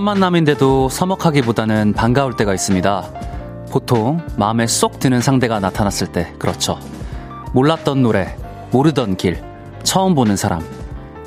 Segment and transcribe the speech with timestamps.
[0.00, 3.04] 첫 만남인데도 서먹하기보다는 반가울 때가 있습니다.
[3.70, 6.78] 보통 마음에 쏙 드는 상대가 나타났을 때, 그렇죠.
[7.52, 8.34] 몰랐던 노래,
[8.70, 9.42] 모르던 길,
[9.82, 10.62] 처음 보는 사람.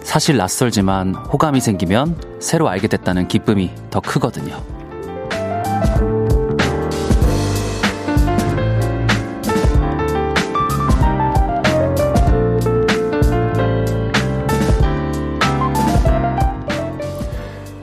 [0.01, 4.59] 사실 낯설지만 호감이 생기면 새로 알게 됐다는 기쁨이 더 크거든요.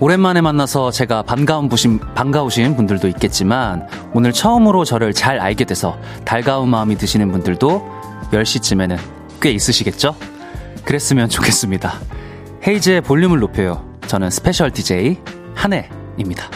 [0.02, 6.70] 오랜만에 만나서 제가 반가운 부심, 반가우신 분들도 있겠지만 오늘 처음으로 저를 잘 알게 돼서 달가운
[6.70, 7.86] 마음이 드시는 분들도
[8.32, 8.98] 10시쯤에는
[9.42, 10.16] 꽤 있으시겠죠?
[10.86, 12.01] 그랬으면 좋겠습니다.
[12.66, 13.87] 헤이즈의 볼륨을 높여요.
[14.07, 15.18] 저는 스페셜 DJ
[15.54, 16.51] 한해입니다.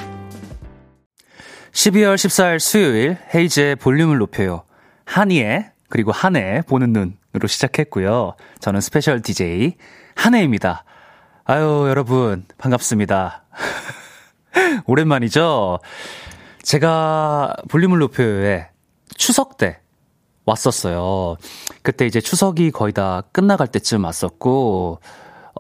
[1.73, 4.65] 12월 14일 수요일 헤이즈의 볼륨을 높여요.
[5.05, 8.37] 한이의 그리고 한해 보는 눈으로 시작했고요.
[8.61, 9.77] 저는 스페셜 DJ
[10.15, 10.85] 한혜입니다.
[11.47, 13.45] 아유, 여러분, 반갑습니다.
[14.87, 15.79] 오랜만이죠?
[16.63, 18.69] 제가 볼륨을 높여요에
[19.15, 19.79] 추석 때
[20.47, 21.37] 왔었어요.
[21.83, 25.01] 그때 이제 추석이 거의 다 끝나갈 때쯤 왔었고,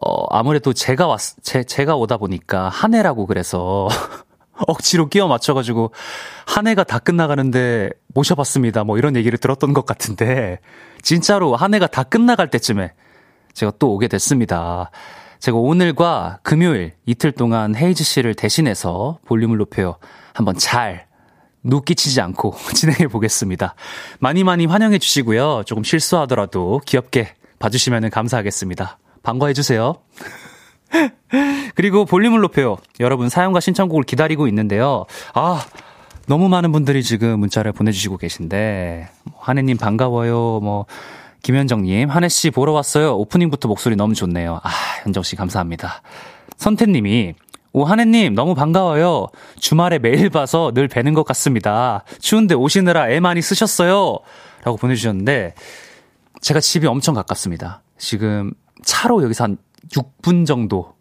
[0.00, 3.86] 어, 아무래도 제가 왔, 제, 제가 오다 보니까 한 해라고 그래서,
[4.66, 5.92] 억지로 끼워 맞춰가지고,
[6.46, 8.84] 한 해가 다 끝나가는데 모셔봤습니다.
[8.84, 10.60] 뭐 이런 얘기를 들었던 것 같은데,
[11.02, 12.94] 진짜로 한 해가 다 끝나갈 때쯤에
[13.52, 14.91] 제가 또 오게 됐습니다.
[15.45, 19.97] 제가 오늘과 금요일 이틀 동안 헤이즈 씨를 대신해서 볼륨을 높여요.
[20.33, 21.05] 한번 잘
[21.62, 23.75] 눈끼치지 않고 진행해 보겠습니다.
[24.20, 25.65] 많이 많이 환영해 주시고요.
[25.67, 28.97] 조금 실수하더라도 귀엽게 봐주시면 감사하겠습니다.
[29.22, 29.97] 반가해 주세요.
[31.75, 32.78] 그리고 볼륨을 높여요.
[32.98, 35.04] 여러분 사연과 신청곡을 기다리고 있는데요.
[35.34, 35.62] 아,
[36.27, 39.10] 너무 많은 분들이 지금 문자를 보내주시고 계신데,
[39.41, 40.60] 한혜님 반가워요.
[40.62, 40.87] 뭐,
[41.44, 43.19] 김현정님, 한혜씨 보러 왔어요.
[43.19, 44.60] 오프닝부터 목소리 너무 좋네요.
[44.62, 44.71] 아,
[45.03, 46.00] 현정씨 감사합니다.
[46.56, 47.34] 선태님이,
[47.75, 49.27] 오, 한혜님, 너무 반가워요.
[49.60, 52.03] 주말에 매일 봐서 늘 뵈는 것 같습니다.
[52.19, 54.21] 추운데 오시느라 애 많이 쓰셨어요.
[54.65, 55.53] 라고 보내주셨는데,
[56.41, 57.83] 제가 집이 엄청 가깝습니다.
[57.99, 59.59] 지금 차로 여기서 한
[59.93, 60.94] 6분 정도,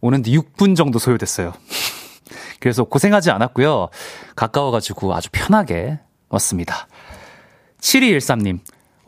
[0.00, 1.52] 오는데 6분 정도 소요됐어요.
[2.58, 3.90] 그래서 고생하지 않았고요.
[4.34, 6.00] 가까워가지고 아주 편하게
[6.30, 6.88] 왔습니다.
[7.82, 8.60] 7213님,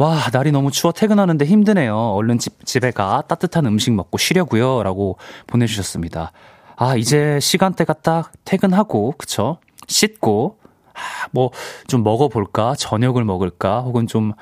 [0.03, 1.97] 와, 날이 너무 추워 퇴근하는데 힘드네요.
[1.97, 4.83] 얼른 집, 집에 가 따뜻한 음식 먹고 쉬려고요.
[4.83, 6.33] 라고 보내주셨습니다.
[6.77, 9.59] 아, 이제 시간대가 딱 퇴근하고, 그쵸?
[9.87, 10.59] 씻고,
[10.95, 11.51] 아, 뭐,
[11.87, 12.75] 좀 먹어볼까?
[12.77, 13.81] 저녁을 먹을까?
[13.83, 14.33] 혹은 좀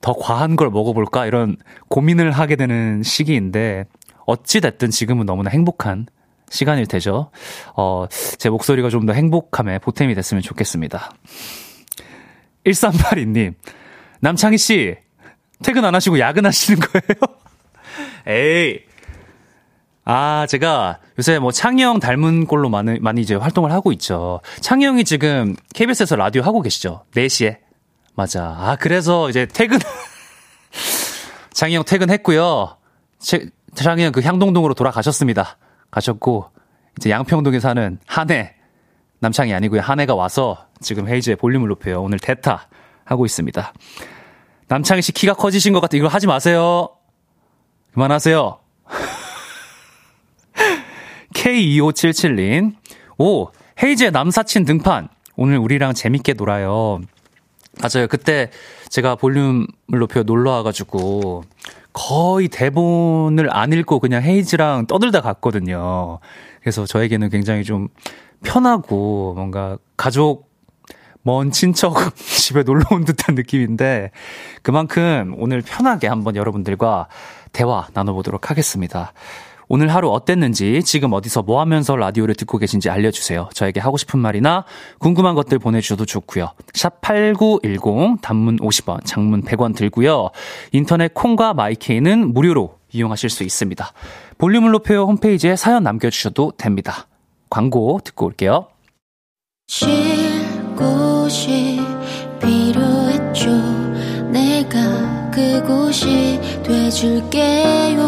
[0.00, 1.24] 더 과한 걸 먹어볼까?
[1.24, 1.56] 이런
[1.88, 3.86] 고민을 하게 되는 시기인데,
[4.26, 6.06] 어찌됐든 지금은 너무나 행복한
[6.50, 7.30] 시간일 테죠.
[7.74, 8.06] 어,
[8.38, 11.10] 제 목소리가 좀 더 행복함에 보탬이 됐으면 좋겠습니다.
[12.66, 13.54] 1382님,
[14.20, 14.96] 남창희 씨,
[15.62, 17.38] 퇴근 안 하시고 야근하시는 거예요?
[18.26, 18.80] 에이.
[20.06, 24.40] 아, 제가 요새 뭐 창희 형 닮은 꼴로 많이, 많이 이제 활동을 하고 있죠.
[24.60, 27.04] 창희 형이 지금 KBS에서 라디오 하고 계시죠?
[27.14, 27.58] 4시에.
[28.14, 28.54] 맞아.
[28.58, 29.78] 아, 그래서 이제 퇴근,
[31.52, 32.76] 창희 형 퇴근했고요.
[33.18, 35.56] 창희 형 그 향동동으로 돌아가셨습니다.
[35.90, 36.50] 가셨고,
[36.98, 38.54] 이제 양평동에 사는 한해,
[39.20, 39.80] 남창이 아니고요.
[39.80, 42.02] 한해가 와서 지금 헤이즈의 볼륨을 높여요.
[42.02, 42.68] 오늘 대타
[43.04, 43.72] 하고 있습니다.
[44.68, 45.96] 남창희 씨 키가 커지신 것 같아.
[45.96, 46.88] 이거 하지 마세요.
[47.92, 48.58] 그만하세요.
[51.34, 52.74] K2577님.
[53.18, 53.48] 오,
[53.82, 55.08] 헤이즈의 남사친 등판.
[55.36, 57.00] 오늘 우리랑 재밌게 놀아요.
[57.80, 58.06] 맞아요.
[58.08, 58.50] 그때
[58.88, 61.44] 제가 볼륨을 높여 놀러 와가지고
[61.92, 66.20] 거의 대본을 안 읽고 그냥 헤이즈랑 떠들다 갔거든요.
[66.60, 67.88] 그래서 저에게는 굉장히 좀
[68.44, 70.53] 편하고 뭔가 가족
[71.24, 74.10] 먼 친척 집에 놀러 온 듯한 느낌인데
[74.62, 77.08] 그만큼 오늘 편하게 한번 여러분들과
[77.52, 79.12] 대화 나눠보도록 하겠습니다.
[79.66, 83.48] 오늘 하루 어땠는지, 지금 어디서 뭐 하면서 라디오를 듣고 계신지 알려주세요.
[83.54, 84.66] 저에게 하고 싶은 말이나
[84.98, 86.50] 궁금한 것들 보내주셔도 좋고요.
[86.74, 90.30] 샵 8910, 단문 50원, 장문 100원 들고요.
[90.72, 93.90] 인터넷 콩과 마이케이는 무료로 이용하실 수 있습니다.
[94.36, 97.06] 볼륨을 높여 홈페이지에 사연 남겨주셔도 됩니다.
[97.48, 98.68] 광고 듣고 올게요.
[100.76, 101.80] 곳이
[102.40, 103.50] 필요했죠.
[104.30, 108.00] 내가 그곳이 돼줄게요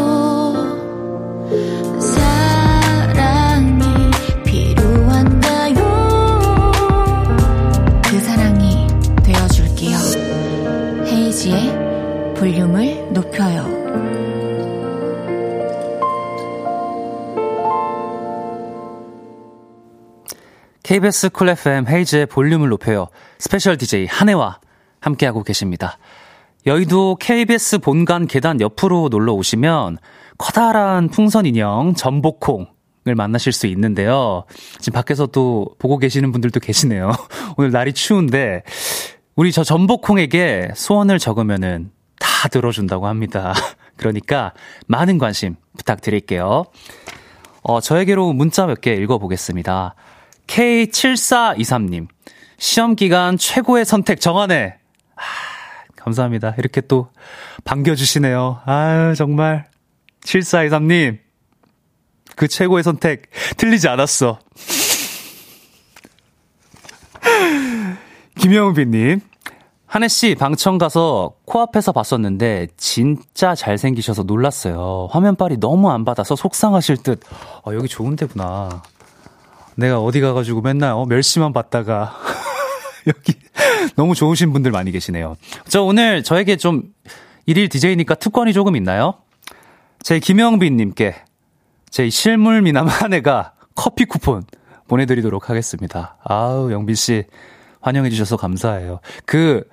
[20.86, 23.08] KBS 쿨 FM 헤이즈의 볼륨을 높여요.
[23.40, 24.60] 스페셜 DJ 한해와
[25.00, 25.98] 함께하고 계십니다.
[26.64, 29.98] 여의도 KBS 본관 계단 옆으로 놀러 오시면
[30.38, 32.68] 커다란 풍선 인형 전복콩
[33.02, 34.44] 만나실 수 있는데요.
[34.78, 37.10] 지금 밖에서 또 보고 계시는 분들도 계시네요.
[37.58, 38.62] 오늘 날이 추운데
[39.34, 41.90] 우리 저 전복콩에게 소원을 적으면은
[42.20, 43.54] 다 들어준다고 합니다.
[43.98, 44.52] 그러니까
[44.86, 46.66] 많은 관심 부탁드릴게요.
[47.64, 49.96] 어, 저에게로 문자 몇 개 읽어보겠습니다.
[50.46, 52.08] K7423님,
[52.58, 54.76] 시험 기간 최고의 선택 정하네.
[55.16, 55.22] 아,
[55.96, 56.54] 감사합니다.
[56.58, 57.10] 이렇게 또
[57.64, 58.60] 반겨주시네요.
[58.64, 59.66] 아유, 정말.
[60.22, 61.19] 7423님,
[62.37, 64.38] 그 최고의 선택 틀리지 않았어.
[68.38, 69.20] 김영빈님,
[69.87, 75.08] 한혜 씨 방청 가서 코앞에서 봤었는데 진짜 잘생기셔서 놀랐어요.
[75.10, 77.20] 화면빨이 너무 안 받아서 속상하실 듯.
[77.64, 78.82] 어, 여기 좋은 데구나.
[79.76, 82.17] 내가 어디 가가지고 맨날 어, 멸시만 받다가
[83.06, 83.34] 여기
[83.94, 85.37] 너무 좋으신 분들 많이 계시네요.
[85.69, 86.82] 저 오늘 저에게 좀
[87.46, 89.14] 일일 DJ니까 특권이 조금 있나요?
[90.00, 91.14] 제 김영빈님께
[91.90, 94.44] 제 실물 미남 한 해가 커피 쿠폰
[94.88, 96.17] 보내드리도록 하겠습니다.
[96.25, 97.25] 아우 영빈 씨
[97.81, 99.00] 환영해주셔서 감사해요.
[99.25, 99.64] 그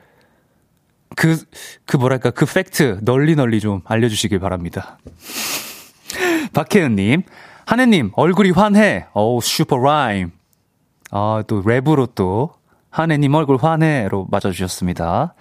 [1.16, 1.38] 그,
[1.86, 4.98] 그 뭐랄까, 그 팩트 널리 널리 좀 알려주시길 바랍니다.
[6.54, 7.24] 박혜은님,
[7.66, 9.08] 한혜님, 얼굴이 환해.
[9.14, 10.32] 어우, 슈퍼 라임.
[11.12, 12.52] 아, 또 랩으로 또,
[12.90, 15.34] 한혜님 얼굴 환해로 맞아주셨습니다.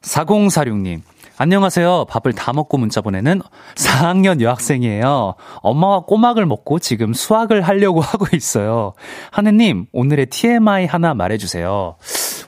[0.00, 1.02] 4046님,
[1.36, 2.06] 안녕하세요.
[2.08, 3.42] 밥을 다 먹고 문자 보내는
[3.74, 5.34] 4학년 여학생이에요.
[5.56, 8.94] 엄마와 꼬막을 먹고 지금 수학을 하려고 하고 있어요.
[9.30, 11.96] 하느님, 오늘의 TMI 하나 말해주세요.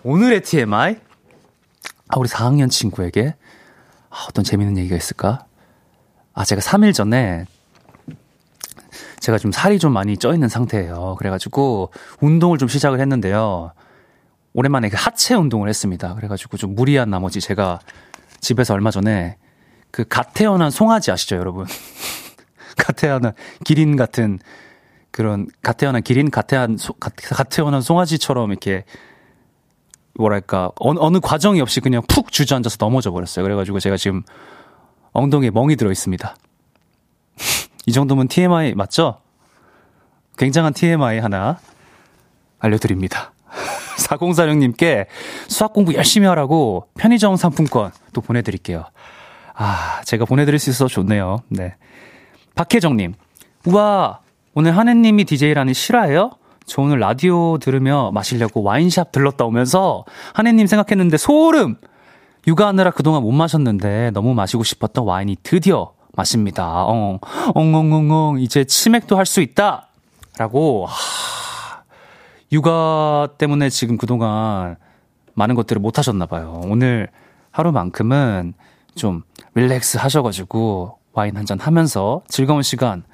[0.03, 0.97] 오늘의 TMI?
[2.09, 3.35] 아, 우리 4학년 친구에게
[4.11, 5.47] 아, 어떤 재밌는 얘기가 있을까?
[6.33, 7.47] 아, 제가 3일 전에
[9.25, 11.17] 제가 좀 살이 좀 많이 쪄 있는 상태예요.
[11.19, 11.91] 그래가지고
[12.21, 13.73] 운동을 좀 시작을 했는데요.
[14.53, 16.15] 오랜만에 그 하체 운동을 했습니다.
[16.15, 17.81] 그래가지고 좀 무리한 나머지 제가
[18.41, 19.39] 집에서 얼마 전에
[19.91, 21.65] 그 갓 태어난 송아지 아시죠, 여러분?
[22.77, 23.33] 갓 태어난
[23.65, 24.41] 기린 같은
[25.11, 28.85] 그런 갓 태어난 기린, 갓 태어난, 갓, 갓 태어난 송아지처럼 이렇게
[30.17, 33.43] 뭐랄까 어느, 어느 과정이 없이 그냥 푹 주저앉아서 넘어져 버렸어요.
[33.43, 34.23] 그래가지고 제가 지금
[35.13, 36.35] 엉덩이에 멍이 들어 있습니다.
[37.87, 39.21] 이 정도면 TMI 맞죠?
[40.37, 41.59] 굉장한 TMI 하나
[42.59, 43.33] 알려드립니다.
[43.99, 45.07] 4046님께
[45.49, 48.85] 수학 공부 열심히 하라고 편의점 상품권 또 보내드릴게요.
[49.55, 51.43] 아, 제가 보내드릴 수 있어서 좋네요.
[51.49, 51.77] 네.
[52.55, 53.15] 박혜정님,
[53.67, 54.21] 우와,
[54.55, 56.31] 오늘 하느님이 DJ라는 실화예요?
[56.67, 61.77] 저 오늘 라디오 들으며 마시려고 와인샵 들렀다 오면서 한혜님 생각했는데 소름!
[62.47, 66.85] 육아하느라 그동안 못 마셨는데 너무 마시고 싶었던 와인이 드디어 마십니다.
[66.85, 67.19] 엉,
[67.55, 69.89] 엉엉엉엉, 이제 치맥도 할 수 있다!
[70.39, 71.83] 라고, 하,
[72.53, 74.77] 육아 때문에 지금 그동안
[75.35, 76.63] 많은 것들을 못 하셨나봐요.
[76.67, 77.09] 오늘
[77.51, 78.55] 하루만큼은
[78.95, 79.23] 좀
[79.55, 83.05] 릴렉스 하셔가지고 와인 한 잔 하면서 즐거운 시간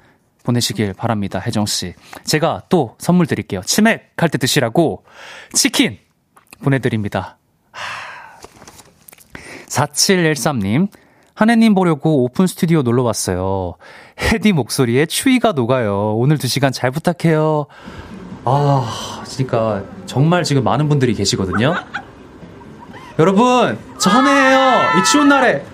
[0.43, 1.39] 보내시길 바랍니다.
[1.39, 1.93] 혜정씨.
[2.23, 3.61] 제가 또 선물 드릴게요.
[3.61, 5.03] 치맥 할 때 드시라고
[5.53, 5.97] 치킨
[6.63, 7.37] 보내드립니다.
[9.67, 10.89] 4713님.
[11.41, 13.73] 한혜님 보려고 오픈 스튜디오 놀러 왔어요.
[14.19, 16.13] 헤디 목소리에 추위가 녹아요.
[16.17, 17.65] 오늘 두 시간 잘 부탁해요.
[18.45, 21.73] 아, 그러니까 정말 지금 많은 분들이 계시거든요.
[23.17, 24.99] 여러분, 저 한혜예요.
[24.99, 25.65] 이 추운 날에.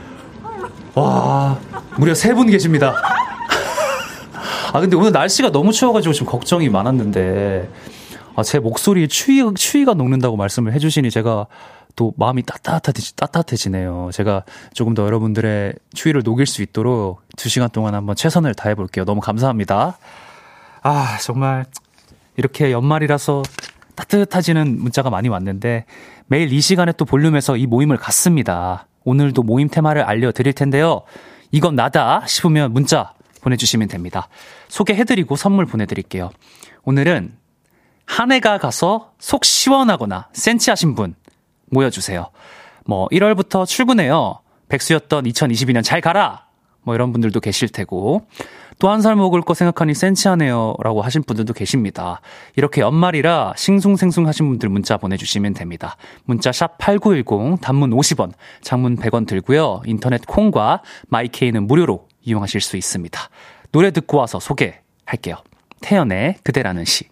[0.96, 1.60] 와,
[1.98, 2.96] 무려 세 분 계십니다.
[4.72, 7.70] 아, 근데 오늘 날씨가 너무 추워가지고 좀 걱정이 많았는데,
[8.38, 11.48] 아, 제 목소리에 추위, 추위가 녹는다고 말씀을 해주시니 제가
[11.98, 14.12] 또 마음이 따뜻해지, 따뜻해지네요.
[14.14, 19.04] 제가 조금 더 여러분들의 추위를 녹일 수 있도록 두 시간 동안 한번 최선을 다해 볼게요.
[19.04, 19.98] 너무 감사합니다.
[20.84, 21.66] 아, 정말
[22.38, 23.42] 이렇게 연말이라서
[23.96, 25.86] 따뜻해지는 문자가 많이 왔는데
[26.28, 28.88] 매일 이 시간에 또 볼륨에서 이 모임을 갖습니다.
[29.04, 31.02] 오늘도 모임 테마를 알려드릴 텐데요.
[31.52, 34.30] 이건 나다 싶으면 문자 보내주시면 됩니다.
[34.68, 36.30] 소개해드리고 선물 보내드릴게요.
[36.84, 37.36] 오늘은
[38.06, 41.16] 한 해가 가서 속 시원하거나 센치하신 분
[41.72, 42.30] 모여주세요.
[42.86, 44.40] 뭐 1월부터 출근해요.
[44.70, 46.46] 백수였던 2022년 잘 가라.
[46.84, 48.28] 뭐 이런 분들도 계실 테고
[48.80, 52.22] 또 한 살 먹을 거 생각하니 센치하네요 라고 하신 분들도 계십니다.
[52.56, 55.98] 이렇게 연말이라 싱숭생숭 하신 분들 문자 보내주시면 됩니다.
[56.26, 59.82] 문자 샵 8910 단문 50원 장문 100원 들고요.
[59.86, 63.20] 인터넷 콩과 마이케이는 무료로 이용하실 수 있습니다.
[63.72, 65.38] 노래 듣고 와서 소개할게요.
[65.82, 67.06] 태연의 그대라는 시.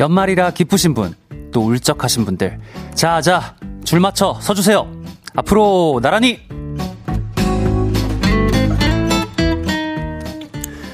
[0.00, 1.14] 연말이라 기쁘신 분,
[1.52, 2.58] 또 울적하신 분들.
[2.94, 3.54] 자, 자,
[3.84, 4.90] 줄 맞춰 서주세요.
[5.36, 6.40] 앞으로 나란히!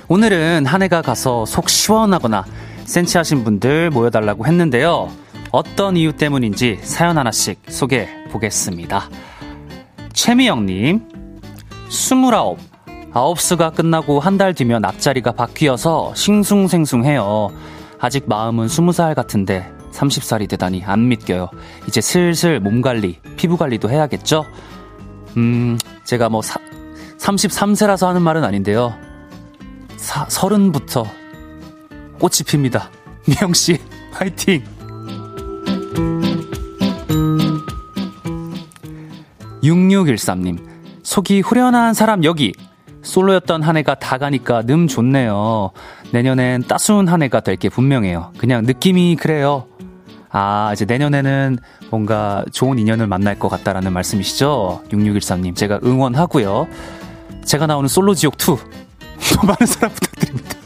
[0.09, 2.45] 오늘은 한 해가 가서 속 시원하거나
[2.85, 5.09] 센치하신 분들 모여달라고 했는데요.
[5.53, 9.09] 어떤 이유 때문인지 사연 하나씩 소개해 보겠습니다.
[10.15, 11.01] 최미영님,
[11.89, 12.57] 29.
[13.13, 17.76] 아홉 수가 끝나고 한 달 뒤면 앞자리가 바뀌어서 싱숭생숭해요.
[17.99, 21.49] 아직 마음은 20살 같은데 30살이 되다니 안 믿겨요.
[21.89, 24.45] 이제 슬슬 몸 관리, 피부 관리도 해야겠죠?
[25.37, 26.59] 음, 제가 뭐 사,
[27.19, 28.95] 33세라서 하는 말은 아닌데요.
[29.97, 31.09] 사, 30부터
[32.19, 32.91] 꽃이 핍니다.
[33.27, 33.79] 미영씨,
[34.13, 34.63] 화이팅!
[39.63, 40.65] 6613님,
[41.03, 42.53] 속이 후련한 사람 여기.
[43.07, 45.71] 솔로였던 한 해가 다 가니까 늠 좋네요.
[46.13, 48.33] 내년엔 따스운 한 해가 될 게 분명해요.
[48.37, 49.67] 그냥 느낌이 그래요.
[50.31, 51.59] 아, 이제 내년에는
[51.91, 54.83] 뭔가 좋은 인연을 만날 것 같다라는 말씀이시죠?
[54.91, 56.67] 6613님, 제가 응원하고요.
[57.45, 58.59] 제가 나오는 솔로 지옥2.
[59.37, 60.57] 더 많은 사랑 부탁드립니다.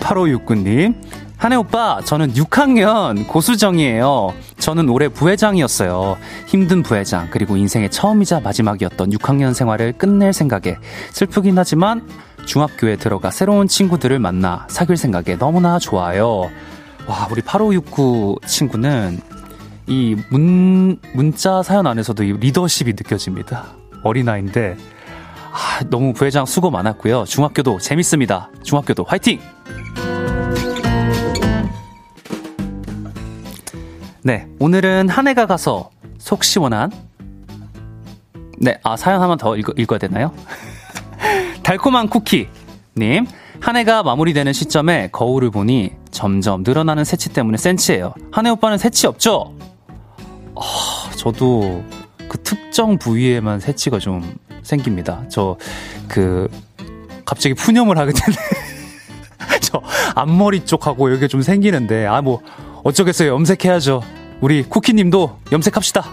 [0.00, 0.94] 팔오육구님
[1.38, 4.34] 한해 오빠, 저는 6학년 고수정이에요.
[4.58, 6.16] 저는 올해 부회장이었어요.
[6.48, 10.76] 힘든 부회장, 그리고 인생의 처음이자 마지막이었던 6학년 생활을 끝낼 생각에
[11.12, 12.06] 슬프긴 하지만
[12.44, 16.50] 중학교에 들어가 새로운 친구들을 만나 사귈 생각에 너무나 좋아요.
[17.06, 19.20] 와, 우리 8569 친구는
[19.86, 23.64] 이 문, 문자 사연 안에서도 이 리더십이 느껴집니다.
[24.02, 24.76] 어린아이인데,
[25.52, 27.24] 아, 너무 부회장 수고 많았고요.
[27.26, 28.50] 중학교도 재밌습니다.
[28.64, 29.38] 중학교도 화이팅!
[34.28, 36.92] 네, 오늘은 한 해가 가서 속 시원한
[38.58, 40.34] 네, 아 사연 한번 더 읽어, 읽어야 되나요?
[41.64, 42.46] 달콤한 쿠키
[42.94, 43.24] 님
[43.60, 48.12] 한 해가 마무리되는 시점에 거울을 보니 점점 늘어나는 새치 때문에 센치예요.
[48.30, 49.54] 한해 오빠는 새치 없죠?
[50.54, 51.82] 아, 저도
[52.28, 55.26] 그 특정 부위에만 새치가 좀 생깁니다.
[55.30, 55.56] 저
[56.06, 56.48] 그
[57.24, 58.36] 갑자기 푸념을 하게 되네.
[59.62, 59.80] 저
[60.14, 62.42] 앞머리 쪽하고 여기 좀 생기는데 아 뭐
[62.84, 63.30] 어쩌겠어요.
[63.32, 64.17] 염색해야죠.
[64.40, 66.04] 우리 쿠키님도 염색합시다.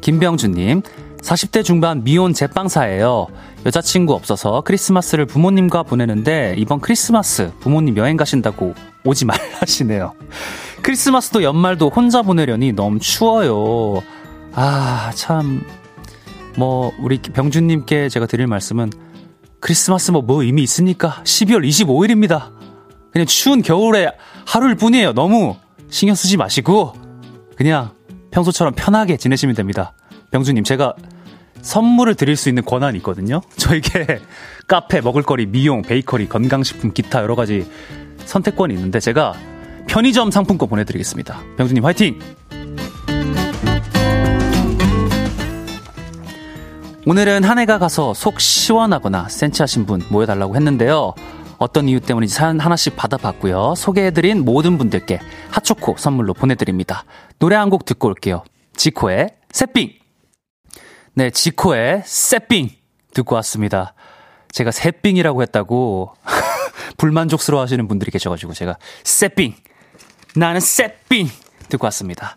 [0.00, 0.82] 김병준님,
[1.22, 3.26] 40대 중반 미혼 제빵사예요.
[3.64, 10.12] 여자친구 없어서 크리스마스를 부모님과 보내는데 이번 크리스마스 부모님 여행 가신다고 오지 말라시네요.
[10.82, 14.02] 크리스마스도 연말도 혼자 보내려니 너무 추워요.
[14.52, 15.64] 아, 참.
[16.56, 18.90] 뭐, 우리 병준님께 제가 드릴 말씀은
[19.60, 21.22] 크리스마스 뭐, 뭐 의미 있습니까?
[21.24, 22.52] 12월 25일입니다.
[23.14, 24.10] 그냥 추운 겨울에
[24.44, 25.12] 하루일 뿐이에요.
[25.12, 25.54] 너무
[25.88, 26.94] 신경 쓰지 마시고
[27.56, 27.92] 그냥
[28.32, 29.92] 평소처럼 편하게 지내시면 됩니다.
[30.32, 30.94] 병주님, 제가
[31.62, 33.40] 선물을 드릴 수 있는 권한이 있거든요.
[33.56, 34.20] 저에게
[34.66, 37.70] 카페, 먹을거리, 미용, 베이커리, 건강식품, 기타 여러 가지
[38.24, 39.34] 선택권이 있는데 제가
[39.86, 41.40] 편의점 상품권 보내드리겠습니다.
[41.56, 42.18] 병주님 화이팅!
[47.06, 51.14] 오늘은 한 해가 가서 속 시원하거나 센치하신 분 모여달라고 했는데요.
[51.58, 53.74] 어떤 이유 때문인지 사연 하나씩 받아봤고요.
[53.76, 55.20] 소개해드린 모든 분들께
[55.50, 57.04] 핫초코 선물로 보내드립니다.
[57.38, 58.44] 노래 한 곡 듣고 올게요.
[58.76, 59.98] 지코의 새삥!
[61.14, 62.70] 네, 지코의 새삥!
[63.14, 63.94] 듣고 왔습니다.
[64.52, 66.14] 제가 새삥이라고 했다고
[66.98, 69.54] 불만족스러워 하시는 분들이 계셔가지고 제가 새삥!
[70.36, 71.28] 나는 새삥!
[71.68, 72.34] 듣고 왔습니다.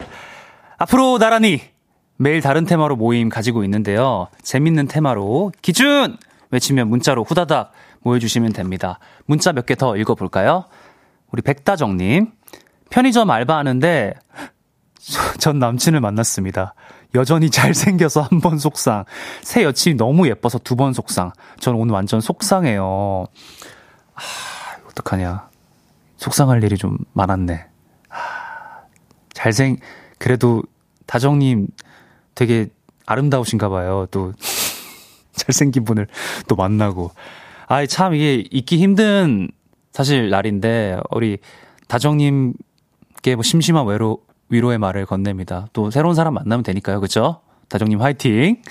[0.77, 1.61] 앞으로 나란히
[2.17, 4.27] 매일 다른 테마로 모임 가지고 있는데요.
[4.43, 6.17] 재밌는 테마로 기준!
[6.51, 8.99] 외치면 문자로 후다닥 모여주시면 됩니다.
[9.25, 10.65] 문자 몇 개 더 읽어볼까요?
[11.31, 12.31] 우리 백다정님.
[12.89, 14.13] 편의점 알바하는데
[15.39, 16.73] 전 남친을 만났습니다.
[17.15, 19.05] 여전히 잘생겨서 한 번 속상.
[19.41, 21.31] 새 여친이 너무 예뻐서 두 번 속상.
[21.59, 23.25] 전 오늘 완전 속상해요.
[24.15, 24.21] 아,
[24.89, 25.49] 어떡하냐.
[26.17, 27.65] 속상할 일이 좀 많았네.
[28.09, 28.15] 아,
[29.33, 29.77] 잘생,
[30.17, 30.63] 그래도
[31.05, 31.67] 다정님
[32.35, 32.67] 되게
[33.05, 34.07] 아름다우신가 봐요.
[34.11, 34.33] 또
[35.47, 36.07] 잘생긴 분을
[36.47, 37.11] 또 만나고.
[37.67, 39.49] 아이, 참, 이게 잊기 힘든
[39.91, 41.37] 사실 날인데, 우리
[41.87, 45.67] 다정님께 뭐 심심한 외로, 위로의 말을 건넵니다.
[45.73, 46.99] 또 새로운 사람 만나면 되니까요.
[46.99, 47.41] 그쵸?
[47.69, 48.61] 다정님 화이팅!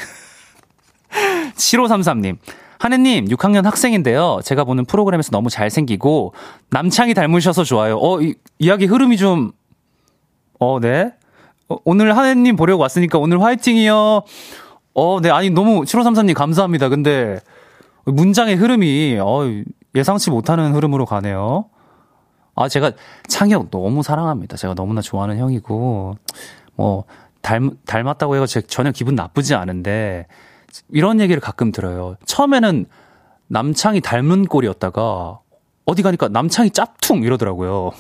[1.57, 2.39] 7533님.
[2.79, 4.41] 하느님, 6학년 학생인데요.
[4.45, 6.35] 제가 보는 프로그램에서 너무 잘생기고,
[6.71, 7.99] 남창이 닮으셔서 좋아요.
[7.99, 9.53] 어, 이, 이야기 흐름이 좀,
[10.59, 11.13] 어, 네.
[11.69, 14.23] 어, 오늘 하느님 보려고 왔으니까 오늘 화이팅이요.
[14.99, 15.31] 어, 네.
[15.31, 16.89] 아니, 너무, 7533님 감사합니다.
[16.89, 17.39] 근데,
[18.07, 19.43] 문장의 흐름이 어,
[19.95, 21.67] 예상치 못하는 흐름으로 가네요.
[22.55, 22.93] 아, 제가
[23.29, 24.57] 창혁 너무 사랑합니다.
[24.57, 26.17] 제가 너무나 좋아하는 형이고,
[26.77, 27.05] 뭐,
[27.43, 30.27] 닮, 닮았다고 해서 전혀 기분 나쁘지 않은데,
[30.89, 32.17] 이런 얘기를 가끔 들어요.
[32.25, 32.87] 처음에는
[33.49, 35.41] 남창이 닮은 꼴이었다가,
[35.85, 37.91] 어디 가니까 남창이 짭퉁 이러더라고요.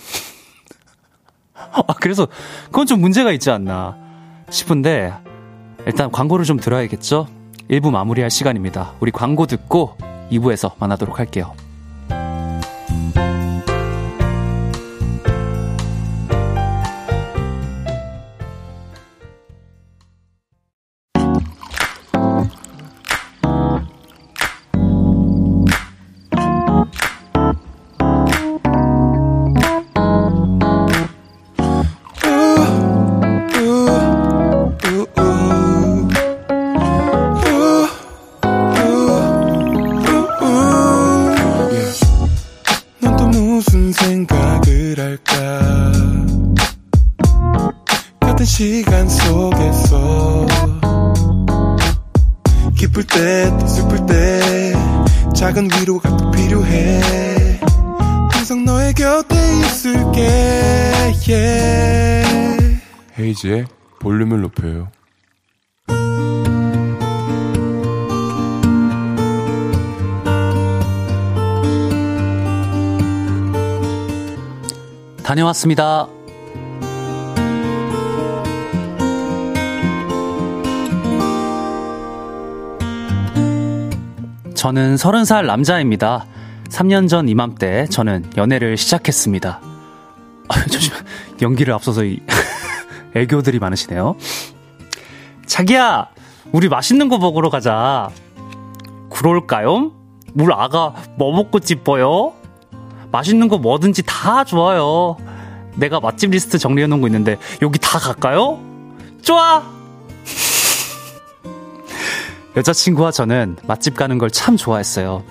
[1.52, 2.26] 아, 그래서
[2.66, 3.98] 그건 좀 문제가 있지 않나
[4.48, 5.12] 싶은데,
[5.86, 7.28] 일단 광고를 좀 들어야겠죠?
[7.70, 8.92] 1부 마무리할 시간입니다.
[9.00, 9.96] 우리 광고 듣고
[10.30, 11.54] 2부에서 만나도록 할게요.
[63.18, 63.64] 홈이지에
[64.00, 64.88] 볼륨을 높여요.
[75.22, 76.08] 다녀왔습니다.
[84.54, 86.26] 저는 서른 살 남자입니다.
[86.76, 89.60] 3년 전 이맘때 저는 연애를 시작했습니다.
[90.48, 91.04] 아, 잠시만.
[91.40, 92.20] 연기를 앞서서 이
[93.16, 94.16] 애교들이 많으시네요.
[95.46, 96.08] 자기야,
[96.52, 98.10] 우리 맛있는 거 먹으러 가자.
[99.10, 99.92] 그럴까요?
[100.34, 102.34] 물 아가 뭐 먹고 싶어요?
[103.10, 105.16] 맛있는 거 뭐든지 다 좋아요.
[105.76, 108.60] 내가 맛집 리스트 정리해 놓은 거 있는데 여기 다 갈까요?
[109.22, 109.62] 좋아!
[112.56, 115.24] 여자친구와 저는 맛집 가는 걸 참 좋아했어요.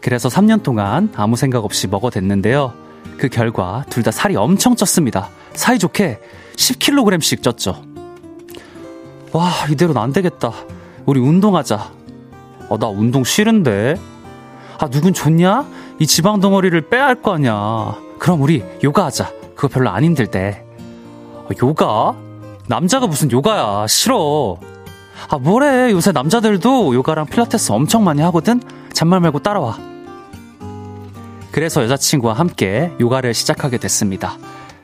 [0.00, 2.72] 그래서 3년 동안 아무 생각 없이 먹어댔는데요.
[3.18, 5.26] 그 결과 둘 다 살이 엄청 쪘습니다.
[5.52, 6.20] 사이좋게
[6.56, 7.82] 10kg씩 쪘죠.
[9.32, 10.52] 와, 이대로는 안 되겠다.
[11.06, 11.92] 우리 운동하자.
[12.68, 13.96] 어, 나 운동 싫은데.
[14.78, 15.66] 아, 누군 좋냐?
[15.98, 17.96] 이 지방 덩어리를 빼야 할 거 아니야.
[18.18, 19.30] 그럼 우리 요가 하자.
[19.54, 20.64] 그거 별로 안 힘들대.
[21.34, 22.14] 어, 요가?
[22.68, 23.86] 남자가 무슨 요가야.
[23.86, 24.56] 싫어.
[25.28, 25.90] 아, 뭐래.
[25.92, 28.60] 요새 남자들도 요가랑 필라테스 엄청 많이 하거든?
[28.92, 29.78] 잔말 말고 따라와.
[31.52, 34.36] 그래서 여자친구와 함께 요가를 시작하게 됐습니다.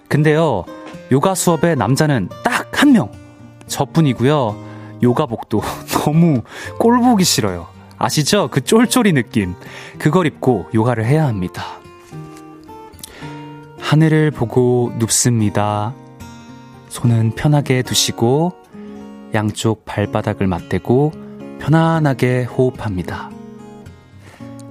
[0.09, 0.65] 근데요,
[1.13, 3.11] 요가 수업에 남자는 딱 한 명.
[3.67, 4.55] 저뿐이고요.
[5.03, 5.61] 요가복도
[6.05, 6.43] 너무
[6.79, 7.67] 꼴 보기 싫어요.
[7.99, 8.49] 아시죠?
[8.49, 9.55] 그 쫄쫄이 느낌.
[9.99, 11.65] 그걸 입고 요가를 해야 합니다.
[13.81, 15.95] 하늘을 보고 눕습니다.
[16.89, 18.53] 손은 편하게 두시고
[19.35, 21.13] 양쪽 발바닥을 맞대고
[21.61, 23.31] 편안하게 호흡합니다.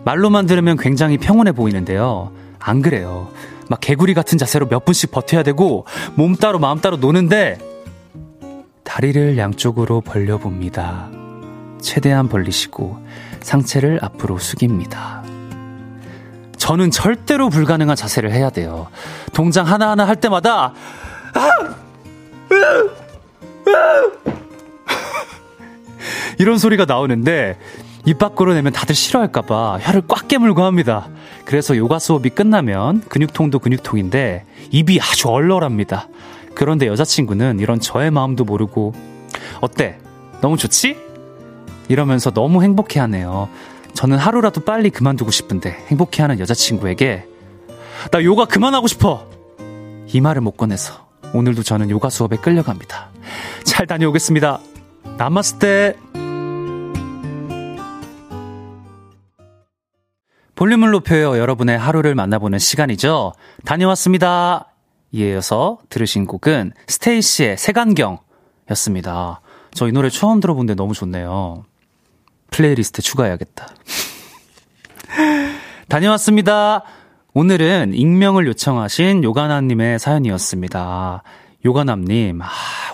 [0.06, 2.32] 말로만 들으면 굉장히 평온해 보이는데요.
[2.60, 3.30] 안 그래요.
[3.70, 7.58] 막 개구리 같은 자세로 몇 분씩 버텨야 되고 몸 따로 마음 따로 노는데
[8.84, 11.10] 다리를 양쪽으로 벌려봅니다.
[11.82, 13.00] 최대한 벌리시고
[13.42, 15.24] 상체를 앞으로 숙입니다.
[16.58, 18.88] 저는 절대로 불가능한 자세를 해야 돼요.
[19.34, 20.74] 동작 하나하나 할 때마다
[26.38, 27.58] 이런 소리가 나오는데
[28.06, 31.10] 입 밖으로 내면 다들 싫어할까봐 혀를 꽉 깨물고 합니다.
[31.44, 36.08] 그래서 요가 수업이 끝나면 근육통도 근육통인데 입이 아주 얼얼합니다.
[36.54, 38.94] 그런데 여자친구는 이런 저의 마음도 모르고
[39.62, 39.98] 어때?
[40.42, 40.98] 너무 좋지?
[41.90, 43.50] 이러면서 너무 행복해 하네요.
[43.94, 47.26] 저는 하루라도 빨리 그만두고 싶은데 행복해 하는 여자친구에게
[48.12, 49.28] 나 요가 그만하고 싶어!
[50.08, 53.10] 이 말을 못 꺼내서 오늘도 저는 요가 수업에 끌려갑니다.
[53.64, 54.60] 잘 다녀오겠습니다.
[55.18, 55.96] 헤이즈의
[60.56, 61.38] 볼륨을 높여요.
[61.38, 63.34] 여러분의 하루를 만나보는 시간이죠.
[63.66, 64.72] 다녀왔습니다.
[65.12, 68.20] 이어서 들으신 곡은 스테이씨의 색안경
[68.72, 69.42] 였습니다.
[69.74, 71.66] 저 이 노래 처음 들어본데 너무 좋네요.
[72.50, 73.68] 플레이리스트 추가해야겠다.
[75.90, 76.84] 다녀왔습니다.
[77.34, 81.24] 오늘은 익명을 요청하신 요가남님의 사연이었습니다.
[81.66, 82.48] 요가남님, 아,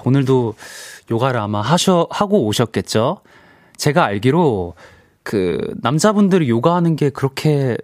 [0.03, 0.55] 오늘도
[1.11, 3.21] 요가를 아마 하셔, 하고 오셨겠죠?
[3.77, 4.73] 제가 알기로
[5.23, 7.77] 그 남자분들이 요가하는 게 그렇게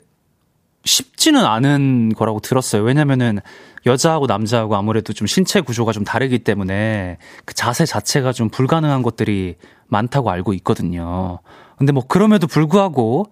[0.86, 2.84] 쉽지는 않은 거라고 들었어요.
[2.84, 3.39] 왜냐면은
[3.86, 9.56] 여자하고 남자하고 아무래도 좀 신체 구조가 좀 다르기 때문에 그 자세 자체가 좀 불가능한 것들이
[9.88, 11.39] 많다고 알고 있거든요.
[11.78, 13.28] 근데 뭐 그럼에도 불구하고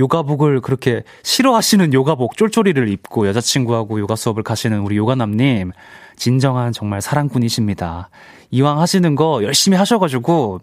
[0.00, 5.72] 요가복을 그렇게 싫어하시는 요가복 쫄쫄이를 입고 여자친구하고 요가 수업을 가시는 우리 요가남님
[6.16, 8.10] 진정한 정말 사랑꾼이십니다.
[8.52, 10.60] 이왕 하시는 거 열심히 하셔가지고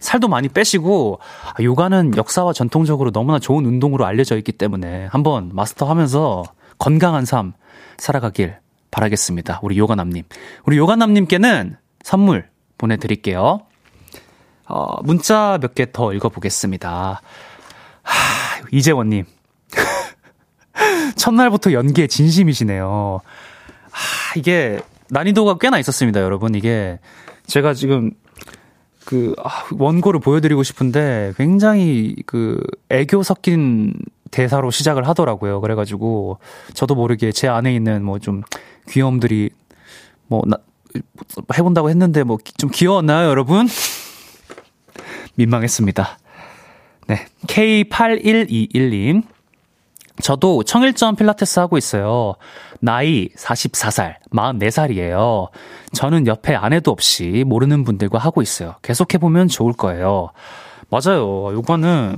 [0.00, 6.44] 살도 많이 빼시고 아, 요가는 역사와 전통적으로 너무나 좋은 운동으로 알려져 있기 때문에 한번 마스터하면서
[6.78, 7.52] 건강한 삶
[7.98, 8.56] 살아가길
[8.90, 9.60] 바라겠습니다.
[9.62, 10.24] 우리 요가남님.
[10.66, 13.60] 우리 요가남님께는 선물 보내드릴게요.
[14.68, 17.20] 어, 문자 몇 개 더 읽어보겠습니다.
[18.02, 19.24] 하, 이재원님.
[21.16, 23.20] 첫날부터 연기에 진심이시네요.
[23.90, 26.54] 하, 이게 난이도가 꽤나 있었습니다, 여러분.
[26.54, 26.98] 이게
[27.52, 28.12] 제가 지금
[29.04, 33.92] 그 아, 원고를 보여드리고 싶은데 굉장히 그 애교 섞인
[34.30, 35.60] 대사로 시작을 하더라고요.
[35.60, 36.38] 그래가지고
[36.72, 38.40] 저도 모르게 제 안에 있는 뭐 좀
[38.88, 39.50] 귀여움들이
[40.28, 40.56] 뭐 나,
[41.54, 43.66] 해본다고 했는데 뭐 좀 귀여웠나요, 여러분?
[45.36, 46.18] 민망했습니다.
[47.08, 47.26] 네.
[47.48, 49.24] K8121님.
[50.22, 52.34] 저도 청일점 필라테스 하고 있어요.
[52.80, 55.48] 나이 44살, 44살이에요.
[55.92, 58.76] 저는 옆에 아내도 없이 모르는 분들과 하고 있어요.
[58.82, 60.30] 계속해보면 좋을 거예요.
[60.88, 61.52] 맞아요.
[61.52, 62.16] 요거는,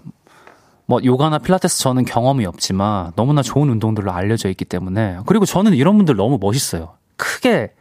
[0.86, 5.18] 뭐, 요가나 필라테스 저는 경험이 없지만 너무나 좋은 운동들로 알려져 있기 때문에.
[5.26, 6.94] 그리고 저는 이런 분들 너무 멋있어요.
[7.16, 7.72] 크게,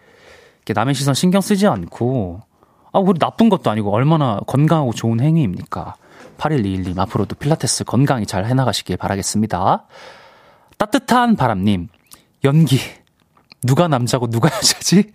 [0.74, 2.42] 남의 시선 신경 쓰지 않고,
[2.94, 5.96] 아, 우리 나쁜 것도 아니고 얼마나 건강하고 좋은 행위입니까?
[6.44, 9.86] 8121님, 앞으로도 필라테스 건강히 잘 해나가시길 바라겠습니다.
[10.78, 11.88] 따뜻한 바람님,
[12.44, 12.80] 연기.
[13.62, 15.12] 누가 남자고 누가 여자지?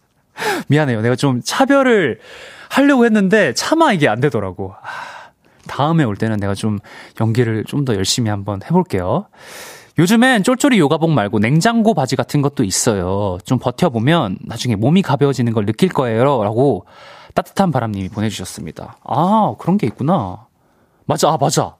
[0.68, 1.00] 미안해요.
[1.00, 2.20] 내가 좀 차별을
[2.68, 4.74] 하려고 했는데 차마 이게 안 되더라고.
[4.82, 5.30] 아,
[5.66, 6.78] 다음에 올 때는 내가 좀
[7.20, 9.26] 연기를 좀 더 열심히 한번 해볼게요.
[9.98, 13.38] 요즘엔 쫄쫄이 요가복 말고 냉장고 바지 같은 것도 있어요.
[13.44, 16.44] 좀 버텨보면 나중에 몸이 가벼워지는 걸 느낄 거예요.
[16.44, 16.84] 라고
[17.34, 18.98] 따뜻한 바람님이 보내주셨습니다.
[19.04, 20.47] 아, 그런 게 있구나.
[21.08, 21.74] 맞아, 아, 맞아.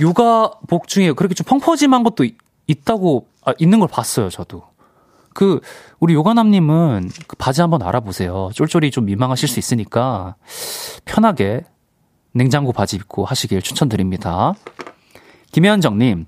[0.00, 2.24] 요가복 중에 그렇게 좀 펑퍼짐한 것도
[2.66, 4.64] 있 다고, 아, 있는 걸 봤어요, 저도.
[5.32, 5.60] 그,
[6.00, 8.50] 우리 요가남님은 그 바지 한번 알아보세요.
[8.52, 10.34] 쫄쫄이 좀 민망하실 수 있으니까
[11.04, 11.64] 편하게
[12.32, 14.54] 냉장고 바지 입고 하시길 추천드립니다.
[15.52, 16.26] 김현정님,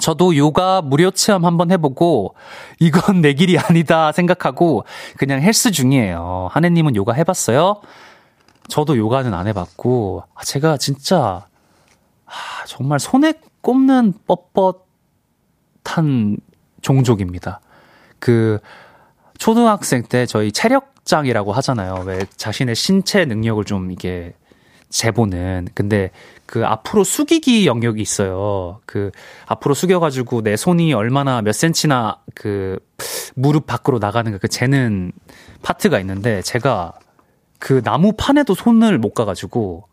[0.00, 2.36] 저도 요가 무료 체험 한번 해보고
[2.78, 4.84] 이건 내 길이 아니다 생각하고
[5.16, 6.48] 그냥 헬스 중이에요.
[6.52, 7.80] 한혜님은 요가 해봤어요?
[8.68, 11.47] 저도 요가는 안 해봤고 아, 제가 진짜
[12.28, 14.14] 아, 정말 손에 꼽는
[15.84, 16.38] 뻣뻣한
[16.82, 17.60] 종족입니다.
[18.18, 18.58] 그
[19.38, 22.04] 초등학생 때 저희 체력장이라고 하잖아요.
[22.06, 24.34] 왜 자신의 신체 능력을 좀 이게
[24.90, 25.68] 재보는.
[25.74, 26.10] 근데
[26.46, 28.80] 그 앞으로 숙이기 영역이 있어요.
[28.86, 29.10] 그
[29.46, 32.78] 앞으로 숙여가지고 내 손이 얼마나 몇 센치나 그
[33.34, 35.12] 무릎 밖으로 나가는 그 재는
[35.62, 36.94] 파트가 있는데 제가
[37.58, 39.88] 그 나무 판에도 손을 못 가가지고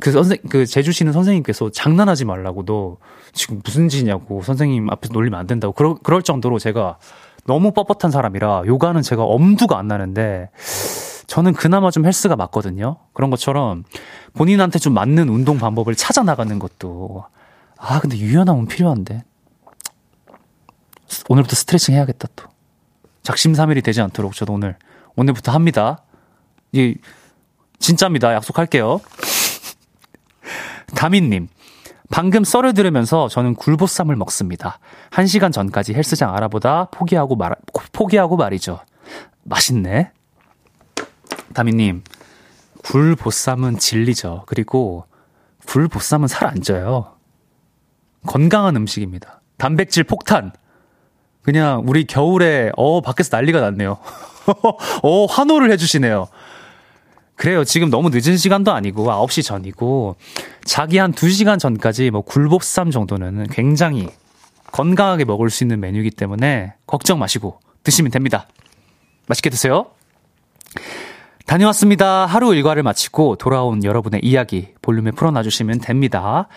[0.00, 2.96] 그 선생 그 제주시는 선생님께서 장난하지 말라고 너
[3.32, 6.98] 지금 무슨 짓냐고 선생님 앞에서 놀리면 안 된다고 그러, 그럴 정도로 제가
[7.46, 10.50] 너무 뻣뻣한 사람이라 요가는 제가 엄두가 안 나는데
[11.26, 12.96] 저는 그나마 좀 헬스가 맞거든요.
[13.12, 13.84] 그런 것처럼
[14.34, 17.24] 본인한테 좀 맞는 운동 방법을 찾아 나가는 것도
[17.76, 19.24] 아 근데 유연함은 필요한데
[21.28, 22.44] 오늘부터 스트레칭 해야겠다 또
[23.22, 24.76] 작심삼일이 되지 않도록 저도 오늘
[25.16, 26.02] 오늘부터 합니다.
[26.72, 26.96] 이
[27.78, 28.34] 진짜입니다.
[28.34, 29.00] 약속할게요.
[30.94, 31.48] 다민님,
[32.10, 34.78] 방금 썰을 들으면서 저는 굴보쌈을 먹습니다.
[35.10, 37.54] 한 시간 전까지 헬스장 알아보다 포기하고 말,
[37.92, 38.80] 포기하고 말이죠.
[39.44, 40.10] 맛있네.
[41.54, 42.02] 다미님,
[42.84, 44.44] 굴보쌈은 진리죠.
[44.46, 45.04] 그리고
[45.66, 47.14] 굴보쌈은 살 안 쪄요.
[48.26, 49.40] 건강한 음식입니다.
[49.58, 50.52] 단백질 폭탄.
[51.42, 53.98] 그냥 우리 겨울에, 어, 밖에서 난리가 났네요.
[55.02, 56.28] 어, 환호를 해주시네요.
[57.38, 57.62] 그래요.
[57.62, 60.16] 지금 너무 늦은 시간도 아니고 9시 전이고
[60.64, 64.08] 자기 한 2시간 전까지 뭐 굴복쌈 정도는 굉장히
[64.72, 68.48] 건강하게 먹을 수 있는 메뉴이기 때문에 걱정 마시고 드시면 됩니다.
[69.28, 69.86] 맛있게 드세요.
[71.46, 72.26] 다녀왔습니다.
[72.26, 76.48] 하루 일과를 마치고 돌아온 여러분의 이야기 볼륨에 풀어놔 주시면 됩니다.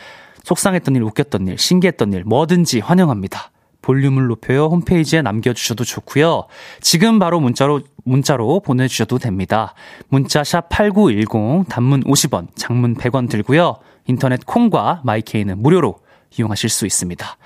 [0.43, 3.50] 속상했던 일, 웃겼던 일, 신기했던 일, 뭐든지 환영합니다.
[3.81, 6.47] 볼륨을 높여요 홈페이지에 남겨주셔도 좋고요.
[6.81, 9.73] 지금 바로 문자로 문자로 보내주셔도 됩니다.
[10.09, 13.77] 문자 샵 8910 단문 50원, 장문 100원 들고요.
[14.07, 15.99] 인터넷 콩과 마이케이는 무료로
[16.37, 17.37] 이용하실 수 있습니다.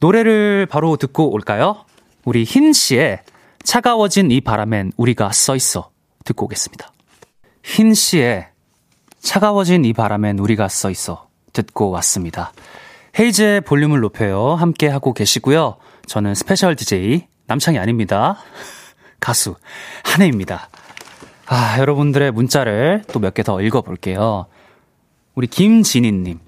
[0.00, 1.84] 노래를 바로 듣고 올까요?
[2.24, 3.20] 우리 흰 씨의
[3.62, 5.90] 차가워진 이 바람엔 우리가 써 있어
[6.24, 6.90] 듣고 오겠습니다.
[7.62, 8.48] 휘인 씨의
[9.20, 12.52] 차가워진 이 바람엔 우리가 써 있어 듣고 왔습니다.
[13.18, 14.54] 헤이즈의 볼륨을 높여요.
[14.54, 15.76] 함께 하고 계시고요.
[16.06, 18.38] 저는 스페셜 DJ 남창희 아닙니다.
[19.20, 19.54] 가수
[20.04, 20.68] 한해입니다.
[21.46, 24.46] 아, 여러분들의 문자를 또 몇 개 더 읽어볼게요.
[25.34, 26.38] 우리 김진희님.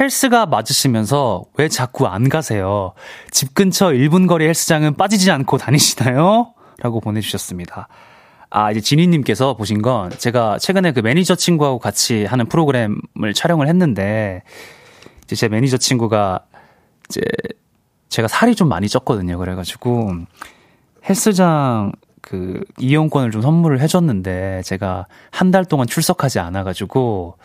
[0.00, 2.94] 헬스가 맞으시면서 왜 자꾸 안 가세요?
[3.30, 6.54] 집 근처 1분 거리 헬스장은 빠지지 않고 다니시나요?
[6.78, 7.88] 라고 보내주셨습니다.
[8.48, 14.42] 아, 이제 진희님께서 보신 건 제가 최근에 그 매니저 친구하고 같이 하는 프로그램을 촬영을 했는데
[14.46, 14.81] 이
[15.32, 16.44] 제제 매니저 친구가
[17.08, 17.22] 이제
[18.10, 19.38] 제가 살이 좀 많이 쪘거든요.
[19.38, 20.12] 그래가지고
[21.08, 27.38] 헬스장 그 이용권을 좀 선물을 해줬는데 제가 한 달 동안 출석하지 않아가지고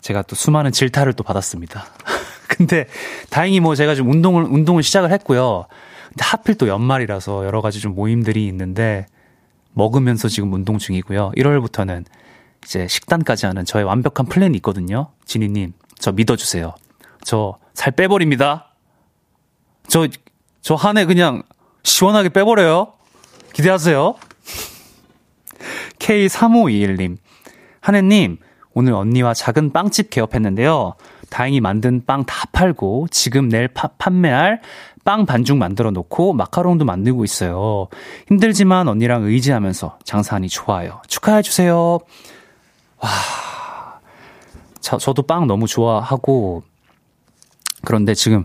[0.00, 1.86] 제가 또 수많은 질타를 또 받았습니다.
[2.48, 2.86] 근데
[3.30, 5.66] 다행히 뭐 제가 좀 운동을 운동을 시작을 했고요.
[6.10, 9.06] 근데 하필 또 연말이라서 여러 가지 좀 모임들이 있는데
[9.72, 11.32] 먹으면서 지금 운동 중이고요.
[11.36, 12.04] 1월부터는
[12.64, 15.08] 이제 식단까지 하는 저의 완벽한 플랜이 있거든요.
[15.24, 16.74] 지니님, 저 믿어주세요.
[17.24, 18.68] 저살 빼버립니다.
[19.88, 20.06] 저,
[20.62, 21.42] 저 한 해 그냥
[21.82, 22.92] 시원하게 빼버려요.
[23.52, 24.14] 기대하세요.
[25.98, 27.16] K3521님,
[27.80, 28.38] 한해님,
[28.74, 30.94] 오늘 언니와 작은 빵집 개업했는데요.
[31.30, 34.60] 다행히 만든 빵 다 팔고 지금 내일 파, 판매할
[35.04, 37.88] 빵 반죽 만들어 놓고 마카롱도 만들고 있어요.
[38.28, 41.00] 힘들지만 언니랑 의지하면서 장사하니 좋아요.
[41.08, 41.98] 축하해 주세요.
[42.98, 43.10] 와.
[44.80, 46.62] 저, 저도 빵 너무 좋아하고
[47.84, 48.44] 그런데 지금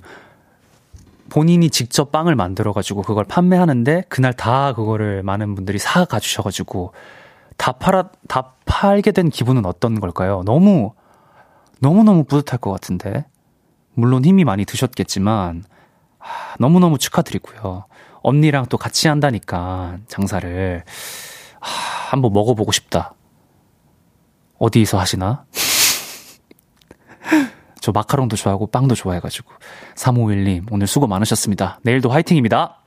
[1.30, 6.42] 본인이 직접 빵을 만들어 가지고 그걸 판매하는데 그날 다 그거를 많은 분들이 사 가 주셔
[6.42, 6.94] 가지고
[7.58, 10.42] 다 팔아 다 팔게 된 기분은 어떤 걸까요?
[10.46, 10.94] 너무
[11.80, 13.26] 너무너무 뿌듯할 것 같은데.
[13.94, 15.64] 물론 힘이 많이 드셨겠지만,
[16.20, 16.26] 아,
[16.60, 17.86] 너무너무 축하드리고요.
[18.22, 20.84] 언니랑 또 같이 한다니까, 장사를.
[21.60, 21.66] 아,
[22.12, 23.14] 한번 먹어보고 싶다.
[24.58, 25.46] 어디서 하시나?
[27.82, 29.52] 저 마카롱도 좋아하고 빵도 좋아해가지고.
[29.96, 31.80] 351님, 오늘 수고 많으셨습니다.
[31.84, 32.78] 내일도 화이팅입니다.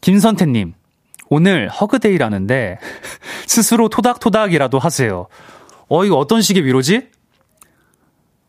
[0.00, 0.74] 김선태님,
[1.30, 2.78] 오늘 허그데이라는데,
[3.46, 5.26] 스스로 토닥토닥이라도 하세요.
[5.88, 7.08] 어, 이거 어떤 식의 위로지?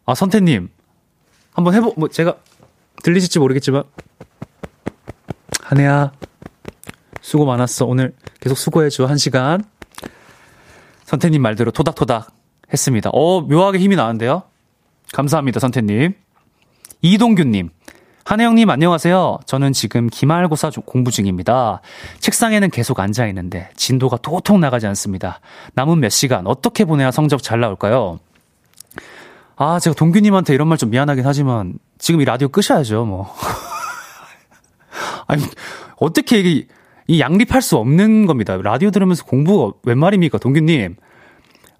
[0.05, 0.69] 아, 선태님.
[1.53, 2.37] 한번 해보, 뭐, 제가
[3.03, 3.83] 들리실지 모르겠지만.
[5.61, 6.11] 한혜야.
[7.21, 7.85] 수고 많았어.
[7.85, 9.05] 오늘 계속 수고해줘.
[9.05, 9.63] 한 시간.
[11.05, 12.31] 선태님 말대로 토닥토닥
[12.71, 13.09] 했습니다.
[13.13, 14.43] 어, 묘하게 힘이 나는데요?
[15.13, 16.13] 감사합니다, 선태님.
[17.01, 17.69] 이동규님.
[18.25, 19.39] 한혜영님 안녕하세요.
[19.45, 21.81] 저는 지금 기말고사 공부 중입니다.
[22.19, 25.39] 책상에는 계속 앉아 있는데 진도가 도통 나가지 않습니다.
[25.73, 28.19] 남은 몇 시간 어떻게 보내야 성적 잘 나올까요?
[29.55, 33.33] 아, 제가 동규님한테 이런 말 좀 미안하긴 하지만, 지금 이 라디오 끄셔야죠, 뭐.
[35.27, 35.43] 아니,
[35.97, 36.67] 어떻게 이게,
[37.07, 38.55] 이 양립할 수 없는 겁니다.
[38.55, 40.95] 라디오 들으면서 공부, 웬 말입니까, 동규님?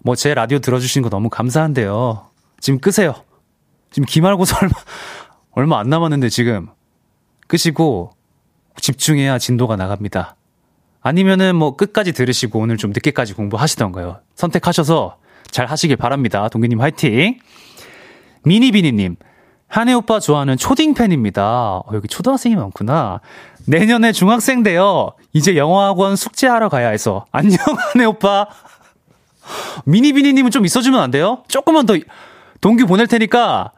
[0.00, 2.29] 뭐, 제 라디오 들어주신 거 너무 감사한데요.
[2.60, 3.14] 지금 끄세요.
[3.90, 4.74] 지금 기말고사 얼마,
[5.52, 6.68] 얼마 안 남았는데 지금.
[7.48, 8.12] 끄시고,
[8.80, 10.36] 집중해야 진도가 나갑니다.
[11.02, 14.20] 아니면은 뭐 끝까지 들으시고 오늘 좀 늦게까지 공부하시던가요.
[14.34, 15.16] 선택하셔서
[15.50, 16.48] 잘 하시길 바랍니다.
[16.48, 17.38] 동규님 화이팅!
[18.44, 19.16] 미니비니님,
[19.66, 21.76] 한혜 오빠 좋아하는 초딩 팬입니다.
[21.76, 23.20] 어, 여기 초등학생이 많구나.
[23.66, 25.12] 내년에 중학생 돼요.
[25.32, 27.26] 이제 영어학원 숙제하러 가야 해서.
[27.32, 27.58] 안녕,
[27.92, 28.46] 한혜 오빠.
[29.84, 31.44] 미니비니님은 좀 있어주면 안 돼요?
[31.48, 31.94] 조금만 더,
[32.60, 33.72] 동규 보낼 테니까,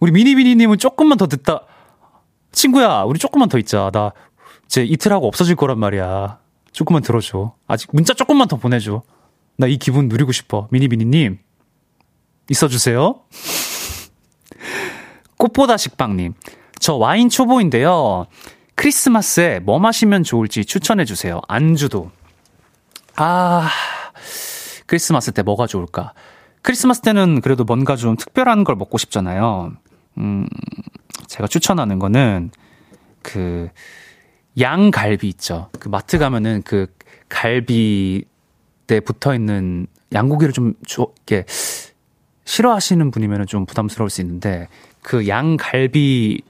[0.00, 1.62] 우리 미니비니님은 조금만 더 듣다.
[2.52, 3.90] 친구야, 우리 조금만 더 있자.
[3.92, 4.12] 나,
[4.66, 6.38] 이제 이틀하고 없어질 거란 말이야.
[6.72, 7.54] 조금만 들어줘.
[7.66, 9.02] 아직 문자 조금만 더 보내줘.
[9.58, 10.68] 나 이 기분 누리고 싶어.
[10.70, 11.38] 미니비니님.
[12.50, 13.20] 있어주세요.
[15.38, 16.34] 꽃보다 식빵님.
[16.78, 18.26] 저 와인 초보인데요.
[18.74, 21.40] 크리스마스에 뭐 마시면 좋을지 추천해주세요.
[21.48, 22.10] 안주도.
[23.16, 23.68] 아,
[24.86, 26.12] 크리스마스 때 뭐가 좋을까?
[26.66, 29.70] 크리스마스 때는 그래도 뭔가 좀 특별한 걸 먹고 싶잖아요.
[30.18, 30.48] 음,
[31.28, 32.50] 제가 추천하는 거는
[33.22, 33.68] 그
[34.58, 35.70] 양갈비 있죠.
[35.78, 36.92] 그 마트 가면은 그
[37.28, 38.24] 갈비
[38.88, 41.46] 때 붙어 있는 양고기를 좀 이렇게
[42.44, 44.66] 싫어하시는 분이면 좀 부담스러울 수 있는데
[45.02, 46.42] 그 양갈비를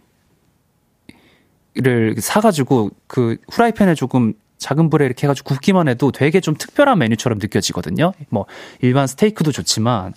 [2.20, 8.12] 사가지고 그 후라이팬에 조금 작은 불에 이렇게 해가지고 굽기만 해도 되게 좀 특별한 메뉴처럼 느껴지거든요.
[8.30, 8.46] 뭐
[8.80, 10.14] 일반 스테이크도 좋지만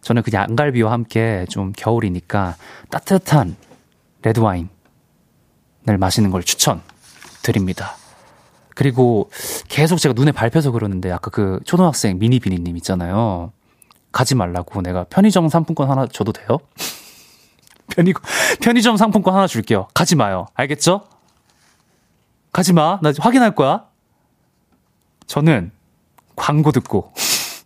[0.00, 2.56] 저는 그 양갈비와 함께 좀 겨울이니까
[2.90, 3.56] 따뜻한
[4.22, 4.68] 레드 와인을
[5.98, 7.96] 마시는 걸 추천드립니다.
[8.74, 9.30] 그리고
[9.68, 13.52] 계속 제가 눈에 밟혀서 그러는데 아까 그 초등학생 미니비니님 있잖아요.
[14.10, 16.58] 가지 말라고 내가 편의점 상품권 하나 줘도 돼요?
[17.88, 18.14] 편의,
[18.60, 19.88] 편의점 상품권 하나 줄게요.
[19.94, 20.46] 가지 마요.
[20.54, 21.02] 알겠죠?
[22.52, 22.98] 가지 마.
[23.02, 23.86] 나 확인할 거야.
[25.26, 25.72] 저는
[26.36, 27.12] 광고 듣고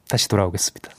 [0.08, 0.90] 다시 돌아오겠습니다.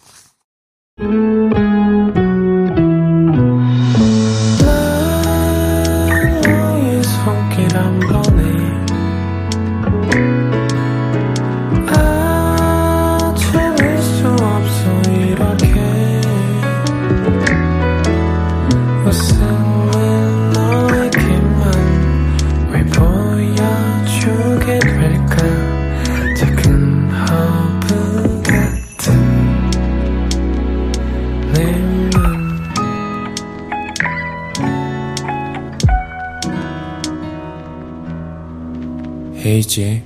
[39.47, 40.03] 헤이즈의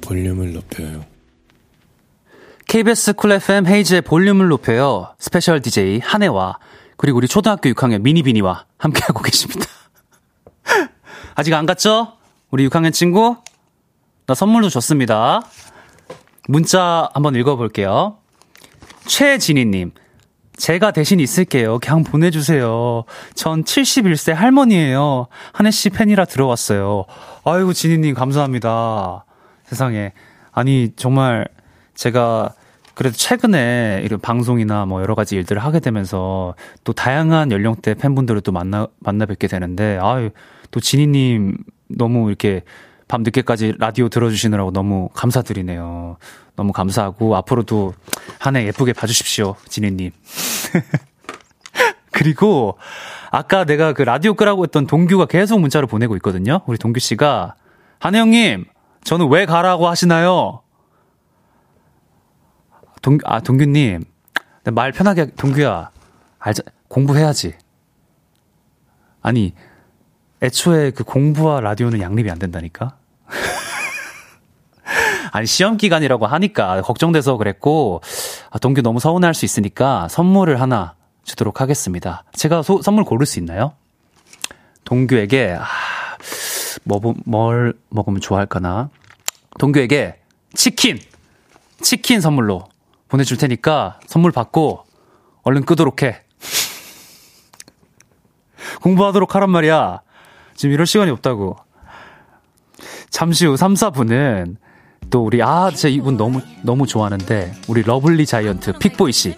[0.00, 1.04] 볼륨을 높여요.
[2.68, 5.14] KBS 쿨 FM 헤이즈의 볼륨을 높여요.
[5.18, 6.58] 스페셜 DJ 한해와
[6.96, 9.66] 그리고 우리 초등학교 6학년 미니비니와 함께하고 계십니다.
[11.34, 12.12] 아직 안 갔죠?
[12.50, 13.36] 우리 6학년 친구?
[14.26, 15.42] 나 선물도 줬습니다.
[16.48, 18.18] 문자 한번 읽어볼게요.
[19.06, 19.92] 최진희님.
[20.56, 21.78] 제가 대신 있을게요.
[21.78, 23.04] 그냥 보내주세요.
[23.34, 25.26] 전 71세 할머니예요.
[25.52, 27.04] 한혜씨 팬이라 들어왔어요.
[27.44, 29.24] 아이고, 진희님, 감사합니다.
[29.64, 30.12] 세상에.
[30.52, 31.46] 아니, 정말
[31.94, 32.54] 제가
[32.94, 38.52] 그래도 최근에 이런 방송이나 뭐 여러 가지 일들을 하게 되면서 또 다양한 연령대 팬분들을 또
[38.52, 40.30] 만나, 만나 뵙게 되는데, 아유,
[40.70, 42.62] 또 진희님 너무 이렇게
[43.08, 46.16] 밤 늦게까지 라디오 들어주시느라고 너무 감사드리네요.
[46.56, 47.94] 너무 감사하고 앞으로도
[48.38, 50.10] 한 해 예쁘게 봐주십시오, 진희님.
[52.12, 52.78] 그리고
[53.30, 56.62] 아까 내가 그 라디오 끄라고 했던 동규가 계속 문자를 보내고 있거든요.
[56.66, 57.54] 우리 동규 씨가
[57.98, 58.64] 한해 형님,
[59.04, 60.62] 저는 왜 가라고 하시나요?
[63.02, 64.04] 동, 아, 동규님.
[64.72, 65.90] 말 편하게, 동규야.
[66.38, 67.54] 알자, 공부해야지.
[69.22, 69.54] 아니,
[70.42, 72.96] 애초에 그 공부와 라디오는 양립이 안 된다니까?
[75.32, 78.00] 아니, 시험 기간이라고 하니까 걱정돼서 그랬고,
[78.50, 80.94] 아, 동규 너무 서운할 수 있으니까 선물을 하나
[81.24, 82.24] 주도록 하겠습니다.
[82.32, 83.72] 제가 소, 선물 고를 수 있나요?
[84.84, 85.66] 동규에게, 아,
[86.84, 88.90] 뭐, 뭘 먹으면 좋아할까나?
[89.58, 90.20] 동규에게
[90.54, 90.98] 치킨!
[91.80, 92.68] 치킨 선물로
[93.08, 94.84] 보내줄 테니까 선물 받고
[95.42, 96.22] 얼른 끄도록 해.
[98.82, 100.00] 공부하도록 하란 말이야.
[100.56, 101.56] 지금 이럴 시간이 없다고.
[103.10, 104.56] 잠시 후 3, 4분은
[105.10, 109.36] 또 우리 아, 제 이분 너무 너무 좋아하는데 우리 lovely giant 픽보이 씨.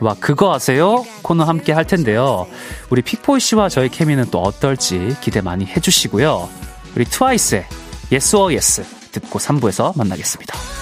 [0.00, 1.04] 와, 그거 아세요?
[1.22, 2.46] 코너 함께 할 텐데요.
[2.90, 6.48] 우리 픽보이 씨와 저희 케미는 또 어떨지 기대 많이 해주시고요.
[6.96, 7.64] 우리 트와이스의
[8.10, 10.81] Yes or Yes 듣고 3부에서 만나겠습니다.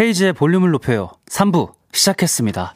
[0.00, 1.10] 헤이즈의 볼륨을 높여요.
[1.26, 2.74] 3부 시작했습니다.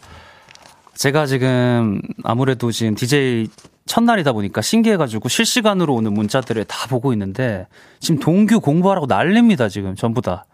[0.94, 3.48] 제가 지금 아무래도 지금 DJ
[3.86, 7.66] 첫날이다 보니까 신기해가지고 실시간으로 오는 문자들을 다 보고 있는데
[8.00, 9.68] 지금 동규 공부하라고 난립니다.
[9.68, 10.46] 지금 전부 다.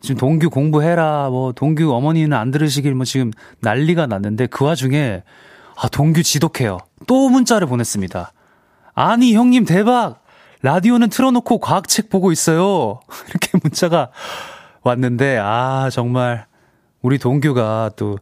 [0.00, 1.30] 지금 동규 공부해라.
[1.30, 5.22] 뭐 동규 어머니는 안 들으시길 뭐 지금 난리가 났는데 그 와중에
[5.76, 6.78] 아 동규 지독해요.
[7.06, 8.32] 또 문자를 보냈습니다.
[8.94, 10.22] 아니 형님 대박.
[10.62, 13.00] 라디오는 틀어놓고 과학책 보고 있어요.
[13.28, 14.10] 이렇게 문자가
[14.88, 16.46] 왔는데 아 정말
[17.02, 18.18] 우리 동규가 또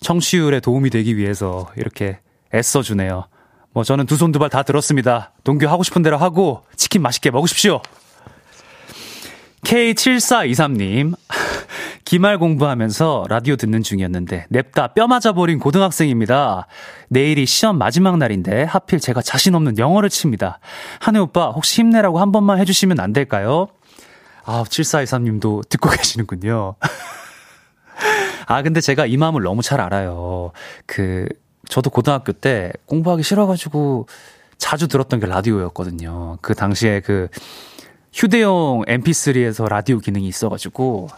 [0.00, 2.18] 청취율에 도움이 되기 위해서 이렇게
[2.54, 3.26] 애써주네요.
[3.72, 5.32] 뭐 저는 두 손 두 발 다 들었습니다.
[5.44, 7.80] 동규 하고 싶은 대로 하고 치킨 맛있게 먹으십시오.
[9.64, 11.14] K7423님,
[12.04, 16.66] 기말 공부하면서 라디오 듣는 중이었는데, 냅다 뼈 맞아버린 고등학생입니다.
[17.08, 20.58] 내일이 시험 마지막 날인데, 하필 제가 자신 없는 영어를 칩니다.
[21.00, 23.68] 한혜 오빠, 혹시 힘내라고 한 번만 해주시면 안 될까요?
[24.44, 26.74] 아, 7423님도 듣고 계시는군요.
[28.46, 30.52] 아, 근데 제가 이 마음을 너무 잘 알아요.
[30.86, 31.26] 그,
[31.68, 34.06] 저도 고등학교 때 공부하기 싫어가지고
[34.58, 36.38] 자주 들었던 게 라디오였거든요.
[36.42, 37.28] 그 당시에 그,
[38.14, 41.08] 휴대용 mp3에서 라디오 기능이 있어가지고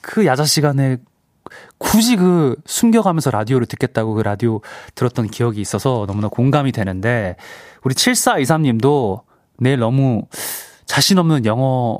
[0.00, 0.98] 그 야자 시간에
[1.76, 4.60] 굳이 그 숨겨가면서 라디오를 듣겠다고 그 라디오
[4.94, 7.36] 들었던 기억이 있어서 너무나 공감이 되는데
[7.82, 9.22] 우리 7423님도
[9.58, 10.22] 내일 너무
[10.86, 11.98] 자신 없는 영어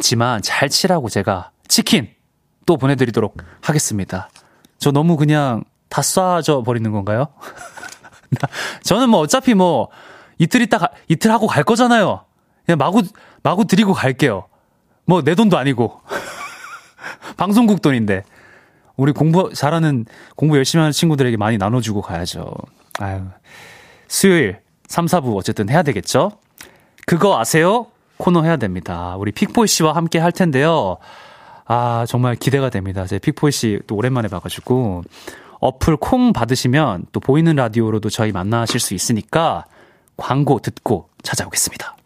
[0.00, 2.08] 지만 잘 치라고 제가 치킨
[2.66, 4.28] 또 보내드리도록 하겠습니다.
[4.78, 7.26] 저 너무 그냥 다 쏴져 버리는 건가요?
[8.82, 9.88] 저는 뭐 어차피 뭐
[10.38, 12.24] 이틀 있다 가, 이틀 하고 갈 거잖아요.
[12.64, 13.02] 그냥 마구
[13.42, 14.46] 마구 드리고 갈게요.
[15.04, 16.00] 뭐 내 돈도 아니고
[17.36, 18.22] 방송국 돈인데
[18.96, 20.04] 우리 공부 잘하는
[20.36, 22.54] 공부 열심히 하는 친구들에게 많이 나눠주고 가야죠.
[22.98, 23.22] 아유
[24.08, 26.32] 수요일 3, 4부 어쨌든 해야 되겠죠.
[27.06, 27.86] 그거 아세요?
[28.16, 29.16] 코너 해야 됩니다.
[29.18, 30.98] 우리 픽보이 씨와 함께 할 텐데요.
[31.64, 33.06] 아 정말 기대가 됩니다.
[33.06, 35.02] 제 픽보이 씨 또 오랜만에 봐가지고
[35.60, 39.64] 어플 콩 받으시면 또 보이는 라디오로도 저희 만나실 수 있으니까
[40.16, 41.96] 광고 듣고 찾아오겠습니다.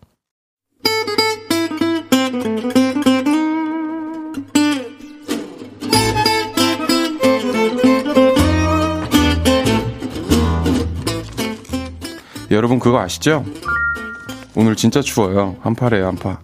[12.51, 13.45] 여러분 그거 아시죠?
[14.57, 15.57] 오늘 진짜 추워요.
[15.63, 16.39] 한파래요, 한파.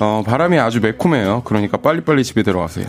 [0.00, 1.42] 어, 바람이 아주 매콤해요.
[1.44, 2.86] 그러니까 빨리빨리 집에 들어가세요.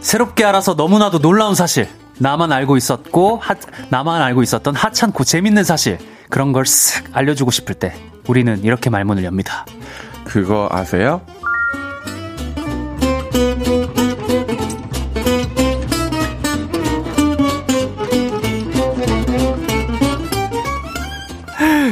[0.00, 1.88] 새롭게 알아서 너무나도 놀라운 사실.
[2.18, 3.54] 나만 알고 있었고, 하,
[3.90, 5.98] 나만 알고 있었던 하찮고 재밌는 사실.
[6.30, 7.94] 그런 걸 쓱 알려주고 싶을 때,
[8.26, 9.66] 우리는 이렇게 말문을 엽니다.
[10.24, 11.20] 그거 아세요?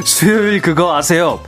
[0.05, 1.39] 수요일 그거 아세요?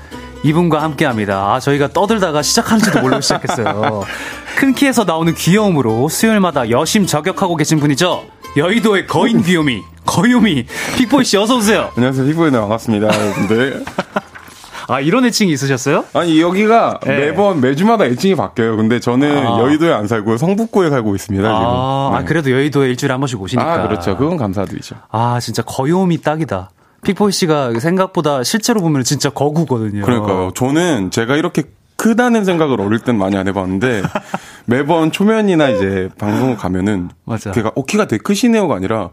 [0.46, 1.54] 이분과 함께 합니다.
[1.56, 4.04] 아, 저희가 떠들다가 시작하는지도 모르고 시작했어요.
[4.58, 8.26] 큰 키에서 나오는 귀여움으로 수요일마다 여심 저격하고 계신 분이죠.
[8.56, 10.68] 여의도의 거인 귀요미, 거요미,
[10.98, 11.92] 픽보이 씨 어서오세요.
[11.96, 12.28] 안녕하세요.
[12.28, 13.84] 피부에는 반갑습니다, 여러분들.
[14.88, 16.06] 아, 이런 애칭이 있으셨어요?
[16.14, 17.18] 아니, 여기가 네.
[17.18, 18.78] 매번, 매주마다 애칭이 바뀌어요.
[18.78, 19.60] 근데 저는 아.
[19.62, 21.56] 여의도에 안 살고 성북구에 살고 있습니다, 지금.
[21.60, 22.26] 아, 아, 네.
[22.26, 23.74] 그래도 여의도에 일주일에 한 번씩 오시니까.
[23.74, 24.16] 아, 그렇죠.
[24.16, 24.96] 그건 감사드리죠.
[25.10, 26.70] 아, 진짜 거요미 딱이다.
[27.06, 30.04] 픽보이 씨가 생각보다 실제로 보면 진짜 거구거든요.
[30.06, 30.52] 그러니까요.
[30.56, 31.64] 저는 제가 이렇게
[31.98, 34.04] 크다는 생각을 어릴 땐 많이 안 해봤는데
[34.66, 37.52] 매번 초면이나 이제 방송을 가면은 맞아.
[37.52, 39.12] 걔가 어 키가 되게 크시네요가 아니라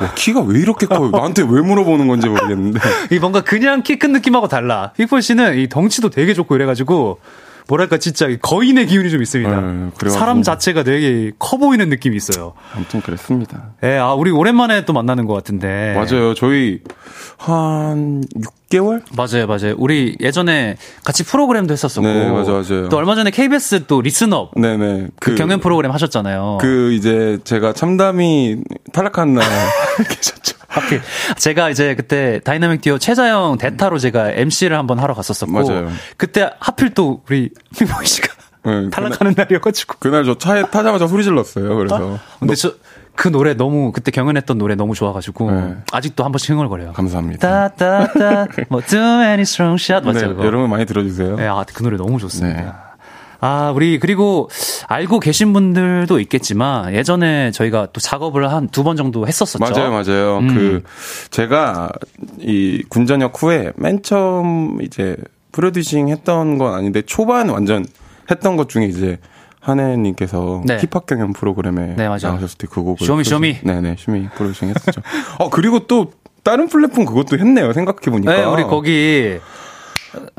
[0.00, 1.10] 어, 키가 왜 이렇게 커요?
[1.10, 2.78] 나한테 왜 물어보는 건지 모르겠는데
[3.10, 4.92] 이 뭔가 그냥 키 큰 느낌하고 달라.
[4.96, 7.18] 픽보이 씨는 이 덩치도 되게 좋고 이래가지고
[7.68, 9.50] 뭐랄까 진짜 이 거인의 기운이 좀 있습니다.
[9.60, 9.66] 네,
[9.96, 10.10] 그래가지고.
[10.10, 12.54] 사람 자체가 되게 커 보이는 느낌이 있어요.
[12.74, 13.72] 아무튼 그랬습니다.
[13.84, 15.94] 예, 아 우리 오랜만에 또 만나는 것 같은데.
[15.94, 16.32] 맞아요.
[16.34, 16.80] 저희
[17.36, 18.24] 한
[18.70, 19.02] 6개월?
[19.14, 19.74] 맞아요, 맞아요.
[19.76, 22.06] 우리 예전에 같이 프로그램도 했었었고.
[22.08, 22.88] 네, 맞아, 맞아요.
[22.88, 25.08] 또 얼마 전에 KBS 또 Listen Up 네네.
[25.20, 26.58] 그, 경연 프로그램 하셨잖아요.
[26.62, 28.62] 그 이제 제가 참담히
[28.94, 29.44] 탈락한 날
[30.08, 30.57] 계셨죠.
[30.78, 31.00] 하필
[31.36, 35.90] 제가 이제 그때 다이나믹 듀오 최자 형 대타로 제가 MC를 한번 하러 갔었었고 맞아요.
[36.16, 38.28] 그때 하필 또 우리 픽보이 씨가
[38.64, 41.76] 네, 탈락하는 날이어가지고 그날 저 차에 타자마자 소리 질렀어요.
[41.76, 42.72] 그래서 근데 저
[43.18, 45.76] 그 노래 너무 그때 경연했던 노래 너무 좋아가지고 네.
[45.90, 46.92] 아직도 한 번씩 흥얼거려요.
[46.92, 47.68] 감사합니다.
[47.68, 50.44] 따따따 뭐 too many strong shot 맞죠 네.
[50.46, 51.34] 여러분 많이 들어주세요.
[51.34, 52.87] 네, 아, 그 노래 너무 좋습니다.
[53.40, 53.46] 네.
[53.46, 54.48] 아, 우리, 그리고
[54.88, 59.58] 알고 계신 분들도 있겠지만, 예전에 저희가 또 작업을 한 두 번 정도 했었었죠.
[59.58, 60.38] 맞아요, 맞아요.
[60.38, 60.48] 음.
[60.54, 60.82] 그
[61.30, 61.90] 제가
[62.38, 65.16] 이 군전역 후에 맨 처음 이제
[65.52, 67.84] 프로듀싱 했던 건 아닌데 초반 완전
[68.30, 69.18] 했던 것 중에 이제
[69.60, 70.78] 한혜님께서 네.
[70.78, 72.04] 힙합 경연 프로그램에 네.
[72.04, 73.56] 나가셨을 때 그 곡을 쇼미, 프로듀- 쇼미.
[73.62, 75.00] 네네 쇼미 프로듀싱 했었죠.
[75.38, 76.12] 어 그리고 또
[76.44, 77.72] 다른 플랫폼 그것도 했네요.
[77.72, 78.32] 생각해 보니까.
[78.34, 79.38] 네, 우리 거기,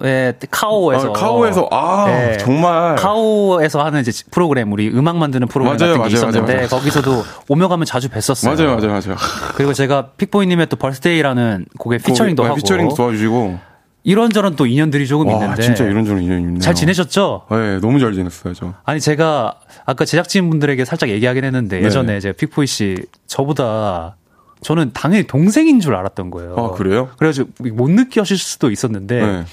[0.03, 1.09] 예, 카카오에서.
[1.09, 2.38] 아, 카카오에서 아 네.
[2.38, 6.67] 정말 카카오에서 하는 이제 프로그램, 우리 음악 만드는 프로그램 맞아요, 같은 게 맞아요, 있었는데, 맞아요.
[6.67, 8.55] 거기서도 오며 가며 자주 뵀었어요.
[8.55, 9.15] 맞아요, 맞아요, 맞아요.
[9.55, 12.55] 그리고 제가 픽보이님의 또 Birthday라는 곡에 피처링도 네, 하고.
[12.57, 13.70] 피처링 도와주시고.
[14.03, 15.61] 이런저런 또 인연들이 조금 와 있는데.
[15.61, 16.59] 진짜 이런저런 인연이 있네요.
[16.59, 17.43] 잘 지내셨죠?
[17.51, 18.74] 네, 너무 잘 지냈어요, 저.
[18.86, 19.55] 아니 제가
[19.86, 21.86] 아까 제작진분들에게 살짝 얘기하긴 했는데 네.
[21.86, 22.97] 예전에 제가 픽보이 씨
[23.28, 24.15] 저보다
[24.62, 26.55] 저는 당연히 동생인 줄 알았던 거예요.
[26.57, 27.10] 아, 그래요?
[27.18, 29.45] 그래가지고 못 느끼실 수도 있었는데 네.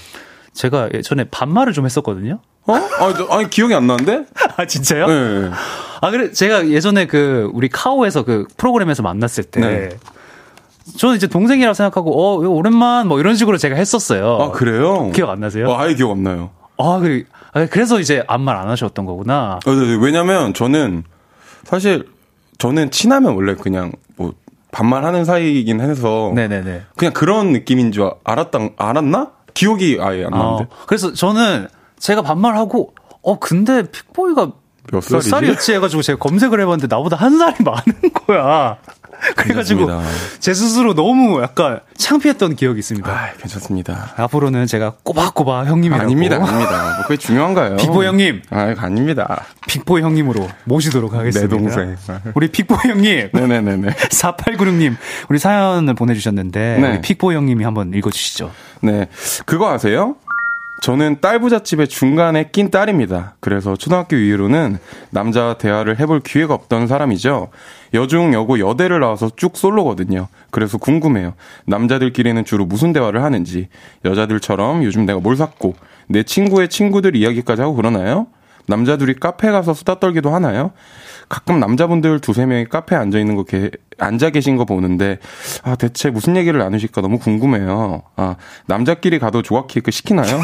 [0.53, 2.41] 제가 예전에 반말을 좀 했었거든요.
[2.67, 2.73] 어?
[2.75, 4.25] 아, 저- 아니 기억이 안 나는데?
[4.57, 5.07] 아 진짜요?
[5.07, 5.51] 네.
[6.01, 9.89] 아 그래 제가 예전에 그 우리 카오에서 그 프로그램에서 만났을 때 네.
[10.99, 14.39] 저는 이제 동생이라고 생각하고 어 오랜만 뭐 이런 식으로 제가 했었어요.
[14.41, 15.11] 아 그래요?
[15.13, 15.69] 기억 안 나세요?
[15.69, 16.51] 어, 아예 기억 안 나요.
[16.79, 19.59] 아 그래 아, 그래서 이제 아무 말 안 하셨던 거구나.
[19.65, 19.99] 어, 네, 네.
[20.01, 21.05] 왜냐면 저는
[21.65, 22.09] 사실
[22.59, 24.06] 저는 친하면 원래 그냥 뭐
[24.77, 26.83] 반말하는 사이이긴 해서 네네네.
[26.97, 29.31] 그냥 그런 느낌인 줄 알았다 알았나?
[29.55, 30.65] 기억이 아예 안 나는데.
[30.65, 31.67] 어, 그래서 저는
[31.99, 34.53] 제가 반말하고 어 근데 픽보이가 몇
[34.93, 35.31] 몇 살이지?
[35.31, 38.77] 살이었지 해가지고 제가 검색을 해봤는데 나보다 한 살이 많은 거야.
[39.37, 40.39] 그래가지고 괜찮습니다.
[40.41, 43.11] 제 스스로 너무 약간 창피했던 기억이 있습니다.
[43.11, 44.13] 아, 괜찮습니다.
[44.17, 46.95] 앞으로는 제가 꼬박꼬박 형님이라고 아닙니다, 아닙니다.
[46.97, 47.77] 뭐 그게 중요한가요?
[47.77, 49.45] 픽보이 형님, 아, 아닙니다.
[49.69, 51.55] 픽보이 형님으로 모시도록 하겠습니다.
[51.55, 51.97] 내 동생.
[52.35, 53.31] 우리 픽보이 형님.
[53.35, 53.89] 네네네네.
[54.11, 54.97] 4896님,
[55.29, 56.89] 우리 사연을 보내주셨는데, 네.
[56.91, 58.51] 우리 픽보이 형님이 한번 읽어주시죠.
[58.83, 59.07] 네.
[59.45, 60.17] 그거 아세요?
[60.87, 63.35] 저는 딸 부잣집의 중간에 낀 딸입니다.
[63.41, 64.79] 그래서 초등학교 이후로는
[65.11, 67.49] 남자 대화를 해볼 기회가 없던 사람이죠.
[67.95, 70.29] 여중, 여고, 여대를 나와서 쭉 솔로거든요.
[70.53, 71.35] 그래서 궁금해요.
[71.65, 73.67] 남자들끼리는 주로 무슨 대화를 하는지,
[74.05, 75.75] 여자들처럼 요즘 내가 뭘 샀고,
[76.07, 78.29] 내 친구의 친구들 이야기까지 하고 그러나요?
[78.69, 80.71] 남자들이 카페 가서 수다 떨기도 하나요?
[81.29, 85.19] 가끔 남자분들 두세 명이 카페에 앉아 있는 거, 게, 앉아 계신 거 보는데,
[85.63, 88.03] 아, 대체 무슨 얘기를 나누실까 너무 궁금해요.
[88.17, 88.37] 아,
[88.67, 90.41] 남자끼리 가도 조각 케이크 시키나요?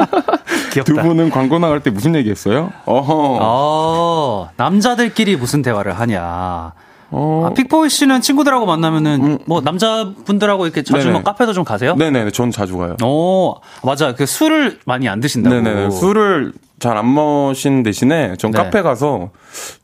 [0.72, 0.84] 귀엽다.
[0.84, 2.70] 두 분은 광고 나갈 때 무슨 얘기 했어요?
[2.84, 3.38] 어허.
[3.40, 6.72] 어, 남자들끼리 무슨 대화를 하냐.
[7.12, 7.46] 어.
[7.48, 11.12] 아, 픽보이 씨는 친구들하고 만나면은, 뭐, 남자분들하고 이렇게 자주 네네.
[11.12, 11.96] 뭐 카페도 좀 가세요?
[11.96, 12.96] 네네네, 전 자주 가요.
[13.02, 14.14] 오, 맞아.
[14.14, 15.56] 그 술을 많이 안 드신다고.
[15.56, 18.58] 네네네, 술을 잘 안 마신 대신에 전 네.
[18.58, 19.30] 카페 가서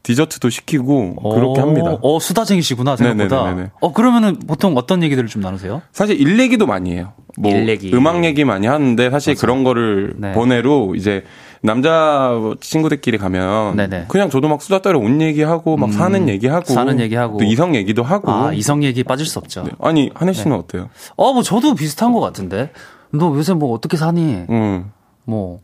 [0.03, 1.99] 디저트도 시키고 그렇게 합니다.
[2.03, 3.45] 어, 수다쟁이시구나, 생각보다.
[3.45, 3.71] 네네네네.
[3.81, 5.83] 어, 그러면은 보통 어떤 얘기들을 좀 나누세요?
[5.93, 7.13] 사실 일 얘기도 많이 해요.
[7.39, 7.93] 뭐일 얘기.
[7.95, 10.33] 음악 얘기 많이 하는데 사실 그런 거를 네.
[10.33, 11.23] 번외로 이제
[11.63, 13.97] 남자 친구들끼리 가면 네네.
[13.97, 14.05] 음.
[14.09, 17.39] 그냥 저도 막 수다 떨어 옷 얘기하고 막 사는 얘기하고 사는 얘기하고.
[17.39, 19.65] 또 이성 얘기도 하고 아, 이성 얘기 빠질 수 없죠.
[19.65, 19.71] 네.
[19.81, 20.89] 아니 한혜 씨는 어때요?
[21.17, 22.71] 어, 뭐 저도 비슷한 것 같은데.
[23.11, 24.45] 너 요새 뭐 어떻게 사니?
[24.51, 24.91] 응.
[25.25, 25.61] 뭐,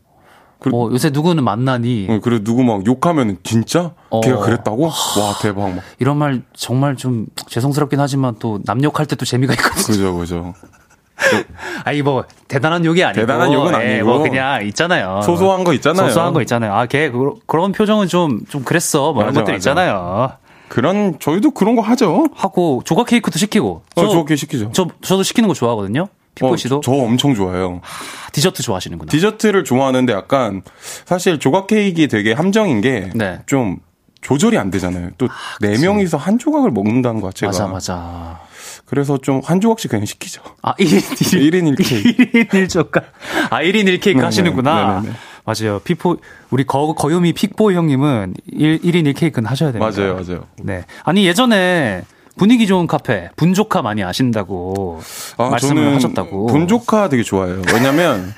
[0.62, 2.06] 그- 뭐 요새 누구는 만나니?
[2.08, 4.20] 응, 그리고 누구 막 욕하면 진짜 어.
[4.20, 4.84] 걔가 그랬다고?
[4.86, 4.92] 와
[5.40, 9.84] 대박 막 이런 말 정말 좀 죄송스럽긴 하지만 또 남 욕할 때 또 재미가 있거든요.
[9.86, 10.54] 그죠 그죠
[11.84, 14.06] 아니 뭐 대단한 욕이 아니고 대단한 욕은 예, 아니고.
[14.08, 15.20] 뭐 그냥 있잖아요.
[15.22, 16.08] 소소한 거 있잖아요.
[16.08, 16.72] 소소한 거 있잖아요.
[16.74, 19.12] 아, 걔 그, 그런 표정은 좀 좀 그랬어.
[19.12, 19.56] 뭐 이런 것들 맞아.
[19.56, 20.32] 있잖아요.
[20.68, 22.24] 그런 저희도 그런 거 하죠.
[22.34, 23.82] 하고 조각 케이크도 시키고.
[23.94, 24.70] 어, 저렇게 시키죠.
[24.72, 26.08] 저 저도 시키는 거 좋아하거든요.
[26.34, 27.80] 피코 어, 씨도 저 엄청 좋아해요.
[28.32, 29.10] 디저트 좋아하시는구나.
[29.10, 30.62] 디저트를 좋아하는데 약간
[31.04, 33.76] 사실 조각 케이크 되게 함정인 게좀 네.
[34.22, 35.10] 조절이 안 되잖아요.
[35.18, 37.50] 또네 명이서 한 조각을 먹는다는 것 자체가.
[37.52, 38.40] 맞아 맞아.
[38.86, 40.42] 그래서 좀 한 조각씩 그냥 시키죠.
[40.62, 42.18] 아 1인 1인 1케이크.
[42.32, 43.04] 1인 1조각.
[43.50, 45.00] 아 1인 1케이크 네네, 하시는구나.
[45.02, 45.14] 네네네.
[45.44, 45.80] 맞아요.
[45.80, 46.18] 피포
[46.50, 49.92] 우리 거, 거요미 픽보 형님은 1, 1인 1케이크는 하셔야 됩니다.
[50.00, 50.46] 맞아요, 맞아요.
[50.62, 50.84] 네.
[51.04, 52.04] 아니 예전에
[52.36, 55.00] 분위기 좋은 카페 분조카 많이 아신다고
[55.36, 56.46] 아, 말씀을 저는 하셨다고.
[56.46, 57.62] 분조카 되게 좋아해요.
[57.74, 58.32] 왜냐면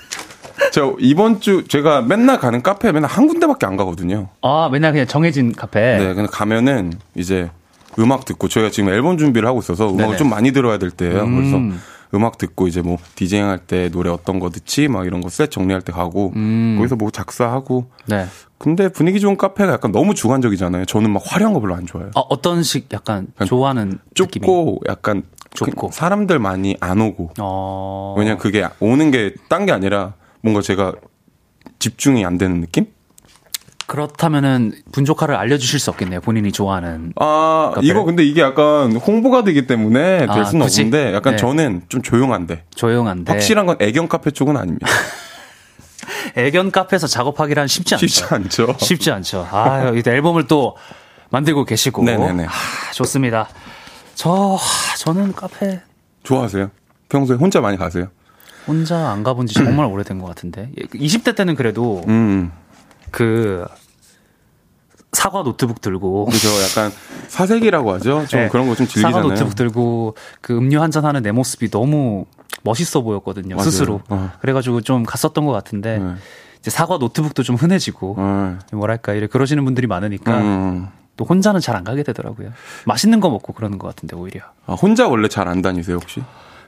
[0.73, 4.29] 저 이번 주 제가 맨날 가는 카페 맨날 한 군데밖에 안 가거든요.
[4.43, 5.99] 아 맨날 그냥 정해진 카페.
[5.99, 7.51] 네, 근데 가면은 이제
[7.99, 10.17] 음악 듣고 저희가 지금 앨범 준비를 하고 있어서 음악을 네네.
[10.17, 11.23] 좀 많이 들어야 될 때예요.
[11.23, 11.37] 음.
[11.37, 11.81] 그래서
[12.15, 15.51] 음악 듣고 이제 뭐 디제잉 할 때 노래 어떤 거 듣지 막 이런 거 셋
[15.51, 16.75] 정리할 때 가고 음.
[16.79, 18.27] 거기서 뭐 작사하고 네.
[18.65, 20.87] 근데 분위기 좋은 카페가 약간 너무 주관적이잖아요.
[20.87, 22.13] 저는 막 화려한 거 별로 안 좋아해요.
[22.15, 24.47] 아, 어떤 식 약간 좋아하는 느낌이?
[24.47, 25.89] 좁고 약간 좁고.
[25.91, 28.15] 그 사람들 많이 안 오고 어.
[28.17, 30.95] 왜냐면 그게 오는 게 딴 게 아니라 뭔가 제가
[31.79, 32.87] 집중이 안 되는 느낌?
[33.87, 36.23] 그렇다면은 분조카를 알려주실 수 없겠네요.
[36.23, 37.13] 본인이 좋아하는.
[37.17, 37.91] 아, 카페를?
[37.91, 40.81] 이거 근데 이게 약간 홍보가 되기 때문에 될 아, 수는 굳이?
[40.83, 41.37] 없는데 약간 네.
[41.37, 43.31] 저는 좀 조용한데 조용한데.
[43.31, 44.87] 확실한 건 애견 카페 쪽은 아닙니다.
[46.37, 48.07] 애견 카페에서 작업하기란 쉽지 않죠.
[48.07, 48.77] 쉽지 않죠.
[48.79, 49.49] 쉽지 않죠.
[49.51, 50.77] 아, 이 앨범을 또
[51.31, 52.03] 만들고 계시고.
[52.05, 52.47] 네네네.
[52.47, 53.49] 아, 좋습니다.
[54.15, 55.81] 저, 아, 저는 카페
[56.23, 56.71] 좋아하세요?
[57.09, 58.09] 평소에 혼자 많이 가세요?
[58.67, 60.71] 혼자 안 가본 지 정말 오래된 것 같은데.
[60.95, 62.51] 20대 때는 그래도 음.
[63.11, 63.67] 그
[65.13, 66.27] 사과 노트북 들고.
[66.27, 66.49] 그죠.
[66.63, 66.91] 약간
[67.29, 68.27] 사색이라고 하죠.
[68.27, 68.49] 좀 네.
[68.49, 69.29] 그런 거좀 사과 즐기잖아요.
[69.29, 72.25] 노트북 들고 그 음료 한 잔 하는 내 모습이 너무
[72.65, 73.57] 멋있어 보였거든요.
[73.57, 73.71] 맞아요.
[73.71, 74.01] 스스로.
[74.09, 74.33] 어.
[74.41, 76.15] 그래가지고 좀 갔었던 것 같은데 네.
[76.59, 78.59] 이제 사과 노트북도 좀 흔해지고 어.
[78.73, 80.89] 뭐랄까 이래 그러시는 분들이 많으니까 음.
[81.17, 82.51] 또 혼자는 잘 안 가게 되더라고요.
[82.87, 84.41] 맛있는 거 먹고 그러는 것 같은데 오히려.
[84.67, 86.23] 아, 혼자 원래 잘 안 다니세요, 혹시?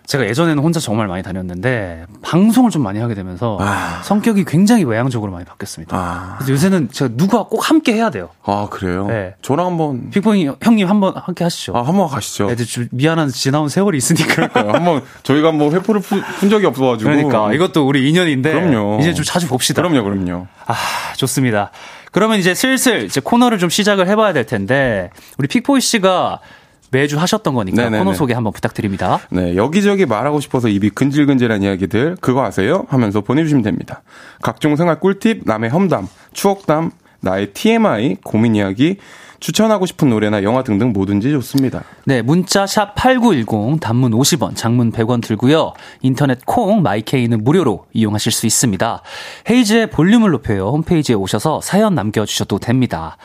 [0.07, 4.01] 제가 예전에는 혼자 정말 많이 다녔는데 방송을 좀 많이 하게 되면서 아.
[4.05, 5.97] 성격이 굉장히 외향적으로 많이 바뀌었습니다.
[5.97, 6.35] 아.
[6.39, 8.31] 그래서 요새는 제가 누가 꼭 함께 해야 돼요.
[8.45, 9.07] 아, 그래요?
[9.09, 9.35] 네.
[9.43, 11.77] 저랑 한번 픽보이 형님 한번 함께 하시죠.
[11.77, 12.51] 아, 한번 가시죠.
[12.51, 14.49] 애들 좀 미안한 지나온 세월이 있으니까.
[14.49, 18.99] 네, 한번 저희가 한번 회포를 푼, 푼 적이 없어 가지고 그러니까 이것도 우리 인연인데 그럼요.
[19.01, 19.83] 이제 좀 자주 봅시다.
[19.83, 20.47] 그럼요, 그럼요.
[20.67, 20.75] 아,
[21.17, 21.73] 좋습니다.
[22.13, 26.41] 그러면 이제 슬슬 이제 코너를 좀 시작을 해봐야 될 텐데 우리 픽보이 씨가
[26.91, 27.99] 매주 하셨던 거니까 네네네.
[27.99, 29.19] 코너 소개 한번 부탁드립니다.
[29.31, 32.87] 네, 여기저기 말하고 싶어서 입이 근질근질한 이야기들 그거 아세요?
[32.89, 34.03] 하면서 보내주시면 됩니다.
[34.43, 38.97] 각종 생활 꿀팁, 남의 험담, 추억담, 나의 TMI, 고민 이야기,
[39.41, 41.85] 추천하고 싶은 노래나 영화 등등 뭐든지 좋습니다.
[42.05, 45.75] 네, 문자 샵 8910 단문 50원, 장문 100원 들고요.
[46.01, 49.03] 인터넷 콩 마이케이는 무료로 이용하실 수 있습니다.
[49.51, 50.69] 헤이즈의 볼륨을 높여요.
[50.69, 53.17] 홈페이지에 오셔서 사연 남겨 주셔도 됩니다.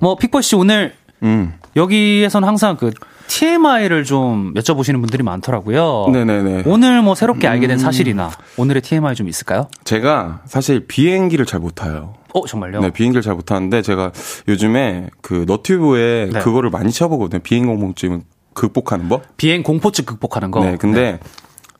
[0.00, 0.94] 뭐 픽보 씨 오늘
[1.24, 1.54] 음.
[1.76, 2.92] 여기에서는 항상 그
[3.26, 6.06] TMI를 좀 여쭤보시는 분들이 많더라고요.
[6.12, 6.64] 네네네.
[6.66, 9.68] 오늘 뭐 새롭게 알게 된 사실이나 오늘의 TMI 좀 있을까요?
[9.84, 12.14] 제가 사실 비행기를 잘 못 타요.
[12.34, 12.80] 어, 정말요?
[12.80, 14.12] 네, 비행기를 잘 못 타는데 제가
[14.48, 16.38] 요즘에 그 너튜브에 네.
[16.40, 17.40] 그거를 많이 쳐보거든요.
[17.42, 18.22] 비행 공포증
[18.52, 19.36] 극복하는 법.
[19.36, 20.60] 비행 공포증 극복하는 거.
[20.64, 21.18] 네, 근데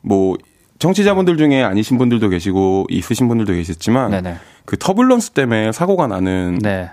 [0.01, 0.37] 뭐
[0.79, 4.37] 청취자분들 중에 아니신 분들도 계시고 있으신 분들도 계셨지만 네네.
[4.65, 6.91] 그 터블런스 때문에 사고가 나는 네.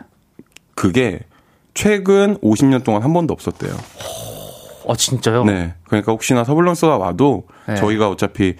[0.75, 1.19] 그게
[1.73, 3.73] 최근 50년 동안 한 번도 없었대요.
[4.85, 5.43] 어, 진짜요?
[5.45, 5.73] 네.
[5.85, 7.75] 그러니까 혹시나 터블런스가 와도 네.
[7.75, 8.55] 저희가 어차피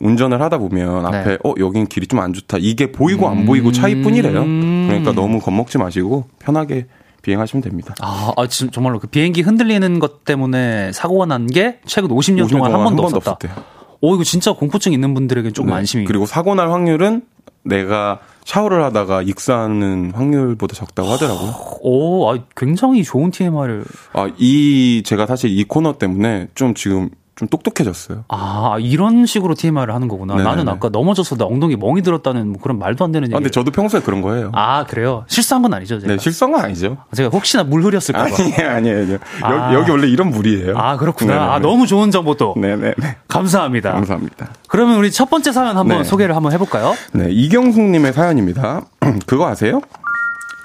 [0.00, 1.38] 운전을 하다 보면 앞에 네.
[1.44, 4.40] 어 여긴 길이 좀 안 좋다 이게 보이고 안 보이고 차이뿐이래요.
[4.42, 4.86] 음.
[4.88, 6.86] 그러니까 너무 겁먹지 마시고 편하게
[7.22, 7.94] 비행하시면 됩니다.
[8.02, 12.72] 아, 아, 진- 정말로 그 비행기 흔들리는 것 때문에 사고가 난 게 최근 50년, 동안
[12.72, 13.30] 한 번도 없었다.
[13.32, 13.52] 없었대요.
[14.00, 15.72] 오, 이거 진짜 공포증 있는 분들에게 좀 네.
[15.74, 16.04] 안심이.
[16.04, 17.22] 그리고 사고 날 확률은
[17.64, 21.54] 내가 샤워를 하다가 익사하는 확률보다 적다고 하더라고요.
[21.80, 23.84] 오, 아, 굉장히 좋은 TMI를.
[24.12, 28.24] 아, 이 제가 사실 이 코너 때문에 좀 지금 좀 똑똑해졌어요.
[28.28, 30.34] 아, 이런 식으로 TMI를 하는 거구나.
[30.34, 30.48] 네네네.
[30.50, 33.34] 나는 아까 넘어져서 나 엉덩이 멍이 들었다는 뭐 그런 말도 안 되는 얘기.
[33.34, 34.52] 아, 근데 저도 평소에 그런 거예요.
[34.54, 35.24] 아, 그래요?
[35.26, 36.12] 실수한 건 아니죠, 제가.
[36.12, 36.96] 네, 실성은 아니죠.
[37.12, 38.24] 제가 혹시나 물 흐렸을까 봐.
[38.38, 38.98] 아니에요, 아니에요.
[39.00, 39.18] 아니에요.
[39.42, 39.64] 아.
[39.66, 40.78] 여기, 여기 원래 이런 물이에요.
[40.78, 41.32] 아, 그렇구나.
[41.34, 41.50] 네네네.
[41.54, 42.54] 아, 너무 좋은 정보 또.
[42.56, 42.94] 네네네.
[43.26, 43.92] 감사합니다.
[43.94, 44.50] 감사합니다.
[44.68, 46.04] 그러면 우리 첫 번째 사연 한번 네.
[46.04, 46.94] 소개를 한번 해볼까요?
[47.14, 48.82] 네, 이경숙님의 사연입니다.
[49.26, 49.80] 그거 아세요?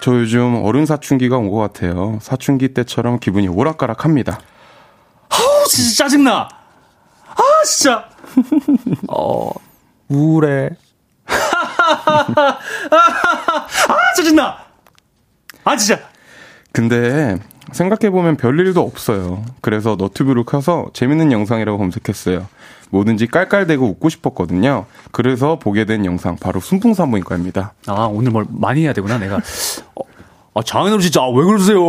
[0.03, 2.19] 저 요즘 어른 사춘기가 온 것 같아요.
[2.21, 4.33] 사춘기 때처럼 기분이 오락가락합니다.
[5.31, 6.47] 어, 진짜 짜증나.
[7.39, 8.09] 아, 진짜.
[9.09, 9.51] 어,
[10.09, 10.69] 우울해.
[11.27, 12.57] 아,
[14.15, 14.57] 짜증나.
[15.63, 15.99] 아, 진짜.
[16.71, 17.37] 근데
[17.71, 19.43] 생각해보면 별일도 없어요.
[19.61, 22.47] 그래서 너튜브를 켜서 재밌는 영상이라고 검색했어요.
[22.91, 24.85] 뭐든지 깔깔대고 웃고 싶었거든요.
[25.11, 27.73] 그래서 보게 된 영상 바로 순풍산부인과입니다.
[27.87, 29.37] 아, 오늘 뭘 많이 해야 되구나, 내가.
[29.95, 30.01] 어,
[30.55, 31.79] 아, 장인어른 진짜, 아, 왜 그러세요?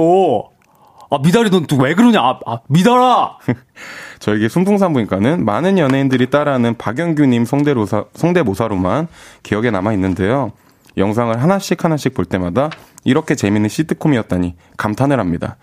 [1.10, 2.20] 아, 미달이 넌 또 왜 그러냐?
[2.20, 3.38] 아, 아 미달아!
[4.20, 9.08] 저에게 순풍산부인과는 많은 연예인들이 따라하는 박영규님 성대로사, 성대모사로만
[9.42, 10.52] 기억에 남아 있는데요.
[10.96, 12.70] 영상을 하나씩 하나씩 볼 때마다
[13.04, 15.56] 이렇게 재밌는 시트콤이었다니 감탄을 합니다.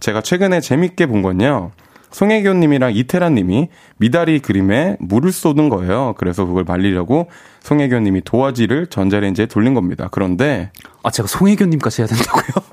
[0.00, 1.70] 제가 최근에 재밌게 본 건요.
[2.10, 6.14] 송혜교님이랑 이태란님이 미다리 그림에 물을 쏟은 거예요.
[6.18, 7.30] 그래서 그걸 말리려고
[7.60, 10.08] 송혜교님이 도화지를 전자레인지에 돌린 겁니다.
[10.10, 10.72] 그런데
[11.04, 12.64] 아, 제가 송혜교님까지 해야 된다고요?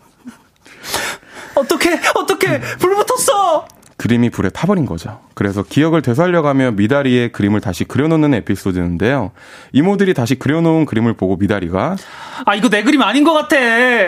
[1.56, 2.00] 어떻게,
[2.56, 3.66] 어떻게, 불 붙었어!
[3.98, 5.20] 그림이 불에 타버린 거죠.
[5.34, 9.32] 그래서 기억을 되살려가며 미다리의 그림을 다시 그려놓는 에피소드인데요.
[9.74, 11.96] 이모들이 다시 그려놓은 그림을 보고 미다리가
[12.46, 13.56] 아, 이거 내 그림 아닌 것 같아.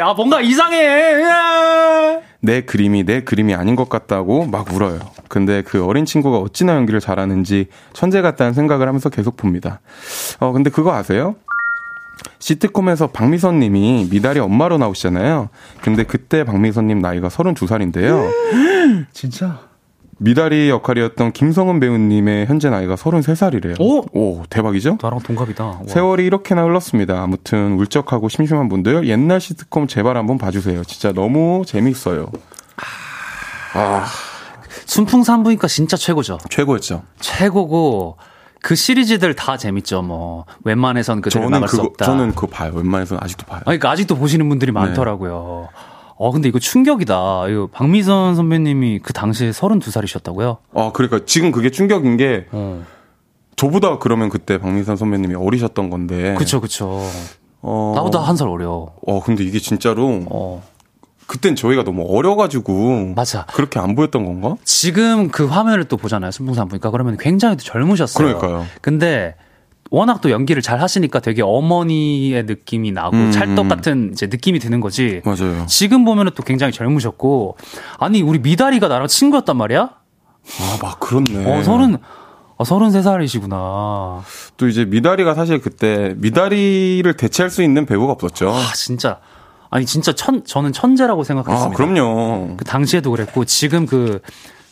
[0.08, 1.16] 아, 뭔가 이상해.
[1.16, 2.20] 으아.
[2.42, 5.00] 내 그림이 내 그림이 아닌 것 같다고 막 울어요.
[5.28, 9.82] 근데 그 어린 친구가 어찌나 연기를 잘하는지 천재 같다는 생각을 하면서 계속 봅니다.
[10.40, 11.36] 어, 근데 그거 아세요?
[12.40, 15.50] 시트콤에서 박미선 님이 미달이 엄마로 나오시잖아요.
[15.82, 18.30] 근데 그때 박미선 님 나이가 32살인데요.
[19.14, 19.60] 진짜?
[20.22, 23.80] 미달이 역할이었던 김성은 배우님의 현재 나이가 33살이래요.
[23.80, 24.06] 오!
[24.12, 24.98] 오, 대박이죠?
[25.02, 25.64] 나랑 동갑이다.
[25.64, 25.80] 와.
[25.88, 27.22] 세월이 이렇게나 흘렀습니다.
[27.22, 30.84] 아무튼 울적하고 심심한 분들 옛날 시트콤 제발 한번 봐주세요.
[30.84, 32.28] 진짜 너무 재밌어요.
[33.74, 34.06] 아,
[34.86, 36.38] 순풍산부인과 진짜 최고죠.
[36.50, 37.04] 최고였죠.
[37.22, 38.18] 최고고,
[38.62, 40.46] 그 시리즈들 다 재밌죠, 뭐.
[40.64, 42.06] 웬만해선 그대로 저는 나갈 수 그거 없다.
[42.06, 42.72] 저는 그거 봐요.
[42.76, 43.58] 웬만해서는 아직도 봐요.
[43.60, 45.70] 아니, 그러니까 아직도 보시는 분들이 많더라고요.
[46.22, 47.48] 어, 근데 이거 충격이다.
[47.48, 50.58] 이거 박미선 선배님이 그 당시에 32살이셨다고요?
[50.76, 52.84] 아 그러니까 지금 그게 충격인 게 어.
[53.56, 56.36] 저보다 그러면 그때 박민선 선배님이 어리셨던 건데.
[56.38, 57.02] 그쵸, 그쵸.
[57.62, 58.88] 어, 나보다 한 살 어려.
[59.08, 60.64] 어 근데 이게 진짜로 어.
[61.30, 63.46] 그땐 저희가 너무 어려가지고 맞아.
[63.54, 64.56] 그렇게 안 보였던 건가?
[64.66, 66.32] 지금 그 화면을 또 보잖아요.
[66.32, 68.40] 순풍산 보니까 그러면 굉장히 또 젊으셨어요.
[68.40, 68.66] 그러니까요.
[68.82, 69.36] 근데
[69.92, 73.32] 워낙 또 연기를 잘 하시니까 되게 어머니의 느낌이 나고 음.
[73.32, 75.22] 찰떡 같은 이제 느낌이 드는 거지.
[75.24, 75.68] 맞아요.
[75.68, 77.58] 지금 보면은 또 굉장히 젊으셨고
[78.00, 79.82] 아니 우리 미다리가 나랑 친구였단 말이야?
[79.82, 81.46] 아, 막 그렇네.
[81.46, 81.98] 어 서른
[82.58, 84.24] 어 서른 세 살이시구나.
[84.58, 88.50] 또 이제 미다리가 사실 그때 미다리를 대체할 수 있는 배우가 없었죠.
[88.50, 89.20] 아 진짜
[89.70, 91.76] 아니 진짜 천 저는 천재라고 아, 생각했습니다.
[91.76, 92.58] 그럼요.
[92.58, 94.20] 그 당시에도 그랬고 지금 그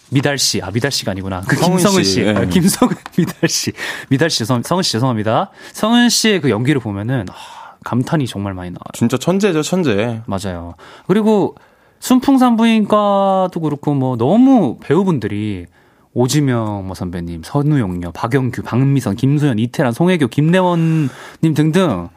[0.10, 1.42] 미달 씨, 아 미달 씨가 아니구나.
[1.42, 2.30] 그 성은 김성은 씨, 씨, 예.
[2.30, 3.74] 아, 김성은 미달 씨,
[4.10, 5.52] 미달 씨, 성, 성은 씨 죄송합니다.
[5.74, 8.84] 성은 씨의 그 연기를 보면은 아, 감탄이 정말 많이 나와요.
[8.94, 10.22] 진짜 천재죠, 천재.
[10.26, 10.76] 맞아요.
[11.08, 11.56] 그리고
[12.00, 15.66] 순풍산부인과도 그렇고 뭐 너무 배우분들이
[16.14, 21.10] 오지명 뭐 선배님, 선우용녀, 박영규, 박미선, 김소연, 이태란, 송혜교, 김래원님
[21.54, 22.10] 등등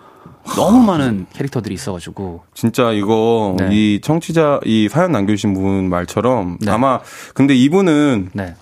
[0.56, 3.68] 너무 많은 캐릭터들이 있어가지고 진짜 이거 네.
[3.72, 6.70] 이 청취자 이 사연 남겨주신 분 말처럼 네.
[6.70, 7.00] 아마
[7.34, 8.54] 근데 이분은 네.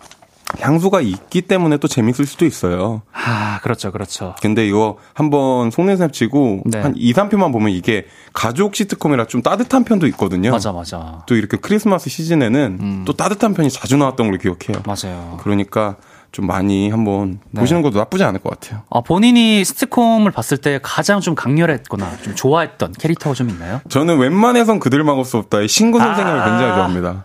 [0.61, 3.03] 향수가 있기 때문에 또 재밌을 수도 있어요.
[3.13, 4.35] 아 그렇죠, 그렇죠.
[4.41, 6.81] 근데 이거 한번 속내샘 치고 네.
[6.81, 10.51] 한 2, 3편만 보면 이게 가족 시트콤이라 좀 따뜻한 편도 있거든요.
[10.51, 13.03] 맞아, 맞아, 또 이렇게 크리스마스 시즌에는 음.
[13.07, 14.83] 또 따뜻한 편이 자주 나왔던 걸로 기억해요.
[14.87, 15.39] 맞아요.
[15.43, 15.97] 그러니까
[16.31, 17.61] 좀 많이 한번 네.
[17.61, 18.83] 보시는 것도 나쁘지 않을 것 같아요.
[18.91, 23.81] 아, 본인이 스티콤을 봤을 때 가장 좀 강렬했거나 좀 좋아했던 캐릭터가 좀 있나요?
[23.89, 26.45] 저는 웬만해선 그들 막을 수 없다의 신구 선생님을 아.
[26.45, 27.25] 굉장히 좋아합니다.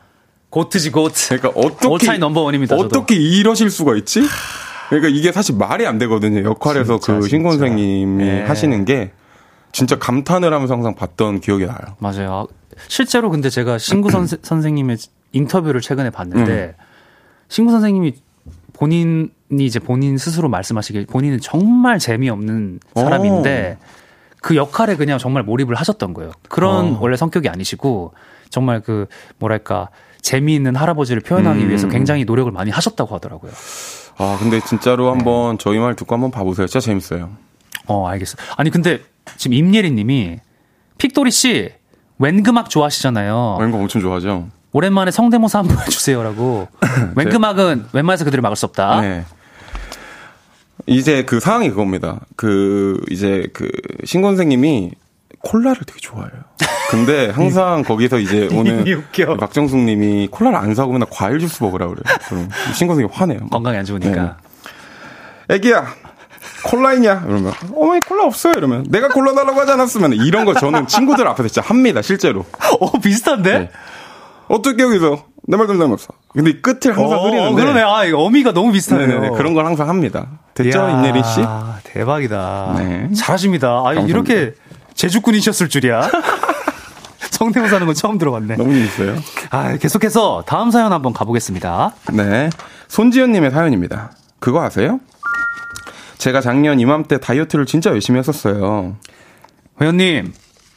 [0.50, 1.38] 고트지 고트.
[1.40, 2.86] 그러니까 어떻게 올타임 넘버 원입니다, 저도.
[3.00, 4.22] 어떻게 이러실 수가 있지?
[4.90, 6.44] 그러니까 이게 사실 말이 안 되거든요.
[6.48, 7.50] 역할에서 진짜, 그 신구.
[7.52, 8.42] 선생님이 예.
[8.44, 9.12] 하시는 게
[9.72, 11.80] 진짜 감탄을 하면서 항상 봤던 기억이 나요.
[11.98, 12.48] 맞아요.
[12.48, 12.54] 아,
[12.88, 14.98] 실제로 근데 제가 신구 선생, 선생님의
[15.32, 16.76] 인터뷰를 최근에 봤는데
[17.50, 18.14] 신구 선생님이
[18.74, 23.78] 본인이 이제 본인 스스로 말씀하시길 본인은 정말 재미없는 사람인데
[24.42, 26.32] 그 역할에 그냥 정말 몰입을 하셨던 거예요.
[26.50, 26.98] 그런 어.
[27.00, 28.14] 원래 성격이 아니시고
[28.50, 29.08] 정말 그
[29.40, 29.90] 뭐랄까
[30.22, 31.68] 재미있는 할아버지를 표현하기 음.
[31.70, 33.52] 위해서 굉장히 노력을 많이 하셨다고 하더라고요.
[34.18, 36.68] 아 근데 진짜로 한번 저희 말 듣고 한번 봐보세요.
[36.68, 37.30] 진짜 재밌어요.
[37.88, 38.38] 어, 알겠어.
[38.58, 39.00] 아니, 근데
[39.38, 40.40] 지금 임예리 님이
[40.98, 41.72] 픽도리 씨,
[42.20, 43.58] 웬금악 좋아하시잖아요.
[43.68, 44.48] 이거 엄청 좋아하죠.
[44.74, 46.68] 오랜만에 성대모사 한번 해주세요라고.
[47.16, 49.02] 웬금막은 웬만해서 그들을 막을 수 없다.
[49.02, 49.26] 네.
[50.88, 52.20] 이제 그 상황이 그겁니다.
[52.36, 53.70] 그 이제 그
[54.04, 54.92] 신권생님이
[55.40, 56.32] 콜라를 되게 좋아해요.
[56.90, 58.84] 근데 항상 거기서 이제 오늘
[59.40, 62.04] 박정숙님이 콜라를 안 사고 맨날 과일 주스 먹으라 그래요.
[62.28, 63.48] 그럼 신권생이 화내요.
[63.50, 64.38] 건강에 안 좋으니까.
[65.48, 65.56] 네.
[65.56, 65.86] 애기야,
[66.66, 67.24] 콜라 있냐?
[67.28, 68.54] 이러면 어머니 콜라 없어요.
[68.58, 72.02] 이러면 내가 콜라 달라고 하지 않았으면 이런 거 저는 친구들 앞에서 진짜 합니다.
[72.02, 72.46] 실제로.
[72.80, 73.60] 어 비슷한데?
[73.60, 73.70] 네.
[74.48, 76.08] 어떻게 여기서 내 말도 잘못어.
[76.34, 77.62] 근데 끝을 항상 어, 흐리는데.
[77.62, 77.82] 그러네.
[77.82, 79.20] 아, 어미가 너무 비슷하네요.
[79.20, 80.28] 네네, 그런 걸 항상 합니다.
[80.54, 81.42] 됐죠, 임예린 씨?
[81.84, 82.76] 대박이다.
[82.78, 83.10] 네.
[83.14, 83.84] 잘하십니다.
[83.86, 84.54] 아, 이렇게
[84.96, 86.10] 제주꾼이셨을 줄이야.
[87.32, 88.56] 성대모사 하는 건 처음 들어봤네.
[88.56, 89.16] 너무 재밌어요.
[89.50, 91.94] 아, 계속해서 다음 사연 한번 가보겠습니다.
[92.14, 92.50] 네.
[92.88, 94.12] 손지연님의 사연입니다.
[94.40, 95.00] 그거 아세요?
[96.18, 98.96] 제가 작년 이맘때 다이어트를 진짜 열심히 했었어요.
[99.82, 100.34] 회원님,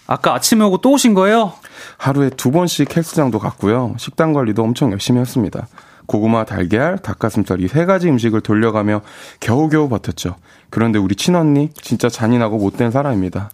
[0.06, 1.52] 아까 아침에 오고 또 오신 거예요?
[1.98, 3.94] 하루에 두 번씩 헬스장도 갔고요.
[3.98, 5.66] 식단 관리도 엄청 열심히 했습니다.
[6.06, 9.00] 고구마, 달걀, 닭가슴살 이 세 가지 음식을 돌려가며
[9.40, 10.36] 겨우겨우 버텼죠.
[10.70, 13.50] 그런데 우리 친언니 진짜 잔인하고 못된 사람입니다.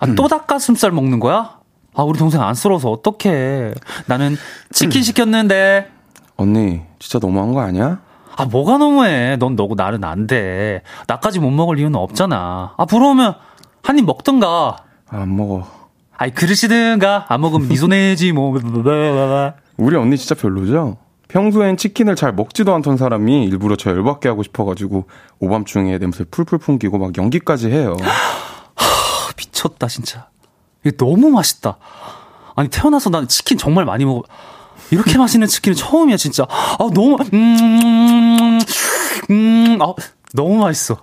[0.00, 0.28] 아, 또 음.
[0.28, 1.58] 닭가슴살 먹는 거야?
[1.94, 3.74] 아, 우리 동생 안쓰러워서 어떡해.
[4.06, 4.36] 나는
[4.72, 5.88] 치킨 시켰는데.
[6.36, 8.00] 언니, 진짜 너무한 거 아니야?
[8.36, 9.36] 아, 뭐가 너무해.
[9.36, 10.82] 넌 너고 나는 안 돼.
[11.06, 12.74] 나까지 못 먹을 이유는 없잖아.
[12.76, 13.34] 아, 부러우면
[13.82, 14.76] 한 입 먹던가.
[15.10, 15.66] 안 먹어.
[16.16, 17.26] 아이, 그러시든가.
[17.28, 18.52] 안 먹으면 니 손해지, 뭐.
[19.76, 20.98] 우리 언니 진짜 별로죠?
[21.28, 25.06] 평소엔 치킨을 잘 먹지도 않던 사람이 일부러 저 열받게 하고 싶어가지고
[25.40, 27.96] 오밤중에 냄새 풀풀 풍기고 막 연기까지 해요.
[28.74, 30.28] 하, 미쳤다, 진짜.
[30.84, 31.76] 이게 너무 맛있다.
[32.56, 34.22] 아니, 태어나서 난 치킨 정말 많이 먹어.
[34.90, 36.44] 이렇게 맛있는 치킨은 처음이야, 진짜.
[36.48, 38.58] 아, 너무, 음,
[39.30, 39.92] 음, 아,
[40.32, 40.98] 너무 맛있어.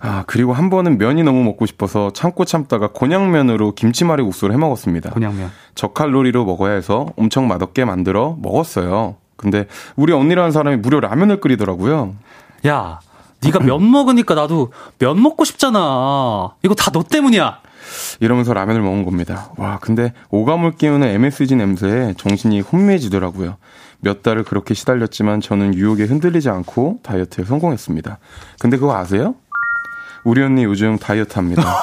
[0.00, 5.10] 아, 그리고 한 번은 면이 너무 먹고 싶어서 참고 참다가 곤약면으로 김치말이 국수를 해 먹었습니다.
[5.10, 5.50] 곤약면.
[5.74, 9.16] 저칼로리로 먹어야 해서 엄청 맛없게 만들어 먹었어요.
[9.36, 12.14] 근데 우리 언니라는 사람이 무려 라면을 끓이더라고요.
[12.66, 13.00] 야,
[13.42, 16.50] 네가 면 먹으니까 나도 면 먹고 싶잖아.
[16.62, 17.58] 이거 다 너 때문이야.
[18.20, 19.50] 이러면서 라면을 먹은 겁니다.
[19.56, 23.56] 와, 근데 오감을 끼우는 MSG 냄새에 정신이 혼미해지더라고요.
[24.00, 28.18] 몇 달을 그렇게 시달렸지만 저는 유혹에 흔들리지 않고 다이어트에 성공했습니다.
[28.60, 29.34] 근데 그거 아세요?
[30.24, 31.82] 우리 언니 요즘 다이어트 합니다.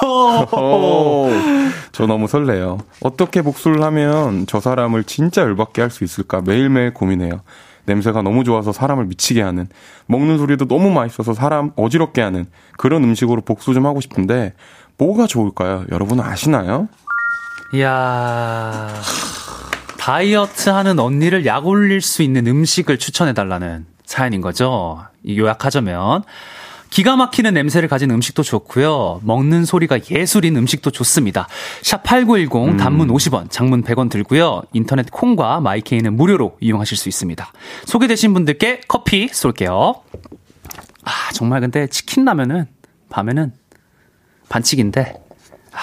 [1.92, 2.78] 저 너무 설레요.
[3.02, 7.40] 어떻게 복수를 하면 저 사람을 진짜 열받게 할 수 있을까 매일매일 고민해요.
[7.84, 9.66] 냄새가 너무 좋아서 사람을 미치게 하는,
[10.06, 12.46] 먹는 소리도 너무 맛있어서 사람 어지럽게 하는
[12.78, 14.54] 그런 음식으로 복수 좀 하고 싶은데
[14.96, 15.84] 뭐가 좋을까요?
[15.90, 16.88] 여러분 아시나요?
[17.74, 18.88] 이야.
[19.98, 25.02] 다이어트 하는 언니를 약 올릴 수 있는 음식을 추천해 달라는 사연인 거죠.
[25.28, 26.22] 요약하자면.
[26.90, 29.20] 기가 막히는 냄새를 가진 음식도 좋고요.
[29.24, 31.46] 먹는 소리가 예술인 음식도 좋습니다.
[31.82, 32.76] 샵 8910 음.
[32.76, 34.62] 단문 50원, 장문 100원 들고요.
[34.72, 37.52] 인터넷 콩과 마이케이는 무료로 이용하실 수 있습니다.
[37.86, 39.94] 소개되신 분들께 커피 쏠게요.
[41.04, 42.66] 아, 정말 근데 치킨 라면은
[43.08, 43.52] 밤에는
[44.48, 45.14] 반칙인데
[45.72, 45.78] 아,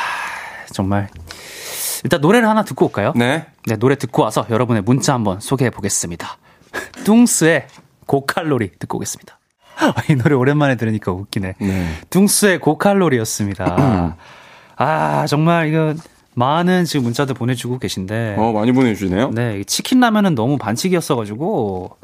[0.73, 1.09] 정말
[2.03, 3.13] 일단 노래를 하나 듣고 올까요?
[3.15, 3.45] 네.
[3.65, 6.37] 네, 노래 듣고 와서 여러분의 문자 한번 소개해 보겠습니다.
[7.05, 7.67] 뚱스의
[8.05, 9.39] 고칼로리 듣고 오겠습니다.
[10.09, 11.53] 이 노래 오랜만에 들으니까 웃기네.
[11.59, 11.87] 네.
[12.09, 14.17] 뚱스의 고칼로리였습니다.
[14.77, 15.95] 아, 정말 이거
[16.35, 18.35] 많은 지금 문자들 보내주고 계신데.
[18.37, 19.31] 어, 많이 보내주시네요.
[19.31, 21.97] 네, 치킨 라면은 너무 반칙이었어가지고.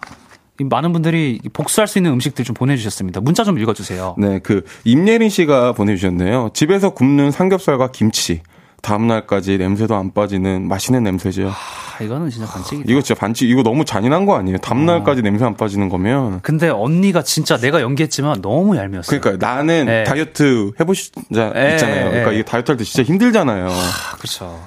[0.61, 3.21] 많은 분들이 복수할 수 있는 음식들 좀 보내주셨습니다.
[3.21, 4.15] 문자 좀 읽어주세요.
[4.19, 6.51] 네, 그 임예린 씨가 보내주셨네요.
[6.53, 8.41] 집에서 굽는 삼겹살과 김치.
[8.84, 11.50] 다음날까지 냄새도 안 빠지는 맛있는 냄새죠.
[11.50, 12.92] 아, 이거는 진짜 반칙이다.
[12.92, 13.50] 이거 진짜 반칙.
[13.50, 14.58] 이거 너무 잔인한 거 아니에요?
[14.60, 15.24] 다음날까지 어.
[15.24, 16.42] 냄새 안 빠지는 거면.
[16.42, 19.20] 근데 언니가 진짜 내가 연기했지만 너무 얄미웠어요.
[19.20, 20.04] 그러니까 나는 네.
[20.04, 21.72] 다이어트 해보시자 네.
[21.72, 22.10] 있잖아요.
[22.10, 23.68] 그러니까 이게 다이어트 할 때 진짜 힘들잖아요.
[23.70, 24.60] 아, 그렇죠.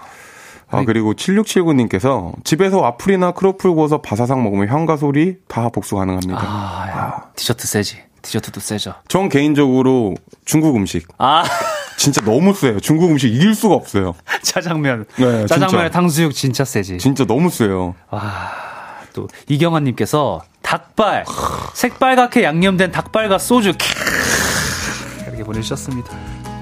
[0.69, 6.41] 아, 그리고 7679님께서 집에서 와플이나 크로플 구워서 바사삭 먹으면 향과 소리 다 복수 가능합니다.
[6.41, 7.23] 아, 아.
[7.37, 7.99] 디저트 세지.
[8.23, 8.95] 디저트도 세죠.
[9.09, 10.15] 전 개인적으로
[10.45, 11.07] 중국 음식.
[11.19, 11.45] 아.
[11.97, 12.79] 진짜 너무 세요.
[12.81, 14.15] 중국 음식 이길 수가 없어요.
[14.43, 15.07] 짜장면.
[15.17, 16.99] 네, 짜장면에 탕수육 진짜 세지.
[16.99, 17.95] 진짜 너무 세요.
[18.11, 18.53] 와.
[19.13, 21.25] 또 이경환님께서 닭발
[21.73, 23.73] 색빨갛게 양념된 닭발과 소주
[25.27, 26.11] 이렇게 보내주셨습니다.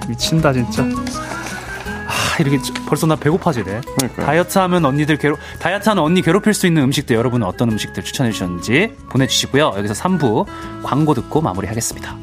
[0.09, 0.85] 미친다 진짜.
[0.85, 3.81] 아, 이렇게 벌써 나 배고파지네.
[3.97, 4.27] 그러니까요.
[4.27, 8.31] 다이어트 하면 언니들 괴롭, 다이어트 하는 언니 괴롭힐 수 있는 음식들 여러분은 어떤 음식들 추천해
[8.31, 9.75] 주셨는지 보내주시고요.
[9.77, 10.47] 여기서 3부
[10.85, 12.17] 광고 듣고 마무리하겠습니다.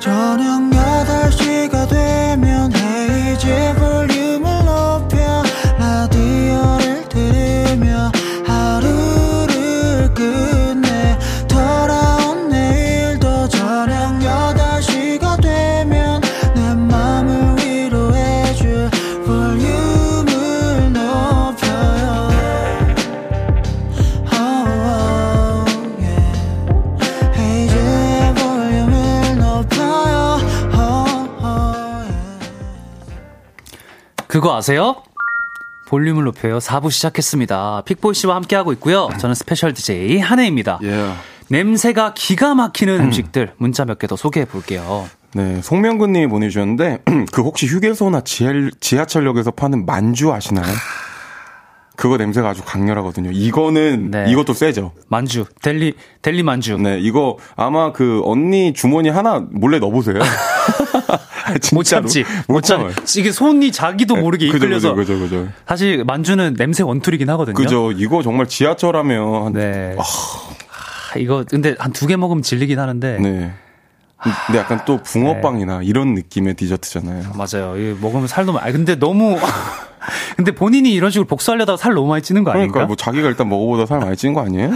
[0.00, 4.39] 저녁 8시가 되면 헤이즈 볼륨
[34.30, 34.96] 그거 아세요?
[35.86, 36.58] 볼륨을 높여요.
[36.58, 37.82] 4부 시작했습니다.
[37.84, 39.08] 픽보이 씨와 함께하고 있고요.
[39.18, 40.78] 저는 스페셜 DJ 한혜입니다.
[40.84, 41.12] 예.
[41.48, 45.08] 냄새가 기가 막히는 음식들 문자 몇 개 더 소개해 볼게요.
[45.34, 47.02] 네, 송명근 님이 보내주셨는데,
[47.32, 50.66] 그 혹시 휴게소나 지하, 지하철역에서 파는 만주 아시나요?
[51.96, 53.30] 그거 냄새가 아주 강렬하거든요.
[53.32, 54.26] 이거는, 네.
[54.28, 54.92] 이것도 세죠.
[55.08, 56.78] 만주, 델리, 델리 만주.
[56.78, 60.18] 네, 이거 아마 그 언니 주머니 하나 몰래 넣어보세요.
[61.74, 62.24] 못 참지.
[62.48, 62.90] 못 참.
[63.16, 64.94] 이게 손이 자기도 모르게 그죠, 이끌려서.
[64.94, 65.52] 그죠, 그죠, 그죠.
[65.66, 67.54] 사실 만주는 냄새 원툴이긴 하거든요.
[67.54, 67.92] 그죠.
[67.92, 69.52] 이거 정말 지하철 하면.
[69.52, 69.96] 네.
[69.98, 73.18] 아, 이거 근데 한 두 개 먹으면 질리긴 하는데.
[73.20, 73.52] 네.
[74.46, 77.32] 근데 약간 또 붕어빵이나 이런 느낌의 디저트잖아요.
[77.34, 77.76] 맞아요.
[77.78, 78.64] 이거 먹으면 살도 많.
[78.66, 79.38] 아 근데 너무.
[80.36, 82.72] 근데 본인이 이런 식으로 복수하려다가 살 너무 많이 찌는 거 아닌가?
[82.72, 84.70] 그러니까 뭐 자기가 일단 먹어보다 살 많이 찐거 아니에요?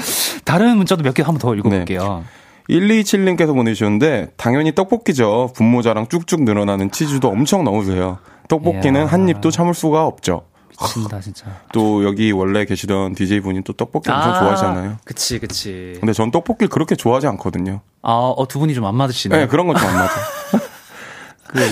[0.45, 2.24] 다른 문자도 몇 개 한번 더 읽어볼게요.
[2.69, 5.53] 127님께서 보내주셨는데 당연히 떡볶이죠.
[5.55, 8.19] 분모자랑 쭉쭉 늘어나는 치즈도 엄청 넣으세요.
[8.49, 9.07] 떡볶이는 이야.
[9.07, 10.43] 한 입도 참을 수가 없죠.
[10.71, 11.47] 미친다 진짜.
[11.73, 14.97] 또 여기 원래 계시던 DJ 분이 또 떡볶이 엄청 좋아하잖아요.
[15.05, 15.97] 그치 그치.
[16.01, 17.81] 근데 전 떡볶이를 그렇게 좋아하지 않거든요.
[18.03, 19.37] 아, 어, 두 분이 좀 안 맞으시네.
[19.39, 20.12] 네, 그런 건 좀 안 맞아.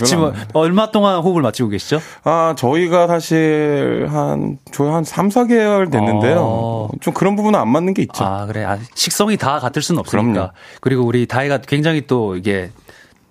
[0.05, 0.35] 지금 안.
[0.53, 2.01] 얼마 동안 호흡을 맞추고 계시죠?
[2.25, 6.37] 아, 저희가 사실 한, 저희 한 3, 4개월 됐는데요.
[6.41, 6.89] 어.
[7.01, 8.25] 좀 그런 부분은 안 맞는 게 있죠.
[8.25, 8.65] 아, 그래.
[8.65, 10.33] 아, 식성이 다 같을 수는 없으니까.
[10.33, 10.51] 그럼요.
[10.81, 12.71] 그리고 우리 다이가 굉장히 또 이게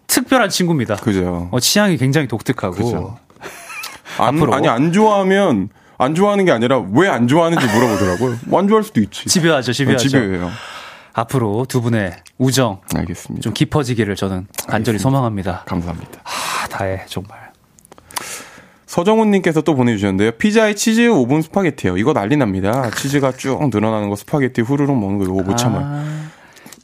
[0.07, 0.95] 특별한 친구입니다.
[0.97, 1.47] 그죠.
[1.51, 2.75] 어, 취향이 굉장히 독특하고.
[2.75, 3.17] 그죠.
[4.17, 4.53] 안, 앞으로.
[4.53, 8.37] 아니, 안 좋아하면, 안 좋아하는 게 아니라 왜 안 좋아하는지 물어보더라고요.
[8.47, 9.25] 뭐 안 좋아할 수도 있지.
[9.29, 10.09] 집요하죠, 집요하죠.
[10.09, 10.49] 집요해요.
[11.13, 13.41] 앞으로 두 분의 우정 알겠습니다.
[13.43, 15.01] 좀 깊어지기를 저는 간절히 알겠습니다.
[15.01, 15.63] 소망합니다.
[15.65, 16.21] 감사합니다.
[16.23, 17.51] 아, 다해, 정말.
[18.85, 20.31] 서정훈님께서 또 보내주셨는데요.
[20.31, 21.97] 피자에 치즈 오븐 스파게티요.
[21.97, 22.89] 이거 난리 납니다.
[22.91, 25.81] 치즈가 쭉 늘어나는 거 스파게티 후루룩 먹는 거 이거 못 참아요.
[25.85, 26.29] 아,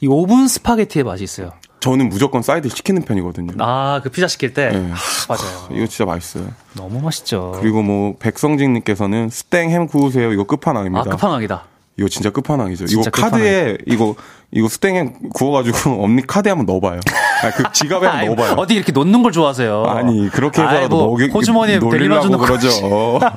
[0.00, 1.52] 이 오븐 스파게티의 맛이 있어요.
[1.80, 3.52] 저는 무조건 사이드 시키는 편이거든요.
[3.58, 4.70] 아, 그 피자 시킬 때.
[4.70, 4.90] 네.
[4.90, 4.96] 아,
[5.28, 5.68] 맞아요.
[5.70, 6.46] 이거 진짜 맛있어요.
[6.74, 7.56] 너무 맛있죠.
[7.60, 10.32] 그리고 뭐 백성진님께서는 스땡 햄 구우세요.
[10.32, 11.10] 이거 아, 끝판왕입니다.
[11.10, 11.64] 끝판왕이다.
[11.98, 12.86] 이거 진짜 끝판왕이죠.
[12.86, 14.14] 진짜 이거 카드에 이거
[14.52, 17.00] 이거 햄 구워가지고 언니 카드에 한번 넣어봐요.
[17.42, 18.52] 아니, 그 지갑에 한번 아이, 넣어봐요.
[18.56, 19.84] 어디 이렇게 놓는 걸 좋아하세요?
[19.84, 23.20] 아니 그렇게 해서라도 뭐, 먹이 호주머니에 넣고 그러죠.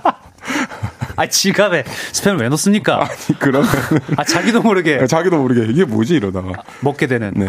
[1.17, 3.07] 아, 지갑에 스팸을 왜 넣습니까?
[3.37, 3.69] 그러면
[4.17, 6.63] 아, 자기도 모르게 자기도 모르게 이게 뭐지 이러다가.
[6.79, 7.33] 먹게 되는.
[7.35, 7.47] 네.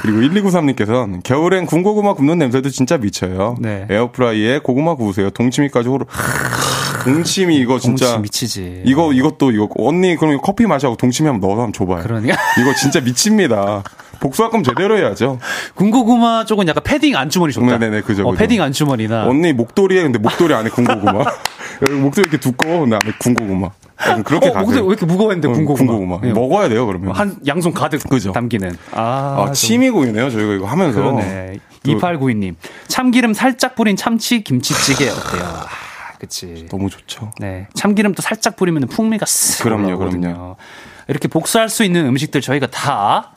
[0.00, 3.56] 그리고 1293님께서는 겨울엔 군고구마 굽는 냄새도 진짜 미쳐요.
[3.60, 3.86] 네.
[3.90, 5.30] 에어프라이에 고구마 구우세요.
[5.30, 6.06] 동치미까지 호로.
[7.04, 8.82] 동치미 이거 진짜 동치 미치지.
[8.84, 12.02] 이거 이것도 이거 언니 그럼 커피 마시고 동치미 한번 넣어서 한번 줘봐요.
[12.02, 12.36] 그러니까.
[12.60, 13.82] 이거 진짜 미칩니다.
[14.30, 15.40] 거면 제대로 해야죠.
[15.74, 17.66] 군고구마 쪽은 약간 패딩 안주머니 좋다.
[17.78, 18.38] 네네네, 그죠, 어, 그죠.
[18.38, 19.24] 패딩 안주머니나.
[19.26, 21.24] 언니 목도리에 근데 목도리 안에 군고구마.
[22.00, 23.70] 목도리 이렇게 두꺼워 근데 안에 군고구마.
[24.24, 24.58] 그렇게 어.
[24.60, 25.92] 목도리 왜 이렇게 무거웠는데 응, 군고구마.
[25.92, 26.28] 군고구마.
[26.28, 26.32] 예.
[26.32, 27.12] 먹어야 돼요 그러면.
[27.14, 28.30] 한 양손 가득 그죠.
[28.32, 28.76] 담기는.
[28.92, 31.00] 아, 아, 취미고이네요 저희가 이거 하면서.
[31.00, 31.58] 그러네.
[31.84, 32.54] 또 2892님.
[32.86, 35.42] 참기름 살짝 뿌린 참치 김치찌개 어때요?
[36.22, 36.66] 아, 그치.
[36.70, 37.32] 너무 좋죠.
[37.38, 37.66] 네.
[37.74, 40.32] 참기름도 살짝 뿌리면 풍미가 쓱 그럼요, 올라오거든요.
[40.32, 40.56] 그럼요.
[41.08, 43.32] 이렇게 복수할 수 있는 음식들 저희가 다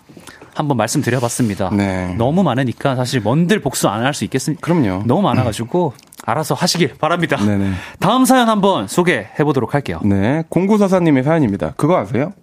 [0.54, 1.72] 한번 말씀드려봤습니다.
[1.72, 2.14] 네.
[2.18, 4.62] 너무 많으니까 사실 뭔들 복수 안 할 수 있겠습니까?
[4.62, 5.04] 그럼요.
[5.06, 5.94] 너무 많아가지고
[6.26, 7.38] 알아서 하시길 바랍니다.
[7.38, 7.74] 네네.
[8.00, 10.00] 다음 사연 한번 소개해 보도록 할게요.
[10.04, 11.74] 네, 공구사사님의 사연입니다.
[11.76, 12.34] 그거 아세요?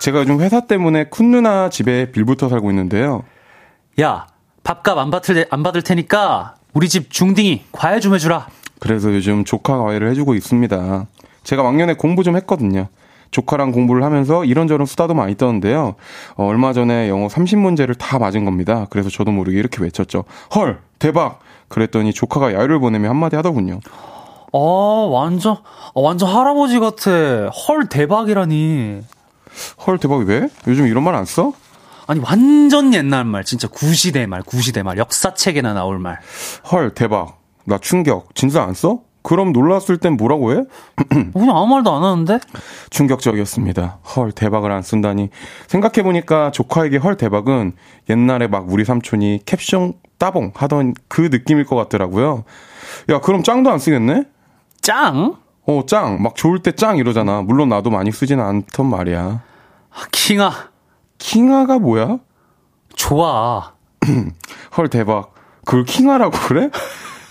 [0.00, 3.24] 제가 요즘 회사 때문에 쿤 누나 집에 빌붙어 살고 있는데요.
[4.00, 4.26] 야,
[4.64, 8.46] 밥값 안 받을, 안 받을 테니까 우리 집 중딩이 과외 좀 해주라.
[8.80, 11.06] 그래서 요즘 조카 과외를 해주고 있습니다.
[11.44, 12.88] 제가 왕년에 공부 좀 했거든요.
[13.30, 15.94] 조카랑 공부를 하면서 이런저런 수다도 많이 떠는데요.
[16.34, 18.86] 어, 얼마 전에 영어 30문제를 다 맞은 겁니다.
[18.90, 20.24] 그래서 저도 모르게 이렇게 외쳤죠.
[20.56, 21.38] 헐, 대박!
[21.68, 23.78] 그랬더니 조카가 야유를 보내며 한마디 하더군요.
[24.52, 25.58] 어, 완전,
[25.94, 27.10] 어, 완전 할아버지 같아.
[27.68, 29.02] 헐, 대박이라니.
[29.86, 30.48] 헐, 대박, 왜?
[30.66, 31.52] 요즘 이런 말 안 써?
[32.08, 33.44] 아니, 완전 옛날 말.
[33.44, 34.98] 진짜 구시대 말, 구시대 말.
[34.98, 36.18] 역사책에나 나올 말.
[36.72, 37.38] 헐, 대박.
[37.64, 38.34] 나 충격.
[38.34, 39.00] 진짜 안 써?
[39.22, 40.64] 그럼 놀랐을 땐 뭐라고 해?
[41.34, 42.38] 그냥 아무 말도 안 하는데?
[42.88, 43.98] 충격적이었습니다.
[44.16, 45.28] 헐, 대박을 안 쓴다니.
[45.66, 47.72] 생각해보니까 조카에게 헐, 대박은
[48.08, 52.44] 옛날에 막 우리 삼촌이 캡숑 따봉 하던 그 느낌일 것 같더라고요.
[53.10, 54.24] 야, 그럼 짱도 안 쓰겠네?
[54.80, 55.36] 짱?
[55.66, 56.22] 어, 짱.
[56.22, 57.42] 막 좋을 때 짱 이러잖아.
[57.42, 59.20] 물론 나도 많이 쓰진 않던 말이야.
[59.92, 60.50] 아, 킹아.
[61.18, 62.18] 킹아가 뭐야?
[62.96, 63.74] 좋아.
[64.78, 65.34] 헐, 대박.
[65.66, 66.70] 그걸 킹아라고 그래?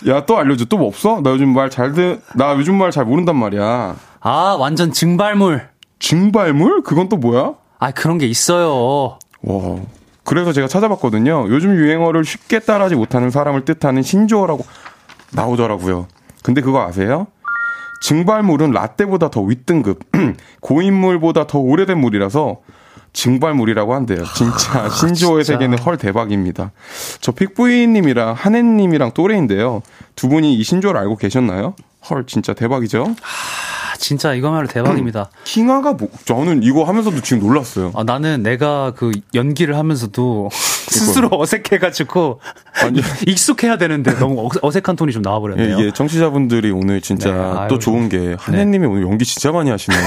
[0.08, 0.64] 야, 또 알려줘.
[0.66, 1.20] 또 뭐 없어?
[1.22, 3.96] 나 요즘 말잘 듣, 나 요즘 말 잘 모른단 말이야.
[4.20, 5.68] 아, 완전 증발물.
[5.98, 6.82] 증발물?
[6.82, 7.54] 그건 또 뭐야?
[7.78, 9.18] 아, 그런 게 있어요.
[9.42, 9.76] 와.
[10.24, 11.46] 그래서 제가 찾아봤거든요.
[11.48, 14.64] 요즘 유행어를 쉽게 따라하지 못하는 사람을 뜻하는 신조어라고
[15.32, 16.06] 나오더라고요.
[16.42, 17.26] 근데 그거 아세요?
[18.02, 20.00] 증발물은 라떼보다 더 윗등급,
[20.60, 22.58] 고인물보다 더 오래된 물이라서
[23.12, 24.24] 증발물이라고 한대요.
[24.36, 25.58] 진짜 신조어의 진짜.
[25.58, 26.70] 세계는 헐 대박입니다.
[27.20, 29.82] 저 픽부이님이랑 한혜님이랑 또래인데요.
[30.16, 31.74] 두 분이 이 신조어를 알고 계셨나요?
[32.08, 33.04] 헐, 진짜 대박이죠?
[33.22, 35.28] 아, 진짜 이거말로 대박입니다.
[35.44, 37.92] 킹아가 뭐, 저는 이거 하면서도 지금 놀랐어요.
[37.94, 40.48] 아, 나는 내가 그 연기를 하면서도
[40.90, 42.40] 스스로 어색해가지고
[42.82, 43.00] 아니.
[43.26, 45.78] 익숙해야 되는데 너무 어색한 톤이 좀 나와버렸네요.
[45.78, 49.68] 예, 이게 청취자분들이 오늘 진짜 네, 아유, 또 좋은 게 한혜님이 오늘 연기 진짜 많이
[49.70, 50.00] 하시네요.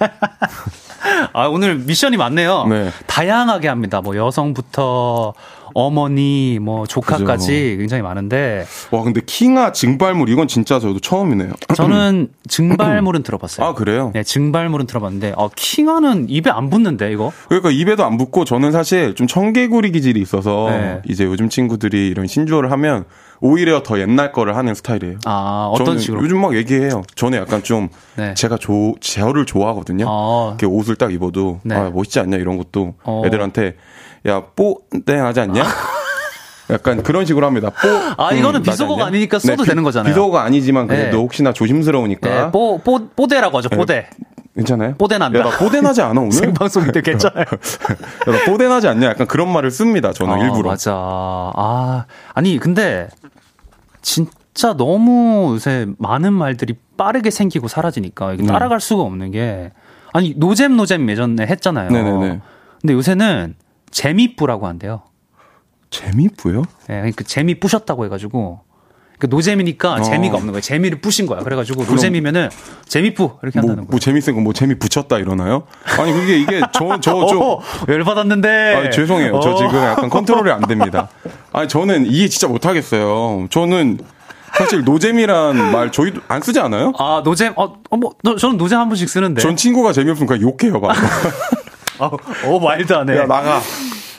[1.32, 2.66] 아, 오늘 미션이 많네요.
[2.66, 2.90] 네.
[3.06, 4.00] 다양하게 합니다.
[4.00, 5.34] 뭐 여성부터
[5.74, 11.52] 어머니, 뭐 조카까지 굉장히 많은데 와, 근데 킹아 증발물 이건 진짜 저도 처음이네요.
[11.74, 13.66] 저는 증발물은 들어봤어요.
[13.66, 14.10] 아, 그래요?
[14.14, 17.32] 네, 증발물은 들어봤는데 어, 킹아는 입에 안 붙는데 이거?
[17.48, 21.02] 그러니까 입에도 안 붙고 저는 사실 좀 청개구리 기질이 있어서 네.
[21.08, 23.04] 이제 요즘 친구들이 이런 신조어를 하면
[23.40, 25.18] 오히려 더 옛날 거를 하는 스타일이에요.
[25.24, 26.22] 아, 어떤 식으로?
[26.22, 27.02] 요즘 막 얘기해요.
[27.14, 28.34] 저는 약간 좀 네.
[28.34, 30.06] 제가 조, 제어를 좋아하거든요.
[30.08, 30.48] 아.
[30.50, 31.74] 이렇게 옷을 딱 입어도 네.
[31.74, 33.22] 아, 멋있지 않냐 이런 것도 어.
[33.24, 33.76] 애들한테
[34.26, 35.64] 야, 뽀땡 하지 않냐?
[36.70, 37.70] 약간 그런 식으로 합니다.
[37.70, 37.88] 뽀.
[38.22, 39.06] 아, 이거는 나지 비속어가?
[39.06, 40.12] 아니니까 써도 되는 거잖아요.
[40.12, 41.22] 비속어가 아니지만 그래도 네.
[41.22, 42.28] 혹시나 조심스러우니까.
[42.44, 44.08] 네, 뽀, 뽀, 뽀대라고 하죠, 뽀대.
[44.54, 44.94] 괜찮아요?
[44.96, 45.38] 뽀대난다.
[45.38, 46.32] 야, 나 뽀대나지 않아 오늘?
[46.32, 47.44] 생방송인데 괜찮아요.
[48.28, 49.06] 야, 나 뽀대나지 않냐?
[49.08, 50.12] 약간 그런 말을 씁니다.
[50.12, 50.70] 저는 아, 일부러.
[50.70, 50.92] 맞아.
[50.94, 53.08] 아, 아니, 근데,
[54.02, 58.48] 진짜 너무 요새 많은 말들이 빠르게 생기고 사라지니까 이게 네.
[58.48, 59.72] 따라갈 수가 없는 게,
[60.12, 61.90] 아니, 노잼, 노잼 예전에 했잖아요.
[61.90, 62.40] 네네네.
[62.80, 63.54] 근데 요새는
[63.90, 65.02] 재미뿌라고 한대요.
[65.90, 66.62] 재미있고요?
[66.88, 68.60] 예, 그러니까 재미 뿌셨다고 해가지고.
[69.20, 70.02] 그 노잼이니까 어.
[70.02, 70.60] 재미가 없는 거예요.
[70.62, 71.40] 재미를 뿌신 거야.
[71.40, 72.48] 그래가지고 노잼이면은
[72.88, 74.00] 재미뿌 이렇게 뭐, 한다는 뭐 거예요.
[74.00, 75.64] 재밌은 거 뭐 재미 붙였다 이러나요?
[75.98, 78.48] 아니 그게 이게 저저저 어, 열받았는데.
[78.88, 79.38] 아, 죄송해요.
[79.40, 79.54] 저 어.
[79.56, 81.08] 지금 약간 컨트롤이 안 됩니다.
[81.52, 83.46] 아니 저는 이해 진짜 못 하겠어요.
[83.50, 83.98] 저는
[84.54, 86.92] 사실 노잼이란 말 저희도 안 쓰지 않아요?
[86.98, 89.40] 아 노잼 어, 어 뭐, 너, 저는 노잼 한 번씩 쓰는데.
[89.42, 90.80] 전 친구가 재미없으면 그냥 욕해요.
[90.80, 90.96] 막.
[92.00, 92.10] 어,
[92.46, 93.16] 어 말도 안 해.
[93.18, 93.60] 야 나가.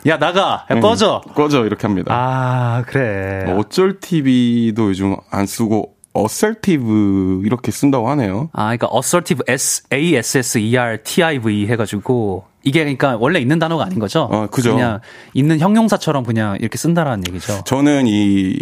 [0.08, 0.66] 야 나가.
[0.70, 1.22] 야 응, 꺼져.
[1.36, 2.14] 꺼져 이렇게 합니다.
[2.14, 3.44] 아 그래.
[3.46, 8.50] 뭐 어쩔 TV도 요즘 안 쓰고 어설티브 이렇게 쓴다고 하네요.
[8.54, 13.18] 아 그러니까 assertive S A S S E R T I V 해가지고 이게 그러니까
[13.20, 14.28] 원래 있는 단어가 아닌 거죠.
[14.32, 14.74] 어, 그죠.
[14.76, 15.00] 그냥
[15.34, 17.62] 있는 형용사처럼 그냥 이렇게 쓴다라는 얘기죠.
[17.66, 18.60] 저는 이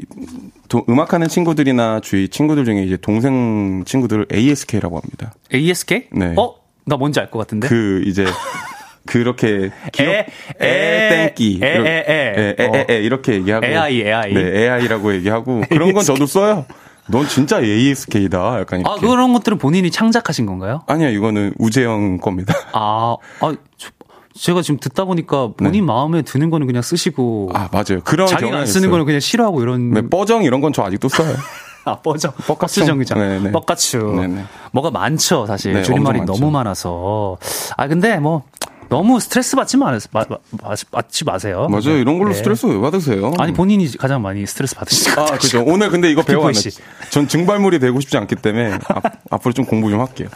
[0.70, 5.34] 도- 음악하는 친구들이나 주위 친구들 중에 이제 동생 친구들을 ASK라고 합니다.
[5.54, 6.08] ASK?
[6.12, 6.34] 네.
[6.38, 6.56] 어?
[6.86, 7.68] 나 뭔지 알 것 같은데.
[7.68, 8.26] 그 이제
[9.06, 10.26] 그렇게 기억, 에,
[10.62, 12.56] 에, 땡기, 에, 에, 에.
[12.60, 14.34] 에, 에, 에, 이렇게 얘기하고 AI, AI.
[14.34, 16.66] 네, AI라고 얘기하고 그런 건 저도 써요.
[17.08, 18.60] 넌 진짜 ASK다.
[18.60, 18.84] 약간 이렇게.
[18.86, 20.82] 아 그런 것들은 본인이 창작하신 건가요?
[20.88, 22.54] 아니야, 이거는 우재영 겁니다.
[22.74, 23.90] 아, 아 저-
[24.36, 28.02] 제가 지금 듣다 보니까 본인 마음에 드는 거는 그냥 쓰시고 아 맞아요.
[28.06, 28.92] 그런 자기가 안 쓰는 있어요.
[28.92, 31.36] 거는 그냥 싫어하고 이런 네, 뻐정 이런 건 저 아직도 써요.
[31.86, 31.96] 아.
[32.02, 33.16] 버스정이죠.
[33.16, 33.52] 네네.
[33.52, 33.98] 뻑가추.
[33.98, 34.44] 네네.
[34.72, 35.74] 뭐가 많죠, 사실.
[35.74, 36.52] 네, 줄임말이 너무.
[36.52, 37.38] 많아서.
[37.78, 38.44] 아, 근데 뭐,
[38.90, 41.68] 너무 스트레스 받지 마, 마, 마, 받지 마세요.
[41.70, 41.98] 맞아요.
[41.98, 42.36] 이런 걸로 네.
[42.38, 43.32] 스트레스 왜 받으세요?
[43.38, 45.22] 아니, 본인이 가장 많이 스트레스 받으시죠.
[45.22, 45.64] 아, 그죠.
[45.66, 46.68] 오늘 근데 이거 배워 안 피포 씨.
[46.70, 46.82] 했지.
[47.12, 50.28] 전 증발물이 되고 싶지 않기 때문에 앞, 앞으로 좀 공부 좀 할게요.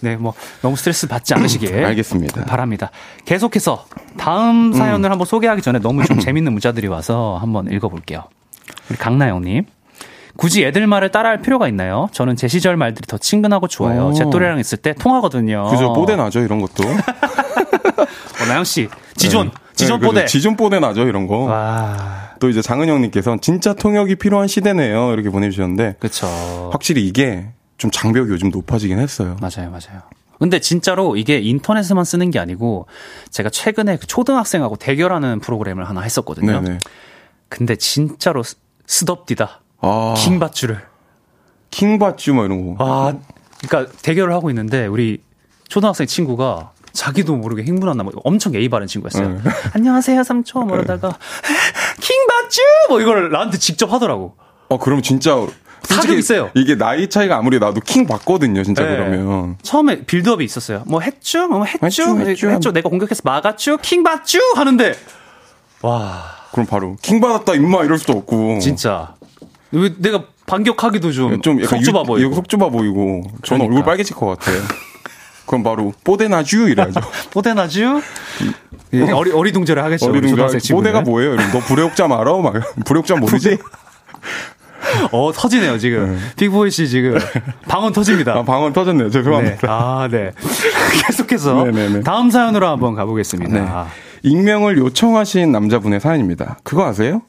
[0.00, 1.84] 네, 뭐, 너무 스트레스 받지 않으시길.
[1.86, 2.44] 알겠습니다.
[2.46, 2.90] 바랍니다.
[3.24, 3.86] 계속해서
[4.16, 8.24] 다음 사연을 한번 소개하기 전에 너무 좀 재밌는 문자들이 와서 한번 읽어볼게요.
[8.88, 9.66] 우리 강나영님.
[10.36, 12.08] 굳이 애들 말을 따라할 필요가 있나요?
[12.12, 14.06] 저는 제 시절 말들이 더 친근하고 좋아요.
[14.08, 14.12] 오.
[14.14, 15.68] 제 또래랑 있을 때 통하거든요.
[15.70, 15.92] 그죠.
[15.92, 16.84] 뽀대 나죠, 이런 것도.
[18.50, 19.54] 어, 나영 씨, 지존, 네.
[19.74, 20.00] 지존.
[20.00, 20.26] 뽀대.
[20.26, 21.38] 지존 뽀대 나죠, 이런 거.
[21.44, 25.12] 와, 또 이제 장은영님께서 진짜 통역이 필요한 시대네요.
[25.12, 25.96] 이렇게 보내주셨는데.
[26.00, 26.26] 그쵸.
[26.72, 27.48] 확실히 이게
[27.78, 29.36] 좀 장벽이 요즘 높아지긴 했어요.
[29.40, 30.02] 맞아요, 맞아요.
[30.38, 32.86] 근데 진짜로 이게 인터넷에만 쓰는 게 아니고
[33.30, 36.60] 제가 최근에 그 초등학생하고 대결하는 프로그램을 하나 했었거든요.
[36.62, 36.78] 네네.
[37.50, 39.60] 근데 진짜로 스- 스덥디다.
[39.82, 40.80] 아, 킹받주를.
[41.70, 42.84] 킹받쥬 뭐 이런 거.
[42.84, 43.14] 와,
[43.66, 45.22] 그러니까 대결을 하고 있는데 우리
[45.68, 49.28] 초등학생 친구가 자기도 모르게 흥분한나 뭐 엄청 예의 바른 친구였어요.
[49.28, 49.38] 네.
[49.74, 51.16] 안녕하세요 삼촌 뭐 이러다가
[52.00, 54.34] 킹받쥬 뭐 이걸 나한테 직접 하더라고.
[54.68, 55.46] 어, 그럼 진짜.
[55.88, 56.50] 타격이 세요.
[56.54, 58.90] 이게 나이 차이가 아무리 나도 킹 받거든요, 진짜 네.
[58.96, 59.56] 그러면.
[59.62, 60.84] 처음에 build-up이 있었어요.
[60.86, 62.48] 뭐 했쥬, 뭐 했쥬, 했쥬, 했쥬.
[62.50, 64.94] 했쥬, 내가 공격해서 막았쥬, 킹 받쥬 하는데
[65.82, 66.22] 와
[66.52, 68.58] 그럼 바로 킹 받았다 임마 이럴 수도 없고.
[68.60, 69.14] 진짜
[69.72, 73.22] 왜 내가 반격하기도 좀, 좀 약간 속 좁아 유- 보이고 속 좁아 보이고.
[73.42, 73.64] 저는 그러니까.
[73.64, 74.60] 얼굴 빨개질 것 같아요.
[75.50, 77.00] 그럼 바로 뽀대나쥬 이래야죠.
[77.34, 78.00] 뽀대나쥬
[78.92, 80.06] 예, 어리 어리둥절을 하겠죠.
[80.06, 80.60] 어리둥절.
[80.70, 81.34] 뽀대가 뭐예요?
[81.34, 82.36] 이러면 너 불의옥잠 알아?
[82.36, 83.58] 막 불의옥잠 모르지?
[85.10, 86.20] 어 터지네요 지금.
[86.36, 87.18] 빅보이 씨 지금
[87.66, 88.34] 방언 터집니다.
[88.34, 89.08] 아, 방언 터졌네요.
[89.08, 89.10] 네.
[89.10, 89.68] 죄송합니다.
[89.68, 90.30] 아, 네.
[91.04, 92.00] 계속해서 네네네.
[92.02, 93.52] 다음 사연으로 한번 가보겠습니다.
[93.52, 93.68] 네.
[94.22, 96.58] 익명을 요청하신 남자분의 사연입니다.
[96.62, 97.22] 그거 아세요?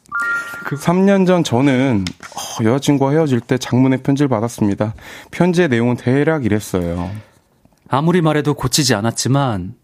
[0.69, 4.93] 3년 전 저는 어, 여자친구와 헤어질 때 장문의 편지를 받았습니다.
[5.31, 7.09] 편지의 내용은 대략 이랬어요.
[7.91, 9.75] 아무리 말해도 고치지 않았지만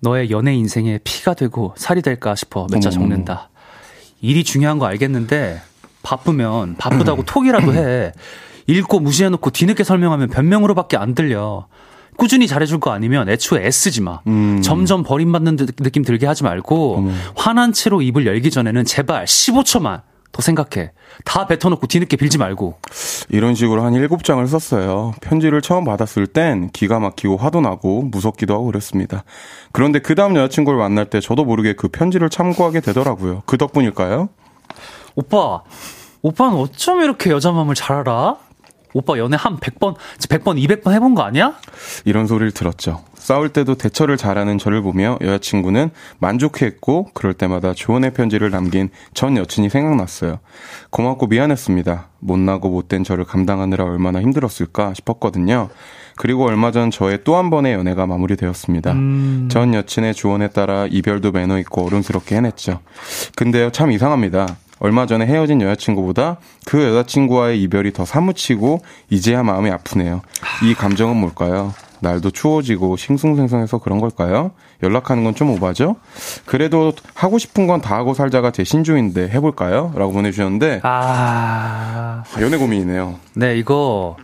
[0.00, 3.50] 너의 연애 인생에 피가 되고 살이 될까 싶어 몇자 어머, 적는다.
[4.20, 5.60] 일이 중요한 거 알겠는데
[6.04, 8.12] 바쁘면 바쁘다고 톡이라도 해.
[8.68, 11.66] 읽고 무시해놓고 뒤늦게 설명하면 변명으로밖에 안 들려.
[12.16, 14.20] 꾸준히 잘해줄 거 아니면 애초에 애쓰지 마.
[14.28, 14.62] 음.
[14.62, 17.10] 점점 버림받는 느낌 들게 하지 말고 어머.
[17.34, 20.02] 화난 채로 입을 열기 전에는 제발 15초만
[20.32, 20.92] 더 생각해.
[21.24, 22.78] 다 뱉어놓고 뒤늦게 빌지 말고.
[23.28, 25.14] 이런 식으로 한 7장을 썼어요.
[25.20, 29.24] 편지를 처음 받았을 땐 기가 막히고 화도 나고 무섭기도 하고 그랬습니다.
[29.72, 33.42] 그런데 그 다음 여자친구를 만날 때 저도 모르게 그 편지를 참고하게 되더라고요.
[33.46, 34.28] 그 덕분일까요?
[35.14, 35.62] 오빠,
[36.22, 38.36] 오빠는 어쩜 이렇게 여자 마음을 잘 알아?
[38.94, 39.96] 오빠 연애 한 100번,
[40.28, 41.54] 100번, 200번 해본 거 아니야?
[42.04, 43.02] 이런 소리를 들었죠.
[43.14, 49.68] 싸울 때도 대처를 잘하는 저를 보며 여자친구는 만족해했고 그럴 때마다 조언의 편지를 남긴 전 여친이
[49.68, 50.38] 생각났어요.
[50.90, 52.08] 고맙고 미안했습니다.
[52.20, 55.68] 못나고 못된 저를 감당하느라 얼마나 힘들었을까 싶었거든요.
[56.16, 58.92] 그리고 얼마 전 저의 또 한 번의 연애가 마무리되었습니다.
[58.92, 59.48] 음.
[59.50, 62.80] 전 여친의 조언에 따라 이별도 매너 있고 어른스럽게 해냈죠.
[63.36, 64.56] 근데요, 참 이상합니다.
[64.80, 70.22] 얼마 전에 헤어진 여자친구보다 그 여자친구와의 이별이 더 사무치고 이제야 마음이 아프네요.
[70.64, 71.74] 이 감정은 뭘까요?
[72.00, 74.52] 날도 추워지고 싱숭생숭해서 그런 걸까요?
[74.84, 75.96] 연락하는 건 좀 오바죠?
[76.46, 79.92] 그래도 하고 싶은 건 다 하고 살자가 제 신조인데 해볼까요?
[79.96, 80.80] 라고 보내주셨는데.
[80.84, 82.22] 아.
[82.40, 83.18] 연애 고민이네요.
[83.34, 84.16] 네, 이거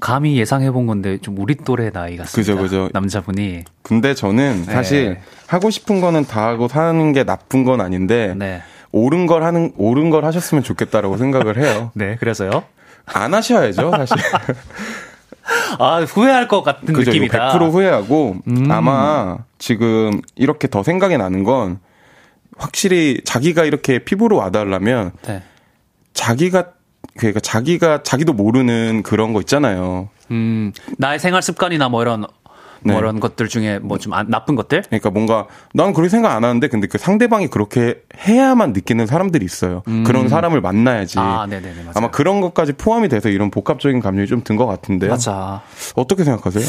[0.00, 2.52] 감히 예상해 본 건데 좀 우리 또래 나이 같습니다.
[2.54, 2.88] 그죠, 그죠.
[2.92, 3.64] 남자분이.
[3.82, 5.20] 근데 저는 사실 네.
[5.46, 8.34] 하고 싶은 거는 다 하고 사는 게 나쁜 건 아닌데.
[8.36, 8.62] 네.
[8.92, 11.90] 옳은 걸 하는 옳은 걸 하셨으면 좋겠다라고 생각을 해요.
[11.94, 12.64] 네, 그래서요.
[13.06, 14.16] 안 하셔야죠, 사실.
[15.78, 17.58] 아, 후회할 것 같은 그죠, 느낌이다.
[17.58, 18.70] 100% 후회하고 음.
[18.70, 21.78] 아마 지금 이렇게 더 생각이 나는 건
[22.56, 25.42] 확실히 자기가 이렇게 피부로 와달라면 네.
[26.12, 26.72] 자기가
[27.16, 30.08] 그러니까 자기가 자기도 모르는 그런 거 있잖아요.
[30.30, 32.26] 음, 나의 생활 습관이나 뭐 이런
[32.82, 32.92] 네.
[32.92, 34.82] 뭐 이런 것들 중에 뭐 좀 나쁜 것들?
[34.82, 39.82] 그러니까 뭔가 난 그렇게 생각 안 하는데 근데 그 상대방이 그렇게 해야만 느끼는 사람들이 있어요.
[39.88, 40.04] 음.
[40.04, 41.18] 그런 사람을 만나야지.
[41.18, 41.74] 아, 네네네.
[41.82, 41.92] 맞아요.
[41.96, 45.10] 아마 그런 것까지 포함이 돼서 이런 복합적인 감정이 좀 든 것 같은데요.
[45.10, 45.62] 맞아.
[45.96, 46.64] 어떻게 생각하세요?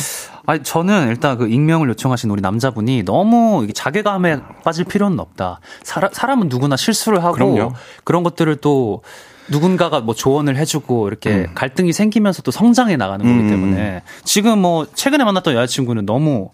[0.47, 5.59] 아니 저는 일단 그 익명을 요청하신 우리 남자분이 너무 자괴감에 빠질 필요는 없다.
[5.83, 7.73] 사람, 사람은 누구나 실수를 하고 그럼요.
[8.03, 9.03] 그런 것들을 또
[9.51, 11.47] 누군가가 뭐 조언을 해주고 이렇게 음.
[11.55, 13.49] 갈등이 생기면서 또 성장해 나가는 거기 음.
[13.49, 16.49] 때문에 지금 뭐 최근에 만났던 여자친구는 너무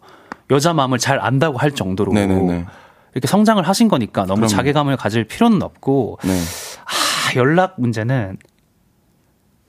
[0.51, 2.65] 여자 마음을 잘 안다고 할 정도로 네네네.
[3.13, 4.47] 이렇게 성장을 하신 거니까 너무 그럼요.
[4.47, 6.31] 자괴감을 가질 필요는 없고 네.
[6.31, 8.37] 아 연락 문제는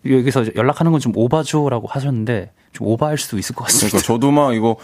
[0.05, 3.89] 여기서 연락하는 건 좀 오바죠라고 하셨는데 좀 오바할 수도 있을 것 같습니다.
[3.99, 4.77] 그러니까 저도 막 이거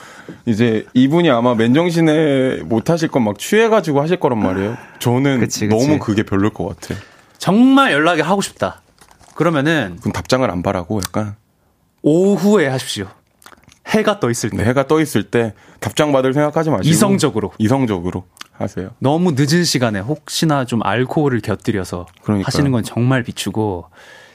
[0.47, 4.77] 이제 이분이 아마 맨정신에 못 하실 건 막 취해가지고 하실 거란 말이에요.
[4.99, 5.87] 저는 그치, 그치.
[5.87, 6.95] 너무 그게 별로일 것 같아.
[7.43, 8.83] 정말 연락이 하고 싶다.
[9.35, 11.35] 그러면은 그럼 답장을 안 바라고 약간
[12.03, 13.09] 오후에 하십시오.
[13.85, 14.59] 해가 떠 있을 때.
[14.59, 18.91] 네, 해가 떠 있을 때 답장 받을 생각하지 마시고 이성적으로 이성적으로 하세요.
[19.01, 22.47] 너무 늦은 시간에 혹시나 좀 알코올을 곁들여서 그러니까요.
[22.47, 23.87] 하시는 건 정말 비추고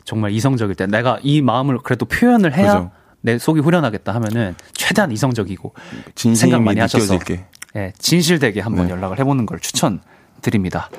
[0.03, 2.91] 정말 이성적일 때 내가 이 마음을 그래도 표현을 해야 그죠.
[3.21, 5.73] 내 속이 후련하겠다 하면은 최대한 이성적이고
[6.35, 7.17] 생각 많이 하셔서
[7.77, 8.91] 예, 진실되게 한번 네.
[8.91, 10.89] 연락을 해보는 걸 추천드립니다.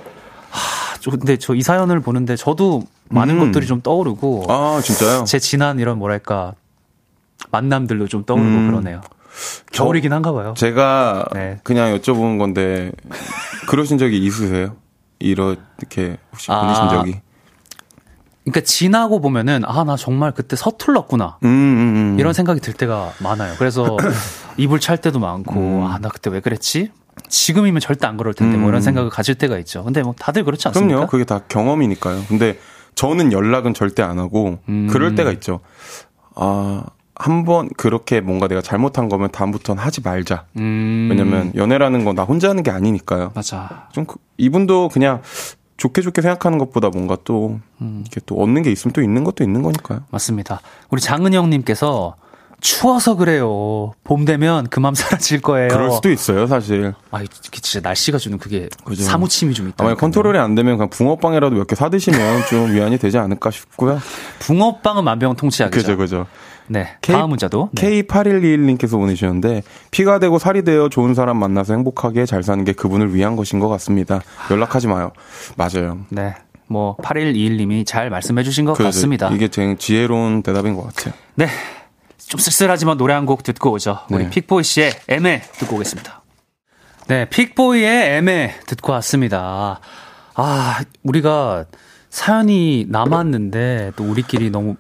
[1.01, 3.46] 저, 근데 저 이 사연을 보는데 저도 많은 음.
[3.46, 4.45] 것들이 좀 떠오르고.
[4.49, 5.25] 아, 진짜요?
[5.25, 6.54] 제 지난 이런 뭐랄까,
[7.50, 8.66] 만남들도 좀 떠오르고 음.
[8.70, 9.00] 그러네요.
[9.72, 10.54] 겨울이긴 한가 봐요.
[10.57, 11.61] 제가 네.
[11.62, 12.92] 그냥 여쭤본 건데,
[13.68, 14.76] 그러신 적이 있으세요?
[15.20, 17.20] 이렇게 혹시 아, 보내신 적이?
[18.45, 22.16] 그러니까 지나고 보면은 아 나 정말 그때 서툴렀구나 음, 음, 음.
[22.18, 23.54] 이런 생각이 들 때가 많아요.
[23.58, 23.96] 그래서
[24.57, 25.84] 이불 찰 때도 많고 음.
[25.84, 26.91] 아나 그때 왜 그랬지?
[27.29, 28.61] 지금이면 절대 안 그럴 텐데 음.
[28.63, 28.83] 뭐 이런 음.
[28.83, 29.84] 생각을 가질 때가 있죠.
[29.84, 30.95] 근데 뭐 다들 그렇지 않습니까?
[30.95, 31.07] 그럼요.
[31.11, 32.25] 그게 다 경험이니까요.
[32.29, 32.59] 근데
[32.95, 34.88] 저는 연락은 절대 안 하고 음.
[34.91, 35.61] 그럴 때가 있죠.
[36.34, 36.83] 아,
[37.14, 40.45] 한 번 그렇게 뭔가 내가 잘못한 거면 다음부터는 하지 말자.
[40.57, 41.09] 음.
[41.11, 43.33] 왜냐면 연애라는 건 나 혼자 하는 게 아니니까요.
[43.34, 43.88] 맞아.
[43.92, 45.21] 좀 그, 이분도 그냥
[45.79, 48.03] 좋게 좋게 생각하는 것보다 뭔가 또 음.
[48.05, 50.03] 이렇게 또 얻는 게 있으면 또 있는 것도 있는 거니까요.
[50.11, 50.61] 맞습니다.
[50.91, 52.14] 우리 장은영님께서
[52.61, 53.93] 추워서 그래요.
[54.05, 55.68] 봄 되면 그맘 사라질 거예요.
[55.68, 56.93] 그럴 수도 있어요, 사실.
[57.11, 57.21] 아,
[57.53, 59.03] 진짜 날씨가 주는 그게 그죠.
[59.05, 59.85] 사무침이 좀 있다.
[59.85, 64.01] 아마 컨트롤이 안 되면 그냥 붕어빵이라도 몇 개 사드시면 좀 위안이 되지 않을까 싶고요.
[64.41, 65.76] 붕어빵은 만병통치약이죠.
[65.80, 66.26] 그죠, 그죠.
[66.71, 66.89] 네.
[67.01, 68.03] K, 다음 문자도 네.
[68.03, 73.37] K8121님께서 보내주셨는데 피가 되고 살이 되어 좋은 사람 만나서 행복하게 잘 사는 게 그분을 위한
[73.37, 74.21] 것인 것 같습니다.
[74.51, 75.13] 연락하지 마요.
[75.57, 76.01] 맞아요.
[76.11, 76.35] 네.
[76.67, 78.89] 뭐 8121님이 잘 말씀해 주신 것 그렇죠.
[78.97, 79.30] 같습니다.
[79.33, 81.14] 이게 제 지혜로운 대답인 것 같아요.
[81.37, 81.47] 네.
[82.29, 84.00] 좀 쓸쓸하지만 노래 한 곡 듣고 오죠.
[84.11, 84.30] 우리 네.
[84.30, 86.22] 픽보이 씨의 애매 듣고 오겠습니다.
[87.09, 89.80] 네, 픽보이의 애매 듣고 왔습니다.
[90.34, 91.64] 아, 우리가
[92.11, 94.76] 사연이 남았는데 또 우리끼리 너무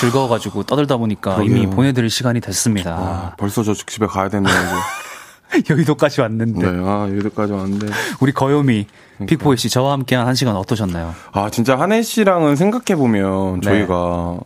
[0.00, 1.56] 즐거워가지고 떠들다 보니까 그러게요.
[1.56, 2.90] 이미 보내드릴 시간이 됐습니다.
[2.96, 4.52] 아, 벌써 저 집에 가야 되네요.
[5.68, 6.70] 여의도까지 왔는데.
[6.70, 7.88] 네, 아, 여의도까지 왔는데.
[8.20, 8.86] 우리 거요미,
[9.16, 9.26] 그러니까.
[9.26, 11.14] 픽보이 씨, 저와 함께한 한 시간 어떠셨나요?
[11.32, 13.64] 아, 진짜 한혜 씨랑은 생각해보면 네.
[13.64, 14.38] 저희가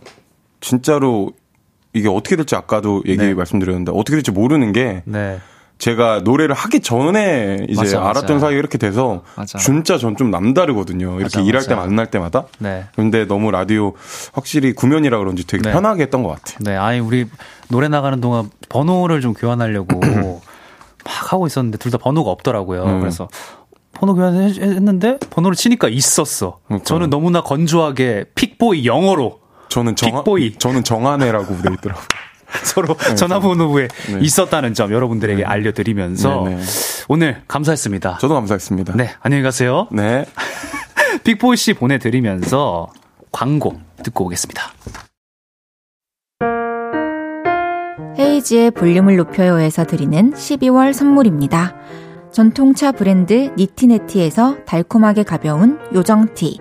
[0.60, 1.32] 진짜로
[1.94, 3.34] 이게 어떻게 될지 아까도 얘기 네.
[3.34, 5.38] 말씀드렸는데 어떻게 될지 모르는 게 네.
[5.78, 8.10] 제가 노래를 하기 전에 이제 맞아, 맞아.
[8.10, 9.58] 알았던 사이에 이렇게 돼서 맞아.
[9.58, 11.18] 진짜 전 좀 남다르거든요.
[11.20, 11.66] 이렇게 일할.
[11.66, 12.44] 때 만날 때마다.
[12.58, 12.84] 네.
[12.94, 13.92] 근데 너무 라디오
[14.32, 15.72] 확실히 구면이라 그런지 되게 네.
[15.72, 16.58] 편하게 했던 것 같아요.
[16.60, 17.26] 네, 아니 우리
[17.68, 20.00] 노래 나가는 동안 번호를 좀 교환하려고
[21.04, 22.84] 막 하고 있었는데 둘 다 번호가 없더라고요.
[22.84, 23.00] 음.
[23.00, 23.28] 그래서
[23.92, 26.58] 번호 교환했는데 번호를 치니까 있었어.
[26.66, 26.84] 그러니까요.
[26.84, 29.40] 저는 너무나 건조하게 픽보이 영어로
[29.74, 30.54] 저는 정 픽보이.
[30.56, 32.04] 저는 정한애라고 돼 있더라고요.
[32.62, 34.18] 서로 전화번호부에 네.
[34.20, 35.44] 있었다는 점 여러분들에게 네.
[35.44, 36.62] 알려드리면서 네, 네.
[37.08, 38.18] 오늘 감사했습니다.
[38.18, 38.94] 저도 감사했습니다.
[38.94, 39.88] 네, 안녕히 가세요.
[39.90, 40.26] 네.
[41.24, 42.86] 픽보이 씨 보내드리면서
[43.32, 44.62] 광고 듣고 오겠습니다.
[48.16, 51.74] 헤이지의 볼륨을 높여요에서 드리는 12월 선물입니다.
[52.30, 56.60] 전통차 브랜드 니티네티에서 달콤하게 가벼운 요정티,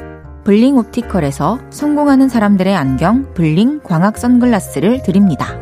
[0.43, 5.55] 블링 옵티컬에서 성공하는 사람들의 안경 블링 광학 선글라스를 드립니다.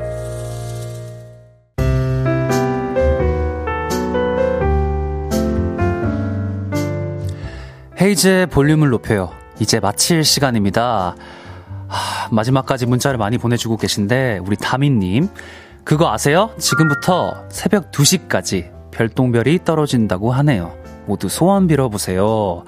[8.02, 9.32] 헤이즈의 볼륨을 높여요.
[9.60, 11.16] 이제 마칠 시간입니다.
[11.90, 15.28] 하, 마지막까지 문자를 많이 보내주고 계신데 우리 다민님
[15.84, 16.52] 그거 아세요?
[16.58, 20.74] 지금부터 새벽 2시까지 별똥별이 떨어진다고 하네요.
[21.06, 22.64] 모두 소원 빌어보세요.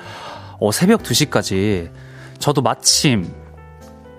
[0.61, 1.89] 어, 새벽 2시까지
[2.37, 3.33] 저도 마침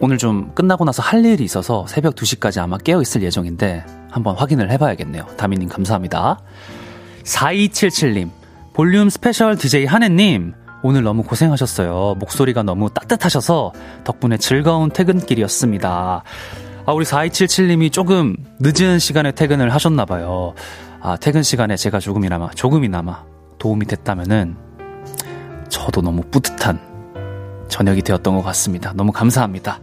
[0.00, 5.24] 오늘 좀 끝나고 나서 할 일이 있어서 새벽 2시까지 아마 깨어있을 예정인데 한번 확인을 해봐야겠네요.
[5.36, 6.40] 다민님 감사합니다.
[7.22, 8.30] 4277님,
[8.72, 12.16] 볼륨 스페셜 DJ 한혜님, 오늘 너무 고생하셨어요.
[12.18, 16.24] 목소리가 너무 따뜻하셔서 덕분에 즐거운 퇴근길이었습니다.
[16.84, 20.54] 아, 우리 4277님이 조금 늦은 시간에 퇴근을 하셨나봐요.
[21.00, 23.24] 아, 퇴근 시간에 제가 조금이나마, 조금이나마
[23.60, 24.71] 도움이 됐다면은
[25.72, 26.78] 저도 너무 뿌듯한
[27.68, 28.92] 저녁이 되었던 것 같습니다.
[28.94, 29.80] 너무 감사합니다.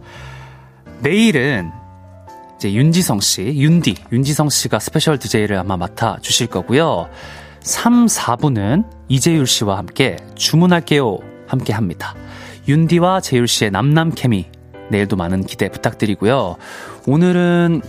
[1.00, 1.72] 내일은
[2.56, 7.10] 이제 윤지성 씨, 윤디, 윤지성 씨가 스페셜 DJ를 아마 맡아 주실 거고요.
[7.62, 11.18] 3, 4부는 이재율 씨와 함께 주문할게요.
[11.48, 12.14] 함께 합니다.
[12.68, 14.46] 윤디와 재율 씨의 남남 케미.
[14.90, 16.56] 내일도 많은 기대 부탁드리고요.
[17.06, 17.82] 오늘은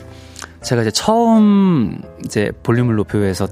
[0.63, 3.47] 제가 이제 처음 이제 볼륨을 높여서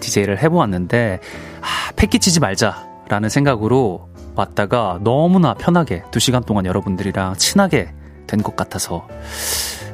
[0.00, 1.20] DJ를 해보았는데,
[1.60, 7.92] 아, 폐 끼치지 말자 라는 생각으로 왔다가 너무나 편하게 2시간 동안 여러분들이랑 친하게
[8.26, 9.08] 된 것 같아서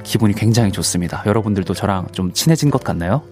[0.03, 1.23] 기분이 굉장히 좋습니다.
[1.25, 3.23] 여러분들도 저랑 좀 친해진 것 같나요?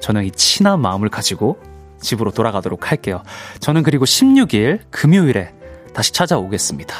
[0.00, 1.58] 저는 이 친한 마음을 가지고
[2.00, 3.22] 집으로 돌아가도록 할게요.
[3.60, 5.52] 저는 그리고 16일 금요일에
[5.92, 6.94] 다시 찾아오겠습니다.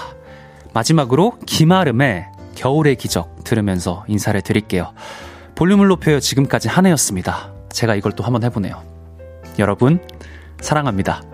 [0.72, 4.92] 마지막으로 김아름의 겨울의 기적 들으면서 인사를 드릴게요.
[5.54, 7.52] 볼륨을 높여요 지금까지 한 해였습니다.
[7.70, 8.82] 제가 이걸 또 한번 해보네요.
[9.58, 10.00] 여러분
[10.60, 11.33] 사랑합니다.